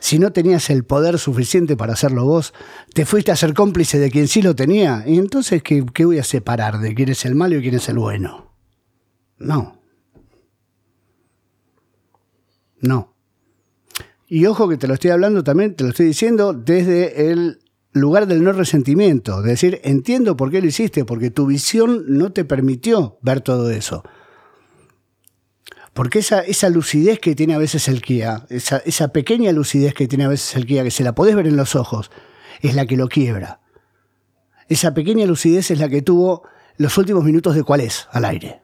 [0.00, 2.54] Si no tenías el poder suficiente para hacerlo vos,
[2.94, 5.02] te fuiste a ser cómplice de quien sí lo tenía.
[5.06, 7.88] ¿Y entonces qué, qué voy a separar de quién es el malo y quién es
[7.88, 8.47] el bueno?
[9.38, 9.80] No.
[12.80, 13.14] No.
[14.26, 17.60] Y ojo que te lo estoy hablando también, te lo estoy diciendo desde el
[17.92, 19.42] lugar del no resentimiento.
[19.42, 23.70] De decir, entiendo por qué lo hiciste, porque tu visión no te permitió ver todo
[23.70, 24.02] eso.
[25.94, 30.06] Porque esa, esa lucidez que tiene a veces el Kia, esa, esa pequeña lucidez que
[30.06, 32.10] tiene a veces el Kia, que se la podés ver en los ojos,
[32.60, 33.60] es la que lo quiebra.
[34.68, 36.42] Esa pequeña lucidez es la que tuvo
[36.76, 38.60] los últimos minutos de cuál es al aire.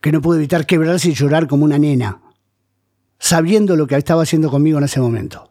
[0.00, 2.22] Que no pudo evitar quebrarse y llorar como una nena,
[3.18, 5.50] sabiendo lo que estaba haciendo conmigo en ese momento.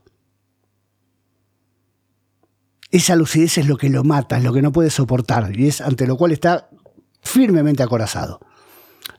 [2.91, 5.79] Esa lucidez es lo que lo mata, es lo que no puede soportar y es
[5.79, 6.69] ante lo cual está
[7.21, 8.39] firmemente acorazado.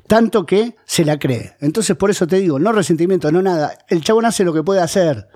[0.07, 1.57] Tanto que se la cree.
[1.61, 3.79] Entonces, por eso te digo, no resentimiento, no nada.
[3.89, 5.29] El chabón hace lo que puede hacer.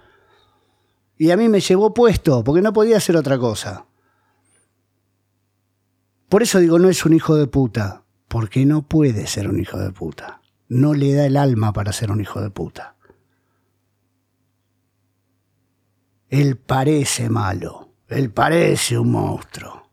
[1.16, 3.86] Y a mí me llevó puesto, porque no podía hacer otra cosa.
[6.28, 8.03] Por eso digo, no es un hijo de puta,
[8.34, 10.42] porque no puede ser un hijo de puta.
[10.66, 12.96] No le da el alma para ser un hijo de puta.
[16.30, 19.88] Él parece malo, él parece un monstruo.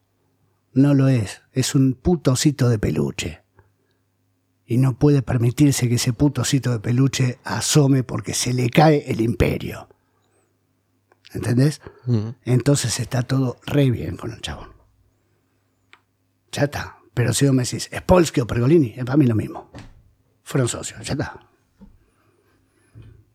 [0.73, 3.43] No lo es, es un putocito de peluche
[4.65, 9.22] y no puede permitirse que ese puto de peluche asome porque se le cae el
[9.22, 9.88] imperio.
[11.31, 11.80] ¿Entendés?
[12.07, 12.30] Mm.
[12.45, 14.72] Entonces está todo re bien con el chabón.
[16.51, 17.00] Ya está.
[17.13, 18.93] Pero si vos me decís, ¿es Polsky o Pergolini?
[18.95, 19.71] Es para mí lo mismo.
[20.43, 21.51] Fueron socios, ya está.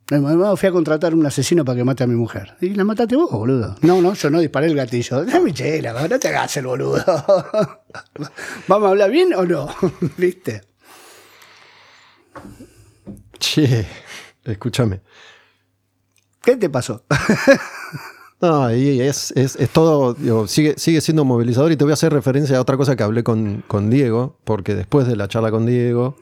[0.09, 2.57] Eh, fui a contratar un asesino para que mate a mi mujer.
[2.61, 3.77] Y la mataste vos, boludo.
[3.83, 5.25] No, no, yo no disparé el gatillo.
[5.27, 7.05] Dame chela, no te hagas el boludo.
[8.69, 9.69] ¿Vamos a hablar bien o no?
[10.17, 10.63] ¿Viste?
[13.39, 13.87] Che,
[14.45, 15.03] escúchame.
[16.41, 17.05] ¿Qué te pasó?
[18.41, 21.95] No, y es, es, es todo, digo, sigue, sigue siendo movilizador y te voy a
[21.95, 25.51] hacer referencia a otra cosa que hablé con, con Diego, porque después de la charla
[25.51, 26.17] con Diego,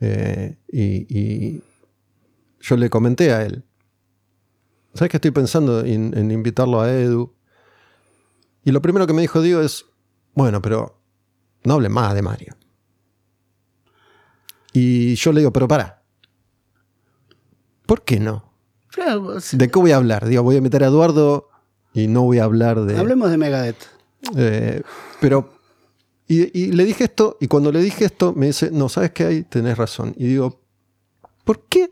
[0.00, 1.60] eh, y,
[2.60, 3.64] yo le comenté a él,
[4.94, 7.34] ¿sabes que estoy pensando en, en invitarlo a Edu?
[8.64, 9.86] Y lo primero que me dijo Diego es,
[10.34, 11.02] bueno, pero
[11.64, 12.56] no hable más de Mario.
[14.72, 16.02] Y yo le digo, pero para.
[17.84, 18.51] ¿Por qué no?
[18.92, 19.56] Claro, sí.
[19.56, 20.26] ¿De qué voy a hablar?
[20.26, 21.48] Digo, voy a meter a Eduardo
[21.94, 22.96] y no voy a hablar de.
[22.98, 23.84] Hablemos de Megadeth.
[24.36, 24.82] Eh,
[25.20, 25.50] pero.
[26.28, 29.24] Y, y le dije esto, y cuando le dije esto, me dice, no, ¿sabes qué
[29.24, 29.42] hay?
[29.42, 30.14] Tenés razón.
[30.16, 30.60] Y digo,
[31.44, 31.90] ¿por qué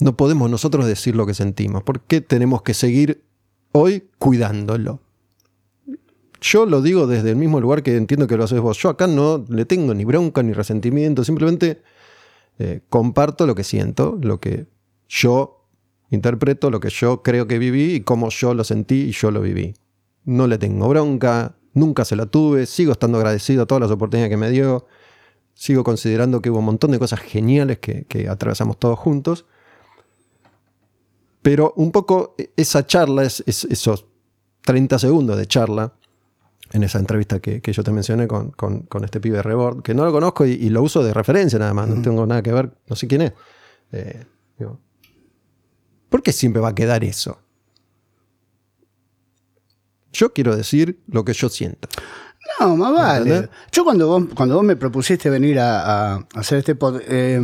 [0.00, 1.82] no podemos nosotros decir lo que sentimos?
[1.82, 3.22] ¿Por qué tenemos que seguir
[3.72, 5.00] hoy cuidándolo?
[6.40, 8.78] Yo lo digo desde el mismo lugar que entiendo que lo haces vos.
[8.78, 11.82] Yo acá no le tengo ni bronca ni resentimiento, simplemente
[12.58, 14.66] eh, comparto lo que siento, lo que
[15.08, 15.59] yo
[16.10, 19.40] interpreto, lo que yo creo que viví y cómo yo lo sentí y yo lo
[19.40, 19.74] viví.
[20.24, 24.30] No le tengo bronca, nunca se la tuve, sigo estando agradecido a todas las oportunidades
[24.30, 24.86] que me dio,
[25.54, 29.46] sigo considerando que hubo un montón de cosas geniales que, que atravesamos todos juntos.
[31.42, 34.06] Pero un poco esa charla, es, es- esos
[34.62, 35.94] 30 segundos de charla,
[36.72, 39.92] en esa entrevista que, que yo te mencioné con, con- con este pibe Rebord, que
[39.94, 42.52] no lo conozco y, y lo uso de referencia nada más, no tengo nada que
[42.52, 43.32] ver, no sé quién es.
[43.92, 44.24] Eh,
[44.58, 44.78] digo,
[46.10, 47.40] ¿Por qué siempre va a quedar eso?
[50.12, 51.88] Yo quiero decir lo que yo siento.
[52.58, 53.30] No, más vale.
[53.30, 53.50] ¿Entendés?
[53.72, 57.40] Yo cuando vos, cuando vos me propusiste venir a, a hacer este pod, eh,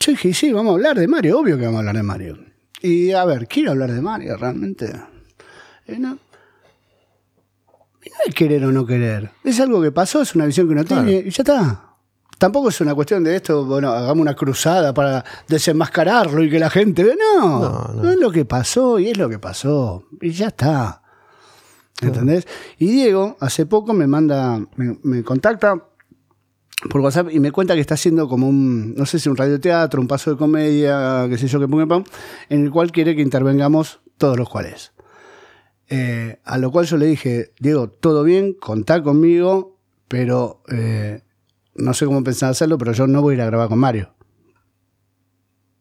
[0.00, 2.38] yo dije, sí, vamos a hablar de Mario, obvio que vamos a hablar de Mario.
[2.82, 4.86] Y a ver, quiero hablar de Mario, realmente.
[5.86, 6.18] Eh, no,
[8.04, 9.30] y no es querer o no querer.
[9.44, 11.04] Es algo que pasó, es una visión que uno Claro.
[11.06, 11.87] tiene y ya está.
[12.38, 16.70] Tampoco es una cuestión de esto, bueno, hagamos una cruzada para desenmascararlo y que la
[16.70, 17.14] gente vea.
[17.40, 18.02] No, No, no.
[18.04, 20.04] no es lo que pasó y es lo que pasó.
[20.20, 21.02] Y ya está.
[22.00, 22.46] ¿Entendés?
[22.78, 25.84] Y Diego hace poco me manda, me, me contacta
[26.90, 30.00] por WhatsApp y me cuenta que está haciendo como un, no sé si un radioteatro,
[30.00, 32.04] un paso de comedia, qué sé yo, que ponga pam,
[32.48, 34.92] en el cual quiere que intervengamos todos los cuales.
[35.88, 41.22] Eh, a lo cual yo le dije, Diego, todo bien, contá conmigo, pero eh,
[41.78, 44.12] no sé cómo pensaba hacerlo, pero yo no voy a ir a grabar con Mario.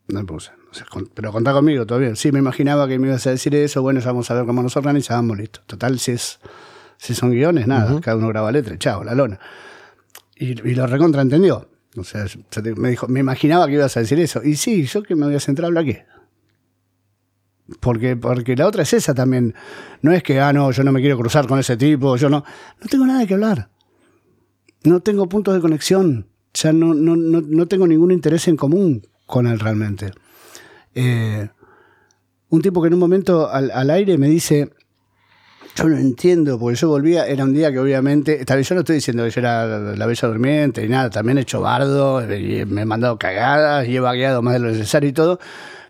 [0.07, 0.51] No puse.
[0.65, 2.15] no sé, con- pero contá conmigo, todo bien.
[2.15, 3.81] Sí, me imaginaba que me ibas a decir eso.
[3.81, 5.59] Bueno, ya vamos a ver cómo nos organizamos, listo.
[5.65, 6.39] Total, si, es,
[6.97, 7.99] si son guiones, nada.
[7.99, 9.39] Cada uno graba letra, chao, la lona.
[10.37, 11.69] Y, y lo recontra entendió.
[11.97, 12.25] O sea,
[12.75, 14.41] me, dijo, me imaginaba que ibas a decir eso.
[14.43, 16.05] Y sí, yo que me voy a centrar a qué.
[17.81, 19.53] Porque, porque la otra es esa también.
[20.01, 22.45] No es que, ah, no, yo no me quiero cruzar con ese tipo, yo no.
[22.81, 23.69] No tengo nada que hablar.
[24.87, 26.27] No tengo puntos de conexión.
[26.29, 30.11] O sea, no, no, no, no tengo ningún interés en común con él realmente.
[30.95, 31.49] Eh,
[32.49, 34.71] un tipo que en un momento al, al aire me dice,
[35.75, 38.81] yo no entiendo, porque yo volvía, era un día que obviamente, tal vez yo no
[38.81, 42.81] estoy diciendo que yo era la bella durmiente y nada, también he hecho bardo, me
[42.81, 45.39] he mandado cagadas y he vagueado más de lo necesario y todo,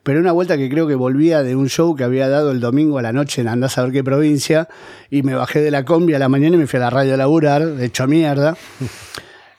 [0.08, 2.98] pero una vuelta que creo que volvía de un show que había dado el domingo
[2.98, 4.70] a la noche en andás a ver qué provincia,
[5.10, 7.16] y me bajé de la combi a la mañana y me fui a la radio
[7.16, 8.56] a laburar, hecho mierda.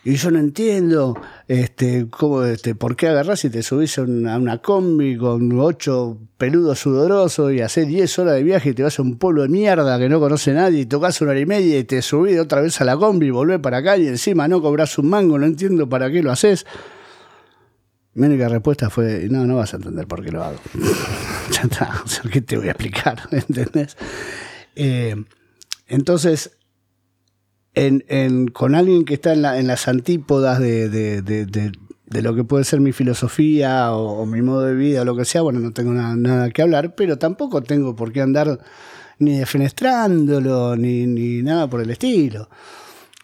[0.05, 4.57] Y yo no entiendo este, cómo, este, por qué agarrás y te subís a una,
[4.63, 9.03] combi con ocho peludos sudorosos y haces diez horas de viaje y te vas a
[9.03, 11.85] un pueblo de mierda que no conoce nadie y tocas una hora y media y
[11.85, 14.97] te subís otra vez a la combi y volvés para acá y encima no cobras
[14.97, 16.65] un mango, no entiendo para qué lo haces.
[18.19, 20.59] Mi única respuesta fue, no, no vas a entender por qué lo hago.
[21.53, 23.21] ya está, ¿qué te voy a explicar?
[23.31, 23.97] ¿Entendés?
[24.75, 25.15] Eh,
[25.87, 26.59] entonces,
[28.53, 31.73] con alguien que está en, las antípodas de,
[32.11, 35.43] lo que puede ser mi filosofía o, mi modo de vida o lo que sea,
[35.43, 38.59] bueno, no tengo nada, que hablar, pero tampoco tengo por qué andar
[39.21, 42.49] ni defenestrándolo, ni, ni nada por el estilo.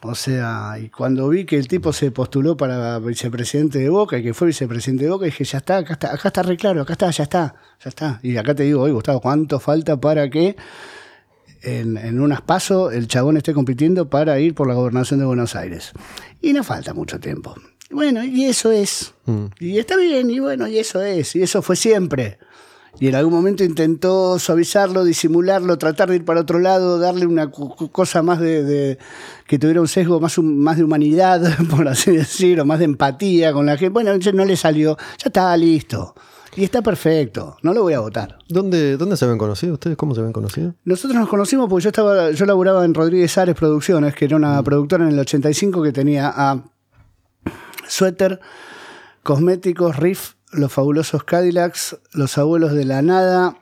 [0.07, 4.23] O sea, y cuando vi que el tipo se postuló para vicepresidente de Boca y
[4.23, 6.93] que fue vicepresidente de Boca, dije, ya está, acá está, acá está re claro, acá
[6.93, 8.21] está, ya está, ya está.
[8.23, 10.57] Y acá te digo, oye, Gustavo, ¿cuánto falta para que
[11.63, 15.57] en, en unas pasos el chabón esté compitiendo para ir por la gobernación de Buenos
[15.57, 15.93] Aires.
[16.43, 17.55] Y no falta mucho tiempo.
[17.91, 19.15] Bueno, y eso es.
[19.25, 19.47] Mm.
[19.59, 21.35] Y está bien, y bueno, y eso es.
[21.35, 22.39] Y eso fue siempre.
[23.01, 27.51] Y en algún momento intentó suavizarlo, disimularlo, tratar de ir para otro lado, darle una
[27.51, 28.99] cosa más de,
[29.47, 33.67] que tuviera un sesgo más, más de humanidad, por así decirlo, más de empatía con
[33.67, 33.91] la gente.
[33.91, 36.15] Bueno, no le salió, ya está listo.
[36.57, 38.39] Y está perfecto, no lo voy a votar.
[38.49, 39.97] ¿Dónde, ¿Dónde se habían conocido ustedes?
[39.97, 40.75] ¿Cómo se habían conocido?
[40.85, 44.61] Nosotros nos conocimos porque yo estaba, yo laburaba en Rodríguez Ares Producciones, que era una
[44.61, 44.65] mm.
[44.65, 46.63] productora en el 85 que tenía a
[47.89, 48.39] Suéter,
[49.25, 53.57] Cosméticos, Riff, Los Fabulosos Cadillacs, Los Abuelos de la Nada.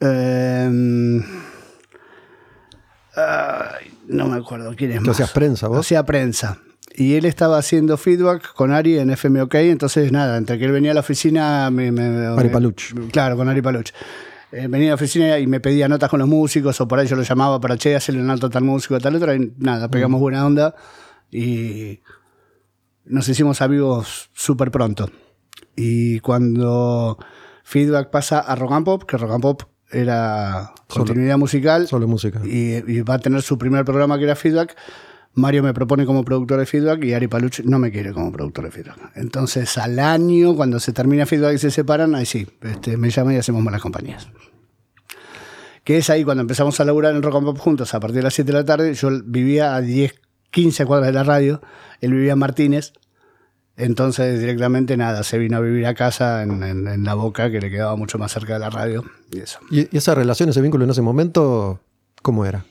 [0.00, 1.24] Em,
[4.06, 5.16] no me acuerdo quién es más.
[5.16, 5.80] hacías prensa vos?
[5.80, 6.58] Hacía prensa
[6.98, 10.90] y él estaba haciendo feedback con Ari en FMOK, entonces nada, entre que él venía
[10.90, 11.70] a la oficina...
[11.70, 12.92] Me, Ari Paluch.
[13.12, 13.92] Claro, con Ari Paluch.
[14.50, 17.06] Eh, venía a la oficina y me pedía notas con los músicos, o por ahí
[17.06, 20.18] yo lo llamaba para, che, hacerle un alto tal músico, tal otra, y nada, pegamos
[20.18, 20.22] mm.
[20.22, 20.74] buena onda
[21.30, 22.00] y
[23.04, 25.08] nos hicimos amigos súper pronto.
[25.76, 27.18] Y cuando
[27.62, 31.86] feedback pasa a Rock and Pop, que Rock and Pop era continuidad musical.
[31.86, 32.40] Solo música.
[32.44, 34.76] Y, y, va a tener su primer programa que era feedback.
[35.34, 38.64] Mario me propone como productor de feedback y Ari Paluch no me quiere como productor
[38.64, 39.12] de feedback.
[39.14, 43.34] Entonces, al año, cuando se termina feedback y se separan, ahí sí, este, me llama
[43.34, 44.28] y hacemos malas compañías.
[45.84, 48.22] Que es ahí cuando empezamos a laburar en Rock and Pop juntos a partir de
[48.24, 48.94] las 7 de la tarde.
[48.94, 50.20] Yo vivía a 10,
[50.50, 51.60] 15 cuadras de la radio,
[52.00, 52.92] él vivía en Martínez.
[53.78, 57.96] Entonces, directamente nada, se vino a vivir a casa en, La Boca, que le quedaba
[57.96, 59.04] mucho más cerca de la radio.
[59.32, 59.60] Y, eso.
[59.70, 61.80] ¿Y esa relación, ese vínculo en ese momento,
[62.22, 62.64] cómo era?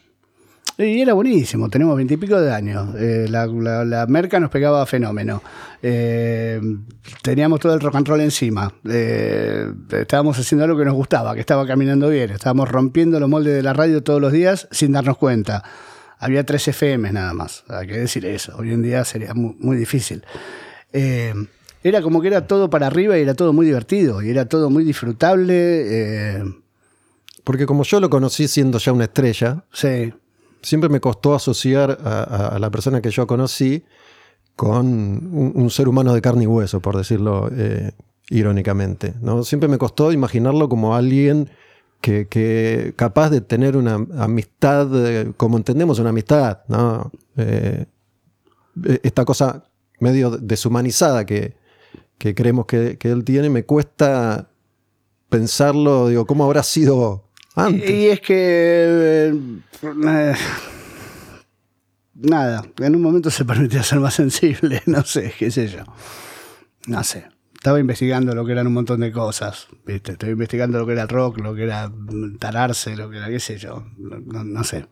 [0.80, 2.94] Y era buenísimo, tenemos veintipico de años.
[3.00, 5.42] Eh, la, merca nos pegaba fenómeno.
[5.82, 6.62] Eh,
[7.24, 8.72] teníamos todo el rock and roll encima.
[8.88, 12.30] Eh, estábamos haciendo algo que nos gustaba, que estaba caminando bien.
[12.30, 15.64] Estábamos rompiendo los moldes de la radio todos los días sin darnos cuenta.
[16.20, 17.64] Había tres FM nada más.
[17.70, 18.56] Hay que decir eso.
[18.58, 20.24] Hoy en día sería muy, difícil.
[20.92, 24.22] Era como que era todo para arriba y era todo muy divertido.
[24.22, 26.44] Y era todo muy disfrutable.
[27.44, 29.64] Porque como yo lo conocí siendo ya una estrella.
[29.72, 30.12] Sí
[30.62, 33.84] siempre me costó asociar a, la persona que yo conocí
[34.56, 34.86] con
[35.56, 37.92] un, ser humano de carne y hueso, por decirlo eh,
[38.30, 39.14] irónicamente.
[39.22, 39.44] ¿no?
[39.44, 41.50] Siempre me costó imaginarlo como alguien
[42.02, 47.12] que, capaz de tener una amistad, eh, como entendemos una amistad, ¿no?
[47.36, 47.86] Eh,
[49.04, 49.64] esta cosa
[50.00, 51.56] medio deshumanizada que,
[52.18, 54.50] creemos que, que, él tiene, me cuesta
[55.30, 57.28] pensarlo, digo, ¿cómo habrá sido
[57.66, 59.34] y es que.
[59.34, 60.34] Eh,
[62.14, 65.84] nada, en un momento se permitía ser más sensible, no sé, qué sé yo.
[66.86, 67.28] No sé.
[67.54, 70.12] Estaba investigando lo que eran un montón de cosas, ¿viste?
[70.14, 71.92] Estaba investigando lo que era rock, lo que era
[72.38, 74.86] tararse, lo que era, qué sé yo, no, sé.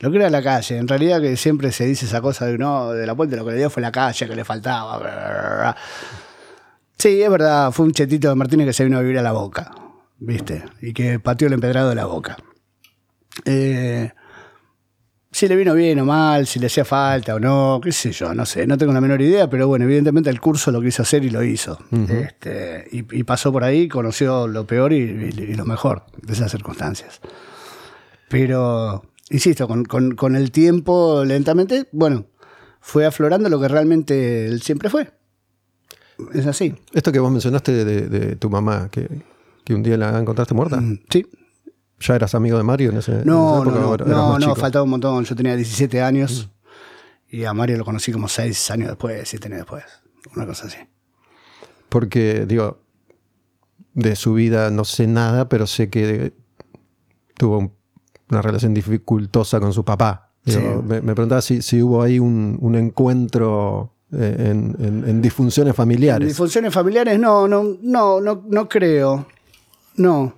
[0.00, 2.92] Lo que era la calle, en realidad que siempre se dice esa cosa de no,
[2.92, 5.74] de la puerta lo que le dio fue la calle, que le faltaba.
[6.96, 9.32] Sí, es verdad, fue un chetito de Martínez que se vino a vivir a la
[9.32, 9.72] boca.
[10.18, 10.64] ¿viste?
[10.80, 12.36] Y que pateó el empedrado de la boca.
[13.44, 14.10] Eh,
[15.30, 18.34] si le vino bien o mal, si le hacía falta o no, qué sé yo,
[18.34, 21.24] no sé, no tengo la menor idea, pero bueno, evidentemente el curso lo quiso hacer
[21.24, 21.78] y lo hizo.
[22.08, 27.20] este, y, pasó por ahí, conoció lo peor y, lo mejor de esas circunstancias.
[28.28, 32.26] Pero, insisto, con, el tiempo, lentamente, bueno,
[32.80, 35.10] fue aflorando lo que realmente él siempre fue.
[36.32, 36.74] Es así.
[36.92, 39.08] Esto que vos mencionaste de, tu mamá, que,
[39.74, 40.80] un día la encontraste muerta.
[40.80, 41.26] Mm, sí.
[42.00, 45.24] ¿Ya eras amigo de Mario en ese No, no, no, no, faltaba un montón.
[45.24, 46.48] Yo tenía 17 años
[47.28, 49.84] y a Mario lo conocí como 6 años después, 7 años después.
[50.34, 50.78] Una cosa así.
[51.88, 52.80] Porque, digo,
[53.94, 56.32] de su vida no sé nada, pero sé que
[57.36, 57.77] tuvo
[58.30, 60.32] una relación dificultosa con su papá.
[60.44, 66.22] me, preguntaba si, si, hubo ahí un, un encuentro eh, en, en, disfunciones familiares.
[66.22, 69.26] En disfunciones familiares no, no, no, no, no creo.
[69.96, 70.34] No.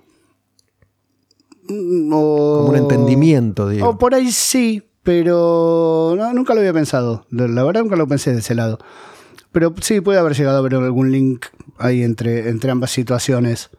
[1.69, 3.89] Mm, Como un entendimiento, digo.
[3.89, 7.25] O por ahí sí, pero nunca lo había pensado.
[7.29, 8.79] La verdad nunca lo pensé de ese lado.
[9.51, 11.45] Pero sí puede haber llegado a haber algún link
[11.77, 13.69] ahí entre, entre ambas situaciones.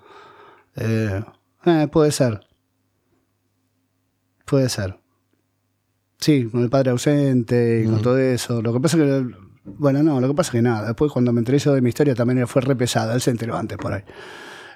[0.77, 1.23] Eh,
[1.65, 2.41] eh, puede ser.
[4.53, 4.99] Puede ser.
[6.19, 8.61] Sí, con el padre ausente y con todo eso.
[8.61, 9.27] Lo que pasa es que.
[9.65, 10.89] Bueno, no, lo que pasa es que nada.
[10.89, 13.15] Después, cuando me enteré yo de mi historia, también fue re pesada.
[13.15, 14.03] Él se enteró antes por ahí.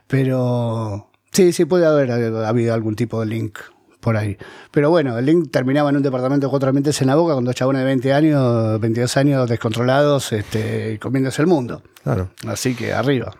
[0.06, 3.58] Pero Sí, sí, puede haber habido algún tipo de link
[4.00, 4.38] por ahí.
[4.70, 7.44] Pero bueno, el link terminaba en un departamento de cuatro ambientes en la boca con
[7.44, 11.82] dos chabones de 20 años, 22 años descontrolados, este, comiéndose el mundo.
[12.02, 12.30] Claro.
[12.46, 13.36] Así que arriba.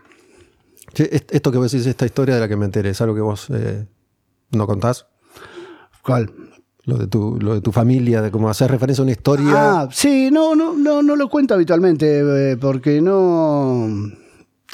[0.94, 3.46] esto que vos decís, esta historia de la que me enteré, ¿es algo que vos
[3.48, 3.86] eh,
[4.50, 5.06] no contás?
[6.06, 6.32] ¿Cuál?
[6.84, 9.52] Lo de, tu, lo de tu familia, de cómo hacer referencia a una historia.
[9.54, 13.88] Ah, sí, no, no, no, no lo cuento habitualmente, eh, porque no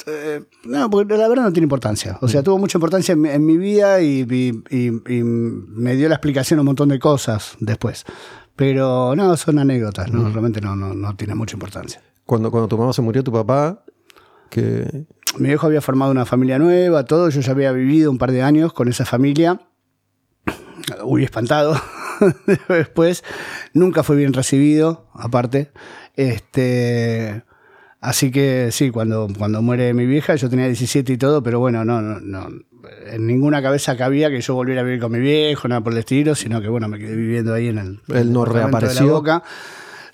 [0.05, 2.17] eh, no, porque la verdad no tiene importancia.
[2.21, 2.43] O sea, mm.
[2.43, 6.99] tuvo mucha importancia en, mi vida y, me dio la explicación a un montón de
[6.99, 8.05] cosas después.
[8.55, 10.21] Pero no, son anécdotas, ¿no?
[10.21, 10.33] Mm.
[10.33, 12.01] realmente no, no, tiene mucha importancia.
[12.25, 13.83] Cuando, cuando tu mamá se murió, tu papá,
[14.49, 15.07] que...
[15.39, 18.43] Mi viejo había formado una familia nueva, todo, yo ya había vivido un par de
[18.43, 19.59] años con esa familia.
[21.03, 21.79] Uy, espantado.
[22.69, 23.23] Después,
[23.73, 25.71] nunca fue bien recibido, aparte.
[26.15, 27.43] Este
[28.03, 31.85] Así que sí, cuando, cuando muere mi vieja, yo tenía 17 y todo, pero bueno,
[31.85, 32.49] no, no, no,
[33.09, 35.99] en ninguna cabeza cabía que yo volviera a vivir con mi viejo, nada por el
[35.99, 38.01] estilo, sino que bueno, me quedé viviendo ahí en el.
[38.13, 39.23] Él no reapareció.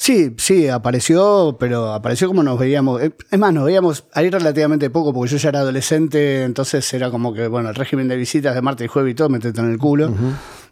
[0.01, 3.01] Sí, sí, apareció, pero apareció como nos veíamos.
[3.01, 7.11] Eh, es más, nos veíamos ahí relativamente poco, porque yo ya era adolescente, entonces era
[7.11, 9.69] como que, bueno, el régimen de visitas de martes y jueves y todo, metete en
[9.69, 10.09] el culo,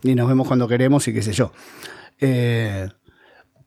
[0.02, 1.52] y nos vemos cuando queremos y qué sé yo.
[2.22, 2.88] Eh,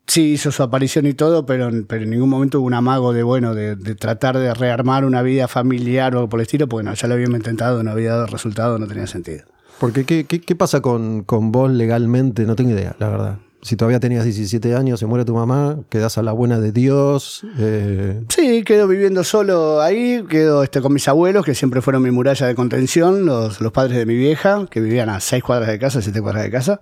[0.07, 3.23] Sí, hizo su aparición y todo, pero, pero en ningún momento hubo un amago de,
[3.23, 6.95] bueno, de, tratar de rearmar una vida familiar o algo por el estilo, porque no,
[6.95, 9.45] ya lo habíamos intentado, no había dado resultado, no tenía sentido.
[9.79, 12.45] Porque, ¿qué, qué, pasa con, con, vos legalmente?
[12.45, 13.39] No tengo idea, la verdad.
[13.63, 17.45] Si todavía tenías 17 años, se muere tu mamá, quedas a la buena de Dios.
[17.59, 18.23] Eh...
[18.29, 22.47] Sí, quedo viviendo solo ahí, quedo este, con mis abuelos, que siempre fueron mi muralla
[22.47, 26.01] de contención, los, los padres de mi vieja, que vivían a 6 cuadras de casa,
[26.01, 26.81] 7 cuadras de casa.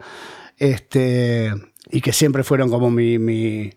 [0.57, 1.53] Este,
[1.91, 3.73] y que siempre fueron como mi, mi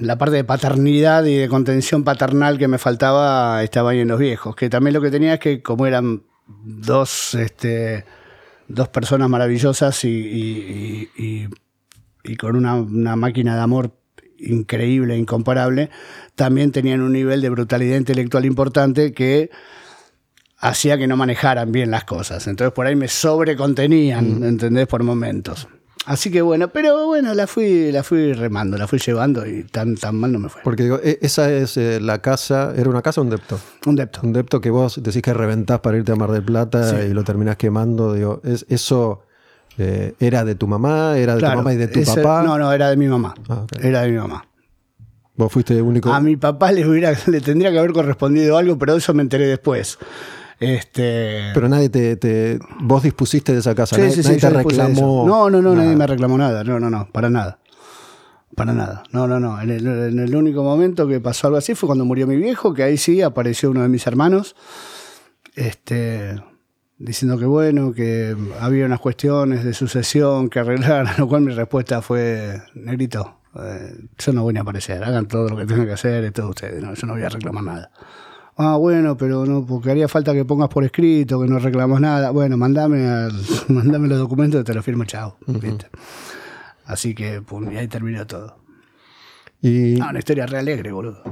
[0.00, 4.18] la parte de paternidad y de contención paternal que me faltaba estaba ahí en los
[4.18, 4.56] viejos.
[4.56, 8.04] Que también lo que tenía es que como eran dos, este,
[8.68, 13.92] dos personas maravillosas y, y, con una, una, máquina de amor
[14.38, 15.90] increíble, incomparable,
[16.34, 19.50] también tenían un nivel de brutalidad intelectual importante que
[20.58, 22.46] hacía que no manejaran bien las cosas.
[22.46, 24.44] Entonces por ahí me sobrecontenían, mm.
[24.44, 24.86] ¿entendés?
[24.86, 25.68] Por momentos.
[26.08, 29.94] Así que bueno, pero bueno, la fui, la fui remando, la fui llevando y tan,
[29.94, 30.62] tan mal no me fue.
[30.62, 33.60] Porque digo, e, esa es eh, la casa, ¿era una casa o un depto?
[33.84, 34.20] Un depto.
[34.22, 37.24] Un depto que vos decís que reventás para irte a Mar del Plata y lo
[37.24, 38.14] terminás quemando.
[38.14, 39.20] Digo, es, eso
[39.76, 42.42] eh, era de tu mamá, era de tu mamá y de tu papá.
[42.42, 43.34] No, no, era de mi mamá.
[43.50, 44.46] Ah, era de mi mamá.
[45.36, 46.10] Vos fuiste el único.
[46.10, 49.46] A mi papá le, hubiera, le tendría que haber correspondido algo, pero eso me enteré
[49.46, 49.98] después.
[50.60, 51.50] Este...
[51.54, 55.26] Pero nadie te, Vos dispusiste de esa casa, nadie, te reclamó.
[55.26, 56.64] No, no, no, nadie me reclamó nada.
[56.64, 57.60] No, no, no, para nada.
[58.56, 59.04] Para nada.
[59.12, 59.60] No, no, no.
[59.60, 62.96] En el, único momento que pasó algo así fue cuando murió mi viejo, que ahí
[62.96, 64.56] sí apareció uno de mis hermanos.
[65.54, 66.42] Este.
[67.00, 71.52] Diciendo que bueno, que había unas cuestiones de sucesión que arreglar, a lo cual mi
[71.52, 75.92] respuesta fue, negrito, eh, yo no voy a aparecer, hagan todo lo que tengan que
[75.92, 77.92] hacer, y todo ustedes, no, yo no voy a reclamar nada.
[78.60, 82.30] Ah, bueno, pero no, porque haría falta que pongas por escrito, que no reclamos nada.
[82.30, 83.28] Bueno, mandame,
[83.68, 85.38] mandame los documentos y te los firmo, chao.
[86.84, 88.58] Así que, pum, y ahí terminó todo.
[89.62, 90.00] Y...
[90.00, 91.22] Ah, una historia re alegre, boludo.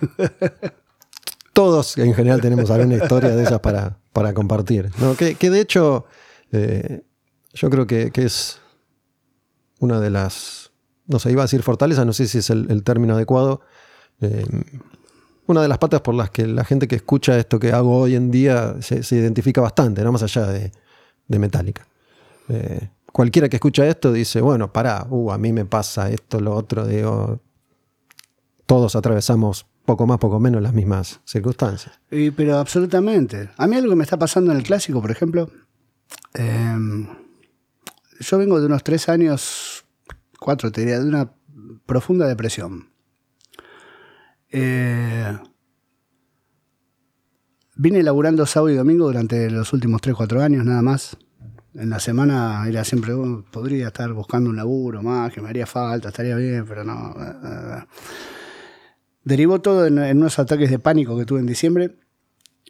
[1.52, 4.90] Todos en general tenemos alguna historia de esas para, para compartir.
[5.16, 6.06] Que, que, de hecho,
[6.50, 7.04] eh,
[7.54, 8.60] yo creo que, que es
[9.78, 10.72] una de las,
[11.06, 13.60] no sé, iba a decir fortaleza, no sé si es el, el término adecuado,
[14.20, 14.44] eh,
[15.46, 18.14] una de las patas por las que la gente que escucha esto que hago hoy
[18.14, 20.72] en día se, se identifica bastante, no más allá de,
[21.28, 21.86] de Metallica.
[22.48, 26.54] Eh, cualquiera que escucha esto dice, bueno, pará, uh, a mí me pasa esto, lo
[26.54, 27.40] otro, digo,
[28.66, 32.00] todos atravesamos poco más, poco menos las mismas circunstancias.
[32.10, 33.50] Y, pero absolutamente.
[33.56, 35.50] A mí algo que me está pasando en el clásico, por ejemplo,
[36.34, 36.76] eh,
[38.20, 39.84] yo vengo de unos tres años,
[40.38, 41.32] cuatro te diría, de una
[41.84, 42.91] profunda depresión.
[44.52, 45.36] Eh,
[47.76, 51.16] vine laburando sábado y domingo durante los últimos tres, cuatro años nada más.
[51.74, 55.66] En la semana era siempre, "Oh, podría estar buscando un laburo más, que me haría
[55.66, 57.14] falta, estaría bien, pero no.
[57.18, 57.84] eh, eh".
[59.24, 61.96] Derivó todo en, en unos ataques de pánico que tuve en diciembre.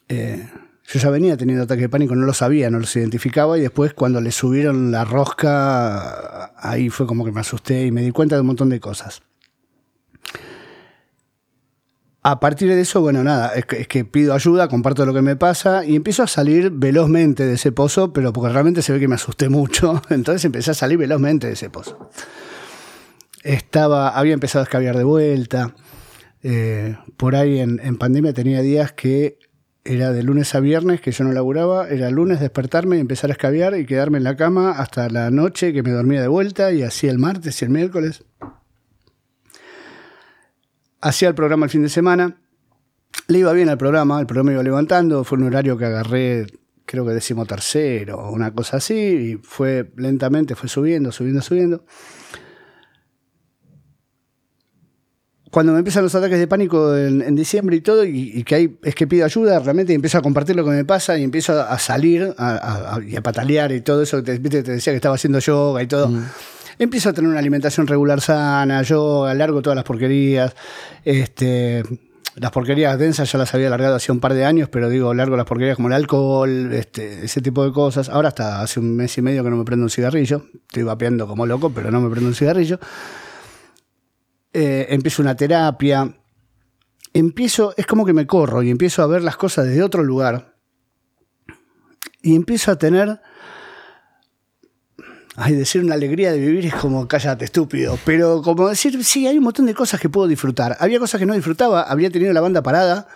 [0.09, 0.49] Eh,
[0.85, 3.95] yo ya venía teniendo ataques de pánico, no lo sabía, no los identificaba y después
[3.95, 8.35] cuando le subieron la rosca, ahí fue como que me asusté y me di cuenta
[8.37, 9.23] de un montón de cosas.
[12.25, 15.85] A partir de eso, bueno, nada, es que, pido ayuda, comparto lo que me pasa
[15.85, 19.17] y empiezo a salir velozmente de ese pozo, pero porque realmente se ve que me
[19.17, 22.11] asusté mucho, entonces empecé a salir velozmente de ese pozo.
[23.43, 25.75] Estaba, había empezado a escabiar de vuelta.
[26.45, 29.39] eh, por ahí en, en pandemia tenía días que
[29.85, 33.33] era de lunes a viernes que yo no laburaba, era lunes despertarme y empezar a
[33.33, 36.83] escabiar y quedarme en la cama hasta la noche que me dormía de vuelta y
[36.83, 38.25] así el martes y el miércoles.
[41.03, 42.41] Hacía el programa el fin de semana,
[43.29, 46.47] le iba bien al programa, el programa iba levantando, fue un horario que agarré
[46.85, 51.85] creo que decimo tercero o una cosa así y fue lentamente, fue subiendo, subiendo, subiendo.
[55.53, 58.95] cuando me empiezan los ataques de pánico en, diciembre y todo, y, que hay, es
[58.95, 61.79] que pido ayuda realmente y empiezo a compartir lo que me pasa y empiezo a,
[61.79, 65.41] salir a, a- y a patalear y todo eso, viste, te decía que estaba haciendo
[65.41, 66.11] yoga y todo.
[66.79, 70.55] Empiezo a tener una alimentación regular sana, yoga, largo todas las porquerías.
[71.05, 71.83] Este,
[72.37, 75.37] las porquerías densas ya las había largado hace un par de años, pero digo, largo
[75.37, 78.09] las porquerías como el alcohol, este, ese tipo de cosas.
[78.09, 80.47] Ahora hasta hace un mes y medio que no me prendo un cigarrillo.
[80.55, 82.79] Estoy vapeando como loco, pero no me prendo un cigarrillo
[84.53, 86.15] eh, empiezo una terapia,
[87.15, 90.57] empiezo, es como que me corro y empiezo a ver las cosas desde otro lugar
[92.21, 93.21] y empiezo a tener,
[95.37, 99.39] ay, decir una alegría de vivir es como cállate estúpido, pero como decir, sí, hay
[99.39, 100.77] un montón de cosas que puedo disfrutar.
[100.81, 103.09] Había cosas que no disfrutaba, había tenido la banda parada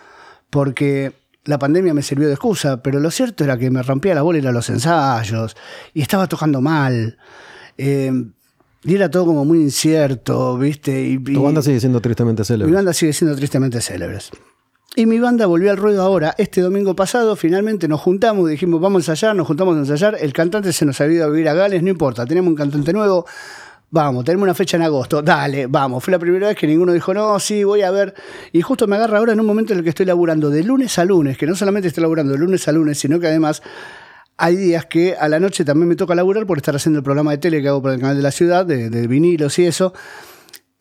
[0.49, 1.13] porque
[1.45, 4.39] la pandemia me sirvió de excusa, pero lo cierto era que me rompía la bola
[4.39, 5.55] ir a los ensayos
[5.93, 7.17] y estaba tocando mal.
[7.77, 8.11] Eh,
[8.83, 11.01] y era todo como muy incierto, ¿viste?
[11.01, 12.73] Y, Tu banda sigue siendo tristemente mi célebre.
[12.73, 14.31] banda sigue siendo tristemente célebres.
[14.99, 16.33] Y mi banda volvió al ruedo ahora.
[16.39, 20.17] Este domingo pasado, finalmente nos juntamos, dijimos, vamos a ensayar, nos juntamos a ensayar.
[20.19, 22.91] El cantante se nos había ido a vivir a Gales, no importa, tenemos un cantante
[22.93, 23.23] nuevo.
[23.91, 26.03] Vamos, tenemos una fecha en agosto, dale, vamos.
[26.03, 28.15] Fue la primera vez que ninguno dijo, no, sí, voy a ver.
[28.51, 30.97] Y justo me agarra ahora en un momento en el que estoy laburando de lunes
[30.97, 33.61] a lunes, que no solamente estoy laburando de lunes a lunes, sino que además
[34.35, 37.29] hay días que a la noche también me toca laburar por estar haciendo el programa
[37.29, 39.93] de tele que hago por el canal de la ciudad, de, de vinilos y eso.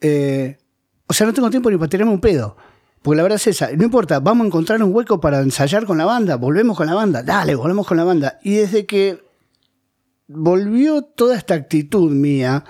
[0.00, 0.56] Eh,
[1.06, 2.56] o sea, no tengo tiempo ni para tirarme un pedo.
[3.06, 3.70] Porque la verdad es esa.
[3.70, 6.34] No importa, vamos a encontrar un hueco para ensayar con la banda.
[6.34, 7.22] Volvemos con la banda.
[7.22, 8.40] Dale, volvemos con la banda.
[8.42, 9.22] Y desde que
[10.26, 12.64] volvió toda esta actitud mía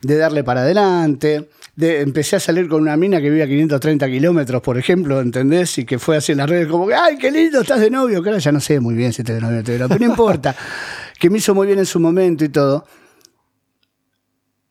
[0.00, 4.08] de darle para adelante, de, empecé a salir con una mina que vive a 530
[4.08, 5.76] kilómetros, por ejemplo, ¿entendés?
[5.76, 8.22] Y que fue así en las redes como que, ¡ay, qué lindo, estás de novio!
[8.22, 10.56] Que ahora ya no sé muy bien si estás de novio, pero no importa.
[11.20, 12.86] que me hizo muy bien en su momento y todo.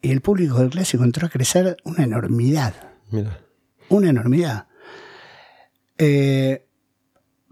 [0.01, 2.73] Y el público del clásico entró a crecer una enormidad
[3.11, 3.41] Mira.
[3.89, 4.66] una enormidad.
[5.97, 6.65] Eh,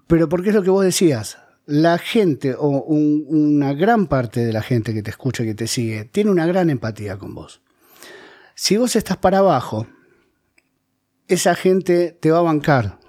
[0.07, 4.53] pero porque es lo que vos decías, la gente o un- una gran parte de
[4.53, 7.61] la gente que te escucha y que te sigue tiene una gran empatía con vos.
[8.53, 9.88] Si vos estás para abajo,
[11.27, 12.99] esa gente te va a bancar.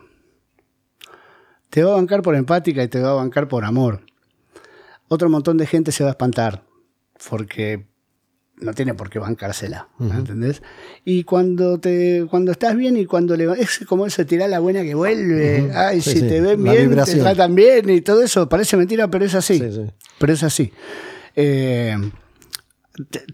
[1.69, 4.07] Te va a bancar por empática y te va a bancar por amor.
[5.09, 6.65] Otro montón de gente se va a espantar
[7.29, 7.87] porque
[8.59, 10.63] no tiene por qué bancársela, ¿me ¿entendés?
[11.05, 14.83] Y cuando te cuando estás bien y cuando le es como eso tirar la buena
[14.83, 18.23] que vuelve, ay, Sí, si sí, te ven la bien, te tratan bien y todo
[18.23, 19.59] eso, parece mentira, pero es así.
[19.59, 19.87] Sí.
[20.19, 20.73] Pero es así.
[21.35, 21.97] Eh,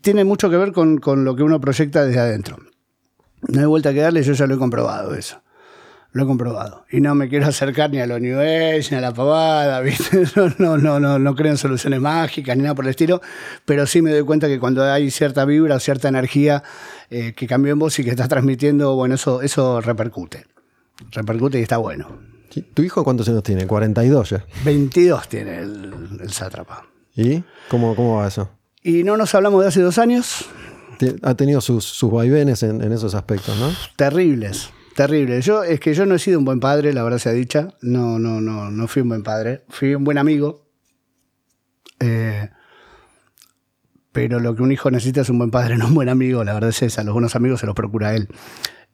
[0.01, 2.59] tiene mucho que ver con, con lo que uno proyecta desde adentro.
[3.49, 5.42] No hay vuelta que darle, yo ya lo he comprobado eso.
[6.13, 6.85] Lo he comprobado.
[6.91, 10.25] Y no me quiero acercar ni a lo New Age, ni a la pavada, ¿viste?
[10.37, 13.23] No, no, no, no, no creo en soluciones mágicas ni nada por el estilo,
[13.65, 16.63] pero sí me doy cuenta que cuando hay cierta vibra o cierta energía
[17.11, 20.47] eh, que cambió en vos y que estás transmitiendo, bueno, eso, eso repercute.
[21.11, 22.19] Repercute y está bueno.
[22.75, 23.67] ¿Tu hijo cuántos años tiene?
[23.67, 24.45] 42 ya.
[24.65, 26.87] 22 tiene el, el sátrapa.
[27.17, 28.51] ¿Y cómo, cómo va eso?
[28.83, 30.47] Y no nos hablamos de hace dos años.
[31.23, 33.73] Ha tenido sus, sus vaivenes en, en, esos aspectos, ¿no?
[33.97, 35.45] Terribles, terribles.
[35.45, 37.75] Yo, es que yo no he sido un buen padre, la verdad sea dicha.
[37.81, 39.65] No, no, no, no fui un buen padre.
[39.69, 40.67] Fui un buen amigo.
[42.01, 42.49] Eh,
[44.13, 46.45] pero lo que un hijo necesita es un buen padre, no un buen amigo.
[46.45, 47.05] La verdad es esa.
[47.05, 48.29] Los buenos amigos se los procura él.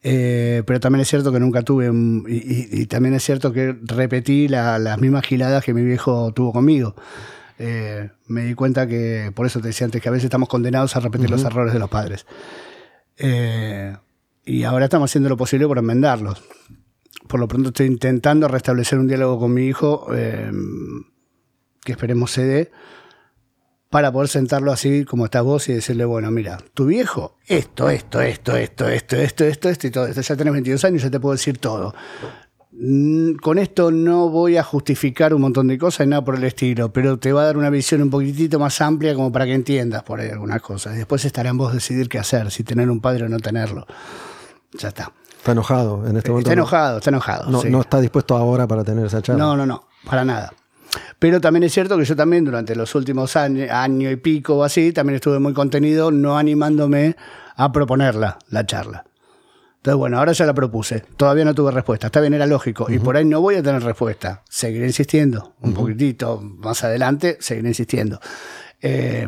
[0.03, 4.47] Eh, pero también es cierto que nunca tuve, y, y, también es cierto que repetí
[4.47, 6.95] la, las mismas giladas que mi viejo tuvo conmigo.
[7.59, 10.95] Eh, me di cuenta que, por eso te decía antes, que a veces estamos condenados
[10.95, 12.27] a repetir los errores de los padres.
[13.17, 13.97] Eh,
[14.49, 16.43] y ahora estamos haciendo lo posible por enmendarlos.
[17.29, 20.51] Por lo pronto estoy intentando restablecer un diálogo con mi hijo, eh,
[21.85, 22.71] que esperemos se dé,
[23.91, 28.23] para poder sentarlo así como estás vos y decirle, bueno, mira, tu viejo, esto, esto,
[28.23, 30.23] esto, esto, esto, esto, esto, esto y todo esto.
[30.23, 31.95] Ya tenés 22 años, ya te puedo decir todo.
[32.73, 36.45] Mm, con esto no voy a justificar un montón de cosas y nada por el
[36.45, 39.53] estilo, pero te va a dar una visión un poquitito más amplia como para que
[39.53, 40.97] entiendas por ahí algunas cosas.
[40.97, 43.87] Después estará en vos decidir qué hacer, si tener un padre o no tenerlo.
[44.73, 45.13] Ya está.
[45.37, 46.51] Está enojado en este momento.
[46.51, 47.51] Está enojado, está enojado.
[47.51, 49.43] No, no está dispuesto ahora para tener esa charla.
[49.43, 50.53] No, no, no, para nada.
[51.19, 54.65] Pero también es cierto que yo también durante los últimos años, año y pico o
[54.65, 57.17] así, también estuve muy contenido, no animándome
[57.57, 59.05] a proponerla, la charla.
[59.77, 61.05] Entonces, bueno, ahora ya la propuse.
[61.17, 62.09] Todavía no tuve respuesta.
[62.09, 62.91] Está bien, era lógico.
[62.91, 64.43] Y por ahí no voy a tener respuesta.
[64.49, 65.55] Seguiré insistiendo.
[65.61, 68.21] Un poquitito más adelante, seguiré insistiendo.
[68.83, 69.27] Eh,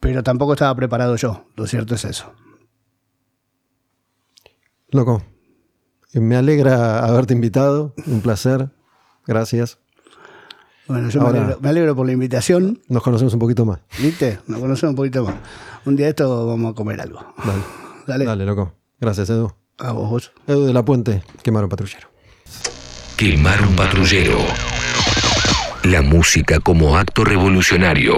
[0.00, 1.46] pero tampoco estaba preparado yo.
[1.54, 2.32] Lo cierto es eso.
[4.96, 5.22] Loco.
[6.14, 7.94] Me alegra haberte invitado.
[8.06, 8.70] Un placer.
[9.26, 9.78] Gracias.
[10.88, 12.80] Bueno, yo me, alegro, por la invitación.
[12.88, 13.80] Nos conocemos un poquito más.
[13.98, 14.38] ¿Viste?
[14.46, 15.34] Nos conocemos un poquito más.
[15.84, 17.20] Un día de esto vamos a comer algo.
[17.44, 17.62] Dale.
[18.06, 18.24] Dale.
[18.24, 18.72] Dale, loco.
[18.98, 19.52] Gracias, Edu.
[19.76, 20.32] A vos.
[20.46, 22.08] Edu de la Puente, quemar un patrullero.
[23.18, 24.38] Quemar un patrullero.
[25.84, 28.16] La música como acto revolucionario.